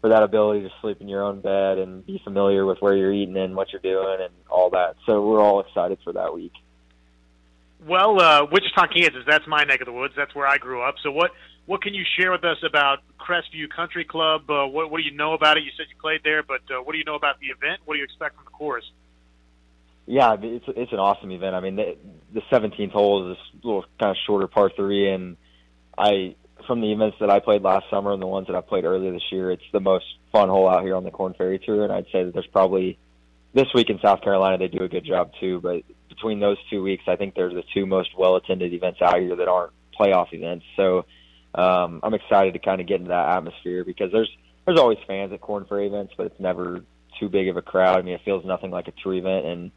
for 0.00 0.10
that 0.10 0.22
ability 0.22 0.60
to 0.60 0.70
sleep 0.80 1.00
in 1.00 1.08
your 1.08 1.24
own 1.24 1.40
bed 1.40 1.78
and 1.78 2.06
be 2.06 2.20
familiar 2.22 2.64
with 2.64 2.78
where 2.78 2.94
you're 2.94 3.12
eating 3.12 3.36
and 3.36 3.56
what 3.56 3.72
you're 3.72 3.82
doing 3.82 4.18
and 4.20 4.32
all 4.48 4.70
that. 4.70 4.94
So 5.04 5.26
we're 5.26 5.42
all 5.42 5.58
excited 5.58 5.98
for 6.04 6.12
that 6.12 6.32
week. 6.32 6.52
Well, 7.84 8.20
uh, 8.20 8.44
Wichita, 8.44 8.86
Kansas, 8.94 9.24
that's 9.26 9.48
my 9.48 9.64
neck 9.64 9.80
of 9.80 9.86
the 9.86 9.92
woods. 9.92 10.14
That's 10.16 10.32
where 10.36 10.46
I 10.46 10.58
grew 10.58 10.82
up. 10.82 10.94
So 11.02 11.10
what 11.10 11.32
what 11.68 11.82
can 11.82 11.92
you 11.92 12.02
share 12.18 12.32
with 12.32 12.44
us 12.44 12.56
about 12.66 13.00
Crestview 13.20 13.68
Country 13.68 14.02
Club? 14.02 14.48
Uh, 14.48 14.66
what, 14.66 14.90
what 14.90 14.96
do 14.96 15.04
you 15.04 15.14
know 15.14 15.34
about 15.34 15.58
it? 15.58 15.64
You 15.64 15.70
said 15.76 15.84
you 15.90 16.00
played 16.00 16.22
there, 16.24 16.42
but 16.42 16.62
uh, 16.70 16.82
what 16.82 16.92
do 16.92 16.98
you 16.98 17.04
know 17.04 17.14
about 17.14 17.38
the 17.40 17.48
event? 17.48 17.82
What 17.84 17.94
do 17.94 17.98
you 17.98 18.04
expect 18.04 18.36
from 18.36 18.46
the 18.46 18.50
course? 18.50 18.90
Yeah, 20.06 20.34
it's 20.40 20.64
it's 20.68 20.92
an 20.92 20.98
awesome 20.98 21.30
event. 21.30 21.54
I 21.54 21.60
mean, 21.60 21.76
the, 21.76 21.98
the 22.32 22.40
17th 22.50 22.90
hole 22.90 23.30
is 23.30 23.36
this 23.36 23.62
little 23.62 23.84
kind 24.00 24.10
of 24.10 24.16
shorter 24.26 24.46
par 24.46 24.70
three, 24.74 25.12
and 25.12 25.36
I 25.98 26.36
from 26.66 26.80
the 26.80 26.90
events 26.90 27.18
that 27.20 27.28
I 27.28 27.38
played 27.40 27.60
last 27.60 27.84
summer 27.90 28.14
and 28.14 28.22
the 28.22 28.26
ones 28.26 28.46
that 28.46 28.56
I 28.56 28.62
played 28.62 28.86
earlier 28.86 29.12
this 29.12 29.30
year, 29.30 29.50
it's 29.50 29.62
the 29.70 29.80
most 29.80 30.06
fun 30.32 30.48
hole 30.48 30.70
out 30.70 30.82
here 30.82 30.96
on 30.96 31.04
the 31.04 31.10
Korn 31.10 31.34
Ferry 31.36 31.58
Tour. 31.58 31.84
And 31.84 31.92
I'd 31.92 32.06
say 32.10 32.24
that 32.24 32.32
there's 32.32 32.46
probably 32.46 32.98
this 33.52 33.66
week 33.74 33.90
in 33.90 33.98
South 34.02 34.22
Carolina 34.22 34.56
they 34.56 34.68
do 34.68 34.84
a 34.84 34.88
good 34.88 35.04
job 35.04 35.32
too. 35.38 35.60
But 35.60 35.82
between 36.08 36.40
those 36.40 36.56
two 36.70 36.82
weeks, 36.82 37.04
I 37.06 37.16
think 37.16 37.34
they're 37.34 37.52
the 37.52 37.64
two 37.74 37.84
most 37.84 38.16
well 38.16 38.36
attended 38.36 38.72
events 38.72 39.00
out 39.02 39.18
here 39.18 39.36
that 39.36 39.48
aren't 39.48 39.74
playoff 40.00 40.32
events. 40.32 40.64
So 40.74 41.04
um, 41.54 42.00
I'm 42.02 42.14
excited 42.14 42.54
to 42.54 42.58
kind 42.58 42.80
of 42.80 42.86
get 42.86 42.96
into 43.00 43.08
that 43.08 43.36
atmosphere 43.36 43.84
because 43.84 44.12
there's 44.12 44.30
there's 44.64 44.78
always 44.78 44.98
fans 45.06 45.32
at 45.32 45.40
Korn 45.40 45.64
Ferry 45.64 45.86
events, 45.86 46.12
but 46.16 46.26
it's 46.26 46.40
never 46.40 46.84
too 47.18 47.28
big 47.28 47.48
of 47.48 47.56
a 47.56 47.62
crowd. 47.62 47.98
I 47.98 48.02
mean, 48.02 48.14
it 48.14 48.20
feels 48.24 48.44
nothing 48.44 48.70
like 48.70 48.88
a 48.88 48.92
tour 49.02 49.14
event, 49.14 49.46
and 49.46 49.70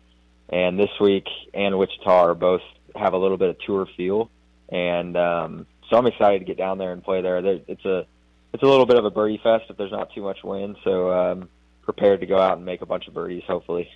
and 0.49 0.79
this 0.79 0.91
week 0.99 1.25
and 1.53 1.77
Wichita 1.77 2.25
are 2.25 2.35
both 2.35 2.61
have 2.95 3.13
a 3.13 3.17
little 3.17 3.37
bit 3.37 3.49
of 3.49 3.59
tour 3.59 3.87
feel 3.95 4.29
and 4.71 5.17
um, 5.17 5.67
so 5.89 5.97
I'm 5.97 6.07
excited 6.07 6.39
to 6.39 6.45
get 6.45 6.57
down 6.57 6.77
there 6.77 6.93
and 6.93 7.03
play 7.03 7.21
there. 7.21 7.41
there. 7.41 7.59
It's 7.67 7.85
a 7.85 8.05
it's 8.53 8.63
a 8.63 8.65
little 8.65 8.85
bit 8.85 8.97
of 8.97 9.05
a 9.05 9.11
birdie 9.11 9.39
fest 9.43 9.65
if 9.69 9.77
there's 9.77 9.91
not 9.91 10.13
too 10.13 10.21
much 10.21 10.43
wind, 10.43 10.77
so 10.83 11.11
um, 11.11 11.49
prepared 11.83 12.21
to 12.21 12.25
go 12.25 12.37
out 12.37 12.57
and 12.57 12.65
make 12.65 12.81
a 12.81 12.85
bunch 12.85 13.07
of 13.07 13.13
birdies, 13.13 13.43
hopefully. 13.45 13.89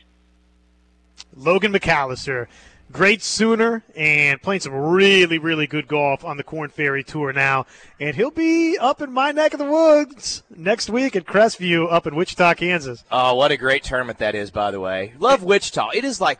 Logan 1.36 1.74
McAllister, 1.74 2.48
great 2.92 3.22
Sooner, 3.22 3.84
and 3.96 4.42
playing 4.42 4.62
some 4.62 4.74
really, 4.74 5.38
really 5.38 5.68
good 5.68 5.88
golf 5.88 6.24
on 6.24 6.38
the 6.38 6.44
Korn 6.44 6.70
Ferry 6.70 7.04
Tour 7.04 7.34
now. 7.34 7.66
And 8.00 8.16
he'll 8.16 8.32
be 8.32 8.78
up 8.78 9.02
in 9.02 9.12
my 9.12 9.32
neck 9.32 9.54
of 9.54 9.60
the 9.60 9.66
woods 9.66 10.44
next 10.56 10.90
week 10.90 11.16
at 11.16 11.26
Crestview 11.26 11.92
up 11.92 12.08
in 12.08 12.16
Wichita, 12.16 12.54
Kansas. 12.54 13.04
Oh, 13.12 13.36
what 13.36 13.52
a 13.52 13.58
great 13.58 13.84
tournament 13.84 14.20
that 14.20 14.36
is, 14.36 14.52
by 14.52 14.72
the 14.72 14.80
way. 14.80 15.14
Love 15.20 15.44
Wichita. 15.44 15.90
It 15.94 16.06
is 16.06 16.22
like, 16.22 16.40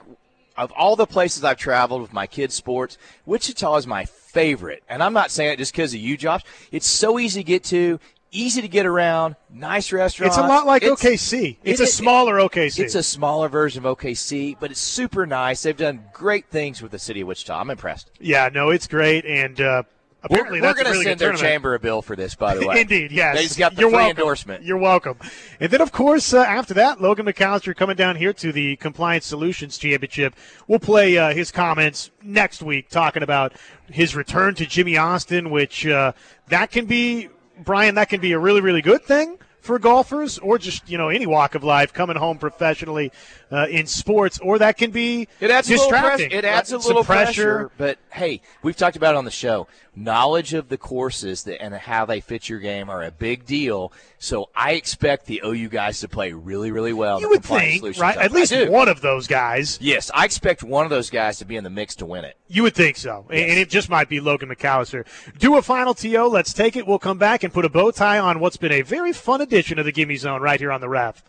of 0.58 0.72
all 0.72 0.96
the 0.96 1.06
places 1.06 1.44
I've 1.44 1.58
traveled 1.58 2.02
with 2.02 2.14
my 2.14 2.28
kids' 2.28 2.56
sports, 2.56 2.98
Wichita 3.26 3.76
is 3.76 3.88
my 3.88 4.06
favorite. 4.06 4.84
And 4.88 5.04
I'm 5.04 5.14
not 5.14 5.32
saying 5.32 5.54
it 5.54 5.58
just 5.58 5.74
because 5.74 5.94
of 5.94 6.00
you, 6.00 6.16
Josh. 6.16 6.44
It's 6.72 6.88
so 6.88 7.20
easy 7.20 7.42
to 7.42 7.44
get 7.44 7.64
to, 7.66 8.00
easy 8.36 8.62
to 8.62 8.68
get 8.68 8.86
around, 8.86 9.36
nice 9.50 9.92
restaurants. 9.92 10.38
It's 10.38 10.44
a 10.46 10.48
lot 10.48 10.66
like 10.66 10.84
It's- 10.84 11.00
OKC. 11.04 11.58
It's 11.64 11.80
it- 11.80 11.84
a 11.84 11.88
smaller 11.88 12.40
OKC. 12.40 12.84
It's 12.84 12.96
a 12.96 13.04
smaller 13.04 13.48
version 13.50 13.86
of 13.86 13.98
OKC, 13.98 14.58
but 14.60 14.72
it's 14.72 14.80
super 14.82 15.26
nice. 15.26 15.64
They've 15.64 15.76
done 15.78 16.04
great 16.14 16.46
things 16.50 16.82
with 16.82 16.92
the 16.92 17.00
city 17.00 17.22
of 17.22 17.28
Wichita. 17.28 17.60
I'm 17.60 17.70
impressed. 17.70 18.12
yeah, 18.20 18.50
no, 18.54 18.70
it's 18.70 18.88
great. 18.88 19.26
And 19.26 19.60
uh, 19.62 19.84
We're, 20.30 20.38
apparently 20.40 20.62
we're 20.62 20.74
going 20.74 20.86
to 20.86 20.92
really 20.92 21.04
send 21.06 21.20
their 21.20 21.30
tournament. 21.30 21.54
chamber 21.54 21.76
a 21.76 21.80
bill 21.80 22.02
for 22.02 22.16
this, 22.16 22.34
by 22.36 22.56
the 22.56 22.68
way. 22.68 22.82
Indeed, 22.82 23.12
yes. 23.12 23.36
They 23.38 23.44
just 23.44 23.58
got 23.60 23.76
the 23.76 23.82
You're 23.82 23.90
free 23.92 23.98
welcome. 23.98 24.18
endorsement. 24.18 24.64
You're 24.64 24.78
welcome. 24.78 25.18
And 25.60 25.72
then, 25.72 25.82
of 25.82 25.92
course, 25.92 26.34
uh, 26.34 26.40
after 26.40 26.74
that, 26.76 27.00
Logan 27.00 27.26
McAllister 27.28 27.76
coming 27.76 27.96
down 27.96 28.16
here 28.16 28.34
to 28.34 28.52
the 28.52 28.76
Compliance 28.78 29.26
Solutions 29.28 29.78
Championship. 29.78 30.34
We'll 30.68 30.80
play 30.80 31.18
uh, 31.18 31.32
his 31.34 31.52
comments 31.52 32.10
next 32.24 32.64
week, 32.64 32.90
talking 32.90 33.22
about 33.24 33.54
his 33.88 34.16
return 34.16 34.56
to 34.56 34.66
Jimmie 34.66 34.98
Austin, 34.98 35.52
which 35.52 35.86
uh, 35.86 36.14
that 36.48 36.72
can 36.72 36.86
be, 36.88 37.30
Brian, 37.64 37.96
that 37.96 38.10
can 38.10 38.22
be 38.22 38.34
a 38.34 38.40
really, 38.40 38.62
really 38.62 38.82
good 38.82 39.04
thing 39.04 39.38
for 39.66 39.80
golfers 39.80 40.38
or 40.40 40.58
just 40.58 40.90
you 40.90 40.98
know 40.98 41.10
any 41.10 41.26
walk 41.26 41.56
of 41.56 41.64
life 41.64 41.92
coming 41.92 42.16
home 42.16 42.38
professionally 42.38 43.12
uh, 43.52 43.68
in 43.70 43.88
sports 43.88 44.40
or 44.40 44.60
that 44.60 44.78
can 44.78 44.92
be 44.92 45.28
It 45.40 45.52
adds 45.52 45.68
a 45.70 45.72
little 45.72 45.90
distracting 45.90 46.30
pressure. 46.30 46.38
It 46.38 46.46
adds 46.46 46.72
a 46.72 46.78
little 46.78 47.04
pressure. 47.04 47.72
But 47.78 47.98
hey, 48.12 48.42
we've 48.62 48.76
talked 48.76 48.96
about 48.96 49.16
it 49.16 49.18
on 49.18 49.26
the 49.26 49.32
show. 49.32 49.68
Knowledge 49.96 50.54
of 50.54 50.68
the 50.68 50.78
courses 50.78 51.44
that, 51.44 51.62
and 51.62 51.74
how 51.74 52.06
they 52.06 52.20
fit 52.20 52.50
your 52.50 52.60
game 52.60 52.90
are 52.90 53.04
a 53.04 53.12
big 53.12 53.46
deal. 53.46 53.94
So 54.20 54.50
I 54.56 54.74
expect 54.74 55.26
the 55.26 55.42
OU 55.46 55.70
guys 55.70 56.00
to 56.02 56.10
play 56.10 56.34
really, 56.34 56.72
really 56.72 56.94
well. 56.94 57.22
you 57.22 57.30
would 57.30 57.44
think 57.44 57.98
right 57.98 58.18
at 58.18 58.32
least 58.32 58.54
one 58.70 58.90
of 58.90 59.02
those 59.02 59.28
guys 59.28 59.80
Yes, 59.82 60.12
I 60.14 60.26
expect 60.26 60.64
one 60.64 60.86
of 60.86 60.90
those 60.90 61.10
guys 61.10 61.38
to 61.40 61.46
be 61.46 61.56
in 61.56 61.64
the 61.64 61.70
mix 61.70 61.96
to 61.96 62.06
win 62.06 62.26
it. 62.26 62.38
You 62.48 62.64
would 62.64 62.76
think 62.76 62.98
so. 62.98 63.26
And 63.30 63.58
it 63.58 63.70
just 63.70 63.90
might 63.90 64.10
be 64.10 64.20
Logan 64.20 64.50
McAllister. 64.50 65.06
Do 65.38 65.58
a 65.58 65.62
final 65.62 65.94
TO. 65.94 66.26
Let's 66.26 66.54
take 66.54 66.76
it. 66.76 66.86
We'll 66.86 67.00
come 67.00 67.18
back 67.18 67.44
and 67.44 67.54
put 67.54 67.66
a 67.66 67.70
bow 67.70 67.92
tie 67.92 68.20
on 68.20 68.40
what's 68.40 68.58
been 68.58 68.72
a 68.72 68.82
very 68.82 69.14
fun 69.14 69.42
edition 69.42 69.55
of 69.56 69.86
the 69.86 69.92
Gimme 69.94 70.18
Zone 70.18 70.42
right 70.42 70.60
here 70.60 70.70
on 70.70 70.82
the 70.82 70.90
ref. 70.90 71.24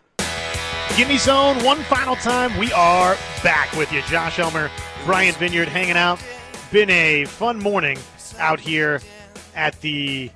Gimme 0.96 1.16
Zone, 1.16 1.62
one 1.62 1.78
final 1.84 2.16
time. 2.16 2.58
We 2.58 2.72
are 2.72 3.16
back 3.44 3.72
with 3.76 3.92
you. 3.92 4.02
Josh 4.02 4.40
Elmer, 4.40 4.68
Brian 5.04 5.32
Vineyard 5.34 5.68
hanging 5.68 5.96
out. 5.96 6.20
Been 6.72 6.90
a 6.90 7.26
fun 7.26 7.60
morning 7.60 8.00
out 8.38 8.58
here 8.58 9.00
at 9.54 9.80
the 9.80 10.28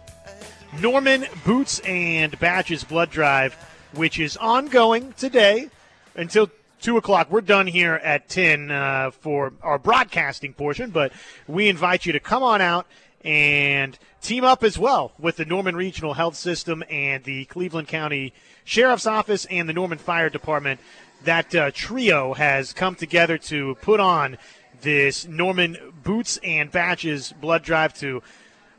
Norman 0.81 1.27
Boots 1.45 1.81
and 1.81 2.39
Badges 2.39 2.85
Blood 2.85 3.11
Drive, 3.11 3.55
which 3.95 4.21
is 4.21 4.37
ongoing 4.37 5.13
today 5.15 5.69
until 6.15 6.49
2 6.83 6.97
o'clock. 6.97 7.29
We're 7.29 7.41
done 7.41 7.67
here 7.67 7.95
at 7.95 8.29
10 8.29 8.71
uh, 8.71 9.11
for 9.11 9.53
our 9.63 9.81
broadcasting 9.81 10.53
portion, 10.53 10.91
but 10.91 11.11
we 11.49 11.69
invite 11.69 12.07
you 12.07 12.13
to 12.13 12.21
come 12.21 12.45
on 12.45 12.61
out 12.61 12.87
and 13.25 13.99
team 14.23 14.45
up 14.45 14.63
as 14.63 14.79
well 14.79 15.13
with 15.19 15.37
the 15.37 15.45
Norman 15.45 15.77
Regional 15.77 16.15
Health 16.15 16.37
System 16.37 16.83
and 16.91 17.25
the 17.25 17.45
Cleveland 17.47 17.89
County 17.89 18.33
Sheriff's 18.65 19.07
Office 19.07 19.45
and 19.47 19.69
the 19.69 19.73
Norman 19.73 19.99
Fire 19.99 20.31
Department. 20.31 20.81
That 21.25 21.55
uh, 21.55 21.71
trio 21.75 22.33
has 22.33 22.73
come 22.73 22.95
together 22.95 23.37
to 23.39 23.77
put 23.83 24.01
on 24.01 24.39
this 24.81 25.27
Norman 25.27 25.77
Boots 26.03 26.39
and 26.43 26.71
Badges 26.71 27.33
blood 27.33 27.63
drive 27.63 27.93
to 27.99 28.23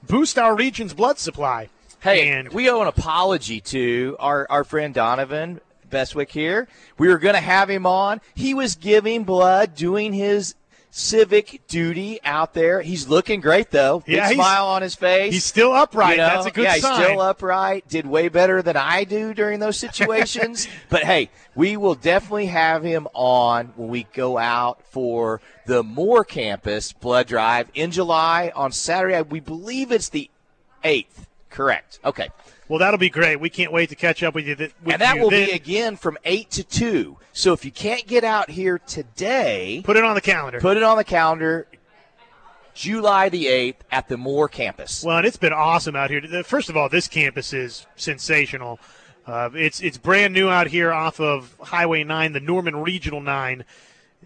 boost 0.03 0.39
our 0.39 0.55
region's 0.55 0.93
blood 0.93 1.19
supply. 1.19 1.69
Hey, 1.99 2.29
and 2.29 2.49
we 2.51 2.67
owe 2.67 2.81
an 2.81 2.87
apology 2.87 3.61
to 3.61 4.15
our, 4.19 4.47
our 4.49 4.63
friend 4.63 4.91
Donovan 4.91 5.61
Bestwick 5.87 6.31
here. 6.31 6.67
We 6.97 7.09
were 7.09 7.19
going 7.19 7.35
to 7.35 7.41
have 7.41 7.69
him 7.69 7.85
on. 7.85 8.21
He 8.33 8.55
was 8.55 8.75
giving 8.75 9.23
blood, 9.23 9.75
doing 9.75 10.13
his 10.13 10.55
civic 10.91 11.61
duty 11.67 12.19
out 12.23 12.53
there. 12.53 12.81
He's 12.81 13.07
looking 13.07 13.39
great, 13.39 13.71
though. 13.71 14.01
Big 14.05 14.17
Yeah, 14.17 14.29
smile 14.29 14.67
on 14.67 14.81
his 14.81 14.93
face. 14.93 15.33
he's 15.33 15.45
still 15.45 15.71
upright. 15.71 16.11
You 16.11 16.17
know, 16.17 16.27
That's 16.27 16.45
a 16.47 16.51
good 16.51 16.63
yeah, 16.65 16.75
sign. 16.75 16.97
he's 16.99 17.05
still 17.07 17.21
upright. 17.21 17.87
Did 17.87 18.05
way 18.05 18.27
better 18.27 18.61
than 18.61 18.75
I 18.77 19.05
do 19.05 19.33
during 19.33 19.59
those 19.59 19.77
situations. 19.77 20.67
but 20.89 21.03
hey, 21.03 21.29
we 21.55 21.77
will 21.77 21.95
definitely 21.95 22.47
have 22.47 22.83
him 22.83 23.07
on 23.13 23.73
when 23.77 23.89
we 23.89 24.03
go 24.13 24.37
out 24.37 24.83
for 24.91 25.41
the 25.65 25.81
Moore 25.81 26.25
Campus 26.25 26.91
Blood 26.91 27.27
Drive 27.27 27.69
in 27.73 27.91
July 27.91 28.51
on 28.53 28.71
Saturday. 28.71 29.21
We 29.21 29.39
believe 29.39 29.91
it's 29.91 30.09
the 30.09 30.29
eighth. 30.83 31.27
Correct. 31.49 31.99
Okay. 32.03 32.29
Well, 32.71 32.79
that'll 32.79 32.97
be 32.97 33.09
great. 33.09 33.35
We 33.37 33.49
can't 33.49 33.73
wait 33.73 33.89
to 33.89 33.95
catch 33.95 34.23
up 34.23 34.33
with 34.33 34.47
you. 34.47 34.55
Th- 34.55 34.71
with 34.81 34.93
and 34.93 35.01
that 35.01 35.19
will 35.19 35.29
then. 35.29 35.47
be 35.49 35.51
again 35.51 35.97
from 35.97 36.17
8 36.23 36.49
to 36.51 36.63
2. 36.63 37.17
So 37.33 37.51
if 37.51 37.65
you 37.65 37.71
can't 37.71 38.07
get 38.07 38.23
out 38.23 38.49
here 38.49 38.79
today, 38.79 39.81
Put 39.83 39.97
it 39.97 40.05
on 40.05 40.15
the 40.15 40.21
calendar. 40.21 40.61
put 40.61 40.77
it 40.77 40.83
on 40.83 40.95
the 40.95 41.03
calendar. 41.03 41.67
July 42.73 43.27
the 43.27 43.47
8th 43.47 43.75
at 43.91 44.07
the 44.07 44.15
Moore 44.15 44.47
campus. 44.47 45.03
Well, 45.03 45.17
and 45.17 45.27
it's 45.27 45.35
been 45.35 45.51
awesome 45.51 45.97
out 45.97 46.11
here. 46.11 46.21
First 46.45 46.69
of 46.69 46.77
all, 46.77 46.87
this 46.87 47.09
campus 47.09 47.51
is 47.51 47.85
sensational. 47.97 48.79
Uh, 49.27 49.49
it's 49.53 49.81
it's 49.81 49.97
brand 49.97 50.33
new 50.33 50.47
out 50.47 50.67
here 50.67 50.93
off 50.93 51.19
of 51.19 51.53
Highway 51.61 52.05
9, 52.05 52.31
the 52.31 52.39
Norman 52.39 52.77
Regional 52.77 53.19
9, 53.19 53.65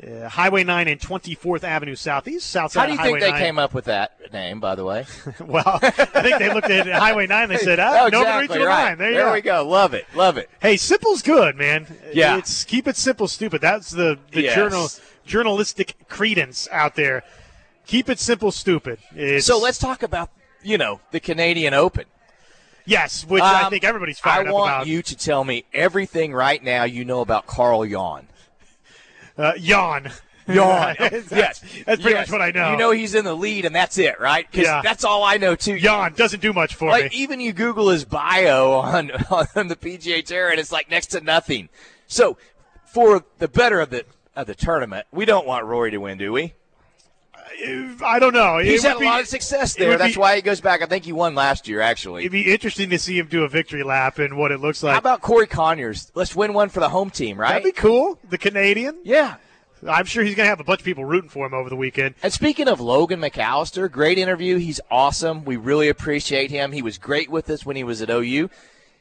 uh, 0.07 0.29
Highway 0.29 0.63
9 0.63 0.87
and 0.87 1.01
24th 1.01 1.63
Avenue 1.63 1.95
Southeast, 1.95 2.47
south 2.51 2.73
side 2.73 2.81
How 2.81 2.85
do 2.85 2.91
you 2.91 2.97
think 2.99 3.19
they 3.21 3.31
9. 3.31 3.41
came 3.41 3.57
up 3.57 3.73
with 3.73 3.85
that 3.85 4.19
name, 4.35 4.59
by 4.59 4.75
the 4.75 4.85
way? 4.85 5.05
Well, 5.39 5.79
I 5.81 5.89
think 5.89 6.37
they 6.39 6.53
looked 6.53 6.69
at 6.69 6.87
Highway 6.87 7.25
9. 7.27 7.49
They 7.49 7.57
said, 7.57 7.79
ah, 7.79 8.01
oh, 8.03 8.07
Norman 8.09 8.43
exactly 8.43 8.59
right. 8.65 8.89
9. 8.89 8.97
There 8.99 9.11
you 9.11 9.17
go. 9.17 9.33
we 9.33 9.41
go. 9.41 9.67
Love 9.67 9.93
it. 9.93 10.05
Love 10.13 10.37
it. 10.37 10.49
Hey, 10.61 10.77
simple's 10.77 11.21
good, 11.21 11.55
man. 11.55 11.87
Yeah. 12.13 12.37
It's 12.37 12.63
keep 12.63 12.87
it 12.87 12.95
simple, 12.97 13.27
stupid. 13.27 13.61
That's 13.61 13.89
the 13.91 14.19
the 14.31 14.43
Yes. 14.43 14.55
journal 14.55 14.87
journalistic 15.25 15.95
credence 16.07 16.67
out 16.71 16.95
there. 16.95 17.23
Keep 17.87 18.09
it 18.09 18.19
simple, 18.19 18.51
stupid. 18.51 18.99
It's, 19.15 19.45
So 19.45 19.57
let's 19.59 19.77
talk 19.79 20.03
about, 20.03 20.29
you 20.63 20.77
know, 20.77 20.99
the 21.11 21.19
Canadian 21.19 21.73
Open. 21.73 22.05
yes, 22.85 23.25
which 23.25 23.43
I 23.43 23.63
Um, 23.63 23.69
think 23.71 23.83
everybody's 23.83 24.19
I 24.23 24.29
fired 24.29 24.47
up 24.47 24.53
want 24.53 24.69
about. 24.71 24.87
you 24.87 25.01
to 25.03 25.15
tell 25.15 25.43
me 25.43 25.65
everything 25.73 26.33
right 26.33 26.63
now 26.63 26.83
you 26.83 27.05
know 27.05 27.21
about 27.21 27.45
Carl 27.47 27.85
Yuan. 27.85 28.27
Uh, 29.37 29.53
yawn. 29.57 30.11
Yawn. 30.53 30.95
that's, 30.99 31.31
yes. 31.31 31.59
that's 31.85 32.01
pretty 32.01 32.15
Yes. 32.17 32.27
much 32.27 32.31
what 32.31 32.41
I 32.41 32.51
know. 32.51 32.71
You 32.71 32.77
know 32.77 32.91
he's 32.91 33.15
in 33.15 33.25
the 33.25 33.33
lead, 33.35 33.65
and 33.65 33.75
that's 33.75 33.97
it, 33.97 34.19
right? 34.19 34.47
Yeah. 34.53 34.81
that's 34.83 35.03
all 35.03 35.23
I 35.23 35.37
know, 35.37 35.55
too. 35.55 35.75
yawn 35.75 36.13
doesn't 36.13 36.41
do 36.41 36.53
much 36.53 36.75
for 36.75 36.89
Like 36.89 37.11
me. 37.11 37.17
even 37.17 37.39
you 37.39 37.51
Google 37.53 37.89
his 37.89 38.05
bio 38.05 38.73
on 38.73 39.11
on 39.55 39.67
the 39.67 39.75
PGA 39.75 40.23
Tour, 40.25 40.49
and 40.49 40.59
it's 40.59 40.71
like 40.71 40.89
next 40.89 41.07
to 41.07 41.21
nothing. 41.21 41.69
So, 42.07 42.37
for 42.85 43.23
the 43.39 43.47
better 43.47 43.81
of 43.81 43.89
the 43.89 44.05
of 44.35 44.47
the 44.47 44.55
tournament, 44.55 45.07
we 45.11 45.25
don't 45.25 45.47
want 45.47 45.65
Rory 45.65 45.91
to 45.91 45.97
win, 45.97 46.17
do 46.17 46.31
we? 46.31 46.53
Uh, 47.33 48.05
I 48.05 48.19
don't 48.19 48.33
know. 48.33 48.57
He's 48.57 48.83
had 48.83 48.97
a 48.97 48.99
be- 48.99 49.05
lot 49.05 49.21
of 49.21 49.27
success 49.27 49.75
there. 49.75 49.97
That's 49.97 50.15
be- 50.15 50.19
why 50.19 50.35
he 50.35 50.41
goes 50.41 50.61
back. 50.61 50.81
I 50.81 50.85
think 50.85 51.05
he 51.05 51.13
won 51.13 51.35
last 51.35 51.67
year, 51.67 51.79
actually. 51.81 52.23
It'd 52.23 52.31
be 52.31 52.51
interesting 52.53 52.89
to 52.89 52.99
see 52.99 53.17
him 53.17 53.27
do 53.27 53.43
a 53.43 53.47
victory 53.47 53.83
lap 53.83 54.19
and 54.19 54.37
what 54.37 54.51
it 54.51 54.59
looks 54.59 54.83
like. 54.83 54.93
How 54.93 54.99
about 54.99 55.21
Corey 55.21 55.47
Conners? 55.47 56.11
Let's 56.15 56.35
win 56.35 56.53
one 56.53 56.69
for 56.69 56.79
the 56.81 56.89
home 56.89 57.09
team, 57.09 57.37
right? 57.39 57.49
That'd 57.49 57.63
be 57.63 57.71
cool. 57.71 58.19
The 58.29 58.37
Canadian. 58.37 58.97
yeah. 59.03 59.35
I'm 59.87 60.05
sure 60.05 60.23
he's 60.23 60.35
going 60.35 60.45
to 60.45 60.49
have 60.49 60.59
a 60.59 60.63
bunch 60.63 60.79
of 60.81 60.85
people 60.85 61.05
rooting 61.05 61.29
for 61.29 61.45
him 61.45 61.53
over 61.53 61.69
the 61.69 61.75
weekend. 61.75 62.15
And 62.23 62.31
speaking 62.33 62.67
of 62.67 62.79
Logan 62.79 63.19
McAllister, 63.21 63.91
great 63.91 64.17
interview. 64.17 64.57
He's 64.57 64.79
awesome. 64.89 65.45
We 65.45 65.57
really 65.57 65.89
appreciate 65.89 66.49
him. 66.51 66.71
He 66.71 66.81
was 66.81 66.97
great 66.97 67.29
with 67.29 67.49
us 67.49 67.65
when 67.65 67.75
he 67.75 67.83
was 67.83 68.01
at 68.01 68.09
OU. 68.09 68.49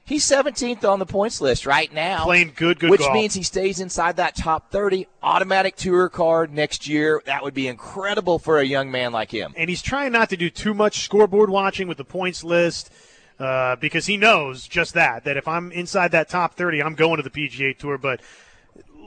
He's 0.06 0.22
17th 0.26 0.84
on 0.84 0.98
the 0.98 1.06
points 1.06 1.40
list 1.40 1.64
right 1.64 1.90
now. 1.90 2.24
Playing 2.24 2.52
good, 2.54 2.78
good 2.78 2.90
Which 2.90 3.00
golf. 3.00 3.14
means 3.14 3.32
he 3.32 3.42
stays 3.42 3.80
inside 3.80 4.16
that 4.16 4.36
top 4.36 4.70
30. 4.70 5.06
Automatic 5.22 5.76
tour 5.76 6.10
card 6.10 6.52
next 6.52 6.86
year. 6.86 7.22
That 7.24 7.42
would 7.42 7.54
be 7.54 7.68
incredible 7.68 8.38
for 8.38 8.58
a 8.58 8.64
young 8.64 8.90
man 8.90 9.12
like 9.12 9.30
him. 9.30 9.54
and 9.56 9.70
he's 9.70 9.80
trying 9.80 10.12
not 10.12 10.28
to 10.28 10.36
do 10.36 10.50
too 10.50 10.74
much 10.74 10.98
scoreboard 11.00 11.48
watching 11.48 11.88
with 11.88 11.96
the 11.96 12.04
points 12.04 12.44
list 12.44 12.92
uh, 13.38 13.76
because 13.76 14.04
he 14.04 14.18
knows 14.18 14.68
just 14.68 14.92
that 14.92 15.24
that 15.24 15.38
if 15.38 15.48
I'm 15.48 15.72
inside 15.72 16.10
that 16.12 16.28
top 16.28 16.54
30, 16.54 16.82
I'm 16.82 16.94
going 16.94 17.16
to 17.16 17.22
the 17.22 17.30
PGA 17.30 17.74
Tour. 17.76 17.96
But 17.96 18.20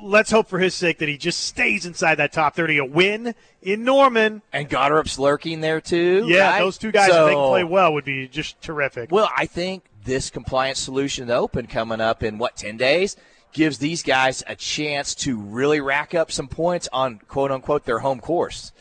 let's 0.01 0.31
hope 0.31 0.47
for 0.47 0.59
his 0.59 0.73
sake 0.75 0.99
that 0.99 1.09
he 1.09 1.17
just 1.17 1.41
stays 1.41 1.85
inside 1.85 2.15
that 2.15 2.31
top 2.31 2.55
30. 2.55 2.77
A 2.79 2.85
win 2.85 3.35
in 3.61 3.83
Norman, 3.83 4.41
And 4.53 4.69
Goddard's 4.69 5.17
lurking 5.19 5.61
there 5.61 5.81
too. 5.81 6.25
yeah, 6.27 6.51
right? 6.51 6.59
those 6.59 6.77
two 6.77 6.91
guys 6.91 7.09
if 7.09 7.15
they 7.15 7.33
can 7.33 7.47
play 7.49 7.63
well 7.63 7.93
would 7.93 8.05
be 8.05 8.27
just 8.27 8.61
terrific. 8.61 9.11
Well, 9.11 9.29
I 9.35 9.45
think 9.45 9.83
this 10.05 10.29
compliance 10.29 10.79
solution 10.79 11.29
open 11.29 11.67
coming 11.67 11.99
up 12.01 12.23
in 12.23 12.37
what 12.37 12.55
10 12.55 12.77
days 12.77 13.15
gives 13.53 13.77
these 13.79 14.03
guys 14.03 14.43
a 14.47 14.55
chance 14.55 15.15
to 15.15 15.37
really 15.39 15.81
rack 15.81 16.13
up 16.13 16.31
some 16.31 16.47
points 16.47 16.87
on 16.93 17.19
quote 17.27 17.51
unquote 17.51 17.85
their 17.85 17.99
home 17.99 18.19
course. 18.19 18.71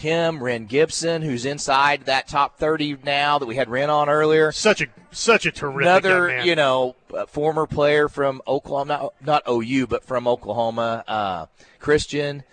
Him, 0.00 0.42
Rhein 0.42 0.66
Gibson, 0.66 1.22
who's 1.22 1.44
inside 1.44 2.06
that 2.06 2.28
top 2.28 2.58
30 2.58 2.98
now 3.04 3.38
that 3.38 3.46
we 3.46 3.56
had 3.56 3.68
Rhein 3.68 3.90
on 3.90 4.08
earlier. 4.08 4.52
Such 4.52 4.80
a 4.80 4.86
such 5.12 5.46
a 5.46 5.50
terrific 5.50 6.04
Another, 6.04 6.40
you 6.42 6.54
know, 6.54 6.96
former 7.28 7.66
player 7.66 8.08
from 8.08 8.42
Oklahoma, 8.46 9.10
not, 9.24 9.44
not 9.46 9.48
OU, 9.48 9.86
but 9.88 10.04
from 10.04 10.28
Oklahoma, 10.28 11.04
uh, 11.06 11.46
Christian. 11.78 12.44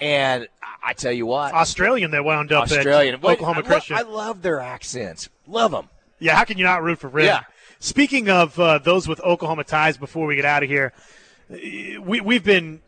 And 0.00 0.48
I 0.82 0.92
tell 0.92 1.12
you 1.12 1.26
what, 1.26 1.52
Australian 1.54 2.10
that 2.12 2.24
wound 2.24 2.52
up 2.52 2.64
Australian, 2.64 3.16
Oklahoma 3.16 3.60
I 3.60 3.62
lo- 3.62 3.66
Christian. 3.66 3.96
I 3.96 4.02
love 4.02 4.42
their 4.42 4.60
accents. 4.60 5.28
Love 5.46 5.70
them. 5.72 5.88
Yeah, 6.18 6.36
how 6.36 6.44
can 6.44 6.58
you 6.58 6.64
not 6.64 6.82
root 6.82 6.98
for 6.98 7.08
Rim? 7.08 7.26
Yeah. 7.26 7.42
Speaking 7.78 8.28
of 8.30 8.58
uh, 8.58 8.78
those 8.78 9.06
with 9.06 9.20
Oklahoma 9.20 9.64
ties, 9.64 9.96
before 9.96 10.26
we 10.26 10.36
get 10.36 10.44
out 10.44 10.62
of 10.62 10.68
here, 10.68 10.92
we, 11.48 12.20
we've 12.20 12.44
been 12.44 12.80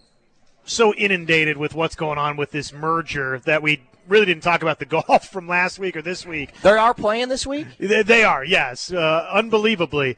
so 0.65 0.95
inundated 0.95 1.57
with 1.57 1.75
what's 1.75 1.95
going 1.95 2.19
on 2.19 2.37
with 2.37 2.51
this 2.51 2.73
merger 2.73 3.39
that 3.41 3.63
we 3.63 3.83
really 4.09 4.27
didn't 4.27 4.43
talk 4.43 4.63
about 4.63 4.79
the 4.79 4.85
golf 4.87 5.29
from 5.29 5.47
last 5.49 5.79
week 5.79 5.97
or 5.97 6.03
this 6.03 6.27
week. 6.27 6.53
They 6.63 6.71
are 6.71 6.95
playing 6.95 7.29
this 7.29 7.47
week. 7.47 7.67
They, 7.79 8.03
they 8.03 8.25
are, 8.25 8.45
yes, 8.45 8.93
uh, 8.93 9.29
unbelievably. 9.33 10.17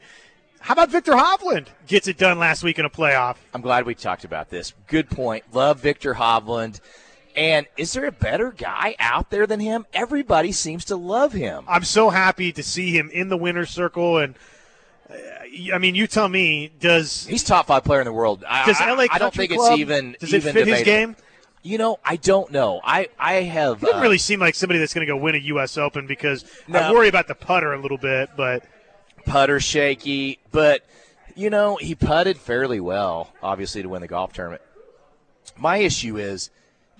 How 0.61 0.73
about 0.73 0.91
Viktor 0.91 1.13
Hovland 1.13 1.67
gets 1.87 2.07
it 2.07 2.17
done 2.17 2.37
last 2.37 2.63
week 2.63 2.77
in 2.77 2.85
a 2.85 2.89
playoff? 2.89 3.35
I'm 3.53 3.61
glad 3.61 3.85
we 3.85 3.95
talked 3.95 4.23
about 4.23 4.49
this. 4.49 4.73
Good 4.87 5.09
point. 5.09 5.43
Love 5.53 5.79
Viktor 5.79 6.13
Hovland. 6.13 6.79
And 7.35 7.65
is 7.77 7.93
there 7.93 8.05
a 8.05 8.11
better 8.11 8.51
guy 8.51 8.95
out 8.99 9.31
there 9.31 9.47
than 9.47 9.59
him? 9.59 9.85
Everybody 9.93 10.51
seems 10.51 10.85
to 10.85 10.95
love 10.95 11.33
him. 11.33 11.65
I'm 11.67 11.83
so 11.83 12.09
happy 12.09 12.51
to 12.51 12.61
see 12.61 12.95
him 12.95 13.09
in 13.09 13.29
the 13.29 13.37
winner's 13.37 13.71
circle. 13.71 14.19
And 14.19 14.35
uh, 15.09 15.15
I 15.73 15.77
mean, 15.79 15.95
you 15.95 16.05
tell 16.07 16.29
me, 16.29 16.71
does 16.79 17.25
He's 17.25 17.43
top 17.43 17.67
five 17.67 17.83
player 17.83 18.01
in 18.01 18.05
the 18.05 18.13
world. 18.13 18.43
I, 18.47 18.65
does 18.65 18.79
LA 18.79 18.85
I 18.87 19.17
don't 19.17 19.19
Country 19.19 19.47
think 19.47 19.59
Club, 19.59 19.71
it's 19.71 19.79
even. 19.79 20.15
does 20.19 20.33
it 20.33 20.37
even 20.37 20.53
fit 20.53 20.67
his 20.67 20.83
game? 20.83 21.15
You 21.63 21.77
know, 21.77 21.99
I 22.03 22.15
don't 22.15 22.51
know. 22.51 22.81
I 22.83 23.09
I 23.19 23.33
have. 23.33 23.79
He 23.79 23.85
doesn't 23.85 23.99
uh, 23.99 24.01
really 24.01 24.17
seem 24.17 24.39
like 24.39 24.55
somebody 24.55 24.79
that's 24.79 24.93
going 24.93 25.05
to 25.05 25.11
go 25.11 25.17
win 25.17 25.35
a 25.35 25.39
U.S. 25.39 25.77
Open 25.77 26.07
because 26.07 26.43
I 26.71 26.91
worry 26.91 27.07
about 27.07 27.27
the 27.27 27.35
putter 27.35 27.73
a 27.73 27.79
little 27.79 27.99
bit. 27.99 28.31
But 28.35 28.63
putter 29.25 29.59
shaky, 29.59 30.39
but 30.51 30.83
you 31.35 31.49
know 31.49 31.75
he 31.75 31.93
putted 31.95 32.37
fairly 32.37 32.79
well, 32.79 33.33
obviously 33.43 33.83
to 33.83 33.89
win 33.89 34.01
the 34.01 34.07
golf 34.07 34.33
tournament. 34.33 34.61
My 35.57 35.77
issue 35.77 36.17
is, 36.17 36.49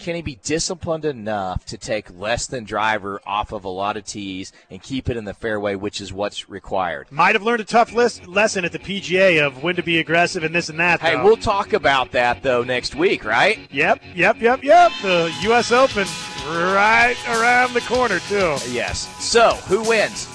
can 0.01 0.15
he 0.15 0.21
be 0.21 0.39
disciplined 0.43 1.05
enough 1.05 1.65
to 1.65 1.77
take 1.77 2.09
less 2.17 2.47
than 2.47 2.63
driver 2.63 3.21
off 3.25 3.51
of 3.51 3.63
a 3.63 3.69
lot 3.69 3.97
of 3.97 4.03
tees 4.03 4.51
and 4.69 4.81
keep 4.81 5.09
it 5.09 5.17
in 5.17 5.25
the 5.25 5.33
fairway, 5.33 5.75
which 5.75 6.01
is 6.01 6.11
what's 6.11 6.49
required? 6.49 7.07
might 7.11 7.35
have 7.35 7.43
learned 7.43 7.61
a 7.61 7.65
tough 7.65 7.93
list, 7.93 8.27
lesson 8.27 8.65
at 8.65 8.71
the 8.71 8.79
PGA 8.79 9.45
of 9.45 9.63
when 9.63 9.75
to 9.75 9.83
be 9.83 9.99
aggressive 9.99 10.43
and 10.43 10.53
this 10.53 10.69
and 10.69 10.79
that. 10.79 10.99
Hey, 10.99 11.15
though. 11.15 11.23
we'll 11.23 11.37
talk 11.37 11.73
about 11.73 12.11
that 12.11 12.43
though 12.43 12.63
next 12.63 12.95
week, 12.95 13.23
right? 13.23 13.59
Yep, 13.71 14.01
yep, 14.15 14.41
yep, 14.41 14.63
yep. 14.63 14.91
The 15.01 15.33
U.S. 15.43 15.71
Open 15.71 16.07
right 16.45 17.15
around 17.29 17.73
the 17.73 17.81
corner 17.81 18.19
too. 18.19 18.57
Yes. 18.69 19.07
So, 19.23 19.51
who 19.67 19.87
wins 19.87 20.27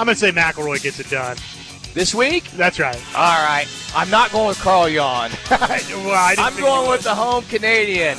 I'm 0.00 0.06
going 0.06 0.14
to 0.14 0.20
say 0.20 0.32
McIlroy 0.32 0.82
gets 0.82 0.98
it 0.98 1.10
done. 1.10 1.36
This 1.92 2.14
week? 2.14 2.44
That's 2.52 2.78
right. 2.78 2.96
All 3.16 3.44
right. 3.44 3.66
I'm 3.94 4.08
not 4.10 4.30
going 4.30 4.48
with 4.48 4.60
Carl 4.60 4.88
Yuan. 4.88 5.30
well, 5.50 5.60
I 6.10 6.34
I'm 6.38 6.56
going 6.58 6.88
with 6.88 7.02
the 7.02 7.14
home 7.14 7.44
Canadian, 7.44 8.16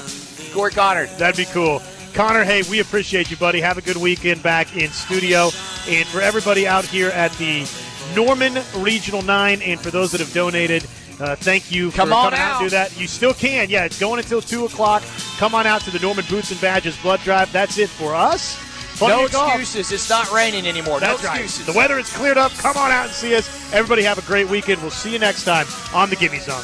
Corey 0.53 0.71
Connor. 0.71 1.05
That'd 1.17 1.37
be 1.37 1.45
cool. 1.53 1.81
Connor, 2.13 2.43
hey, 2.43 2.63
we 2.69 2.81
appreciate 2.81 3.31
you, 3.31 3.37
buddy. 3.37 3.61
Have 3.61 3.77
a 3.77 3.81
good 3.81 3.95
weekend 3.95 4.43
back 4.43 4.75
in 4.75 4.89
studio. 4.89 5.49
And 5.87 6.05
for 6.07 6.19
everybody 6.21 6.67
out 6.67 6.83
here 6.83 7.09
at 7.09 7.31
the 7.33 7.65
Norman 8.13 8.57
Regional 8.75 9.21
9, 9.21 9.61
and 9.61 9.79
for 9.79 9.89
those 9.91 10.11
that 10.11 10.19
have 10.19 10.33
donated, 10.33 10.83
uh, 11.21 11.37
thank 11.37 11.71
you 11.71 11.91
for 11.91 11.97
Come 11.97 12.11
on 12.13 12.31
coming 12.31 12.39
out. 12.39 12.51
out. 12.55 12.61
and 12.61 12.69
do 12.69 12.75
that. 12.75 12.99
You 12.99 13.07
still 13.07 13.33
can. 13.33 13.69
Yeah, 13.69 13.85
it's 13.85 13.97
going 13.99 14.19
until 14.19 14.41
2 14.41 14.65
o'clock. 14.65 15.03
Come 15.37 15.55
on 15.55 15.65
out 15.65 15.79
to 15.81 15.91
the 15.91 15.99
Norman 15.99 16.25
Boots 16.29 16.51
and 16.51 16.59
Badges 16.59 16.97
Blood 16.97 17.21
Drive. 17.21 17.49
That's 17.53 17.77
it 17.77 17.89
for 17.89 18.13
us. 18.13 18.57
Plenty 19.01 19.23
No 19.23 19.27
golf. 19.29 19.59
excuses. 19.59 19.91
It's 19.91 20.09
not 20.09 20.31
raining 20.31 20.67
anymore. 20.67 20.99
That's 20.99 21.23
no 21.23 21.29
right. 21.29 21.41
excuses. 21.41 21.65
The 21.65 21.77
weather 21.77 21.97
is 21.97 22.11
cleared 22.13 22.37
up. 22.37 22.51
Come 22.53 22.77
on 22.77 22.91
out 22.91 23.05
and 23.07 23.13
see 23.13 23.35
us. 23.35 23.47
Everybody 23.73 24.03
have 24.03 24.17
a 24.17 24.21
great 24.23 24.47
weekend. 24.49 24.81
We'll 24.81 24.91
see 24.91 25.11
you 25.13 25.19
next 25.19 25.43
time 25.45 25.65
on 25.93 26.09
the 26.09 26.15
Gimme 26.15 26.39
Zone. 26.39 26.59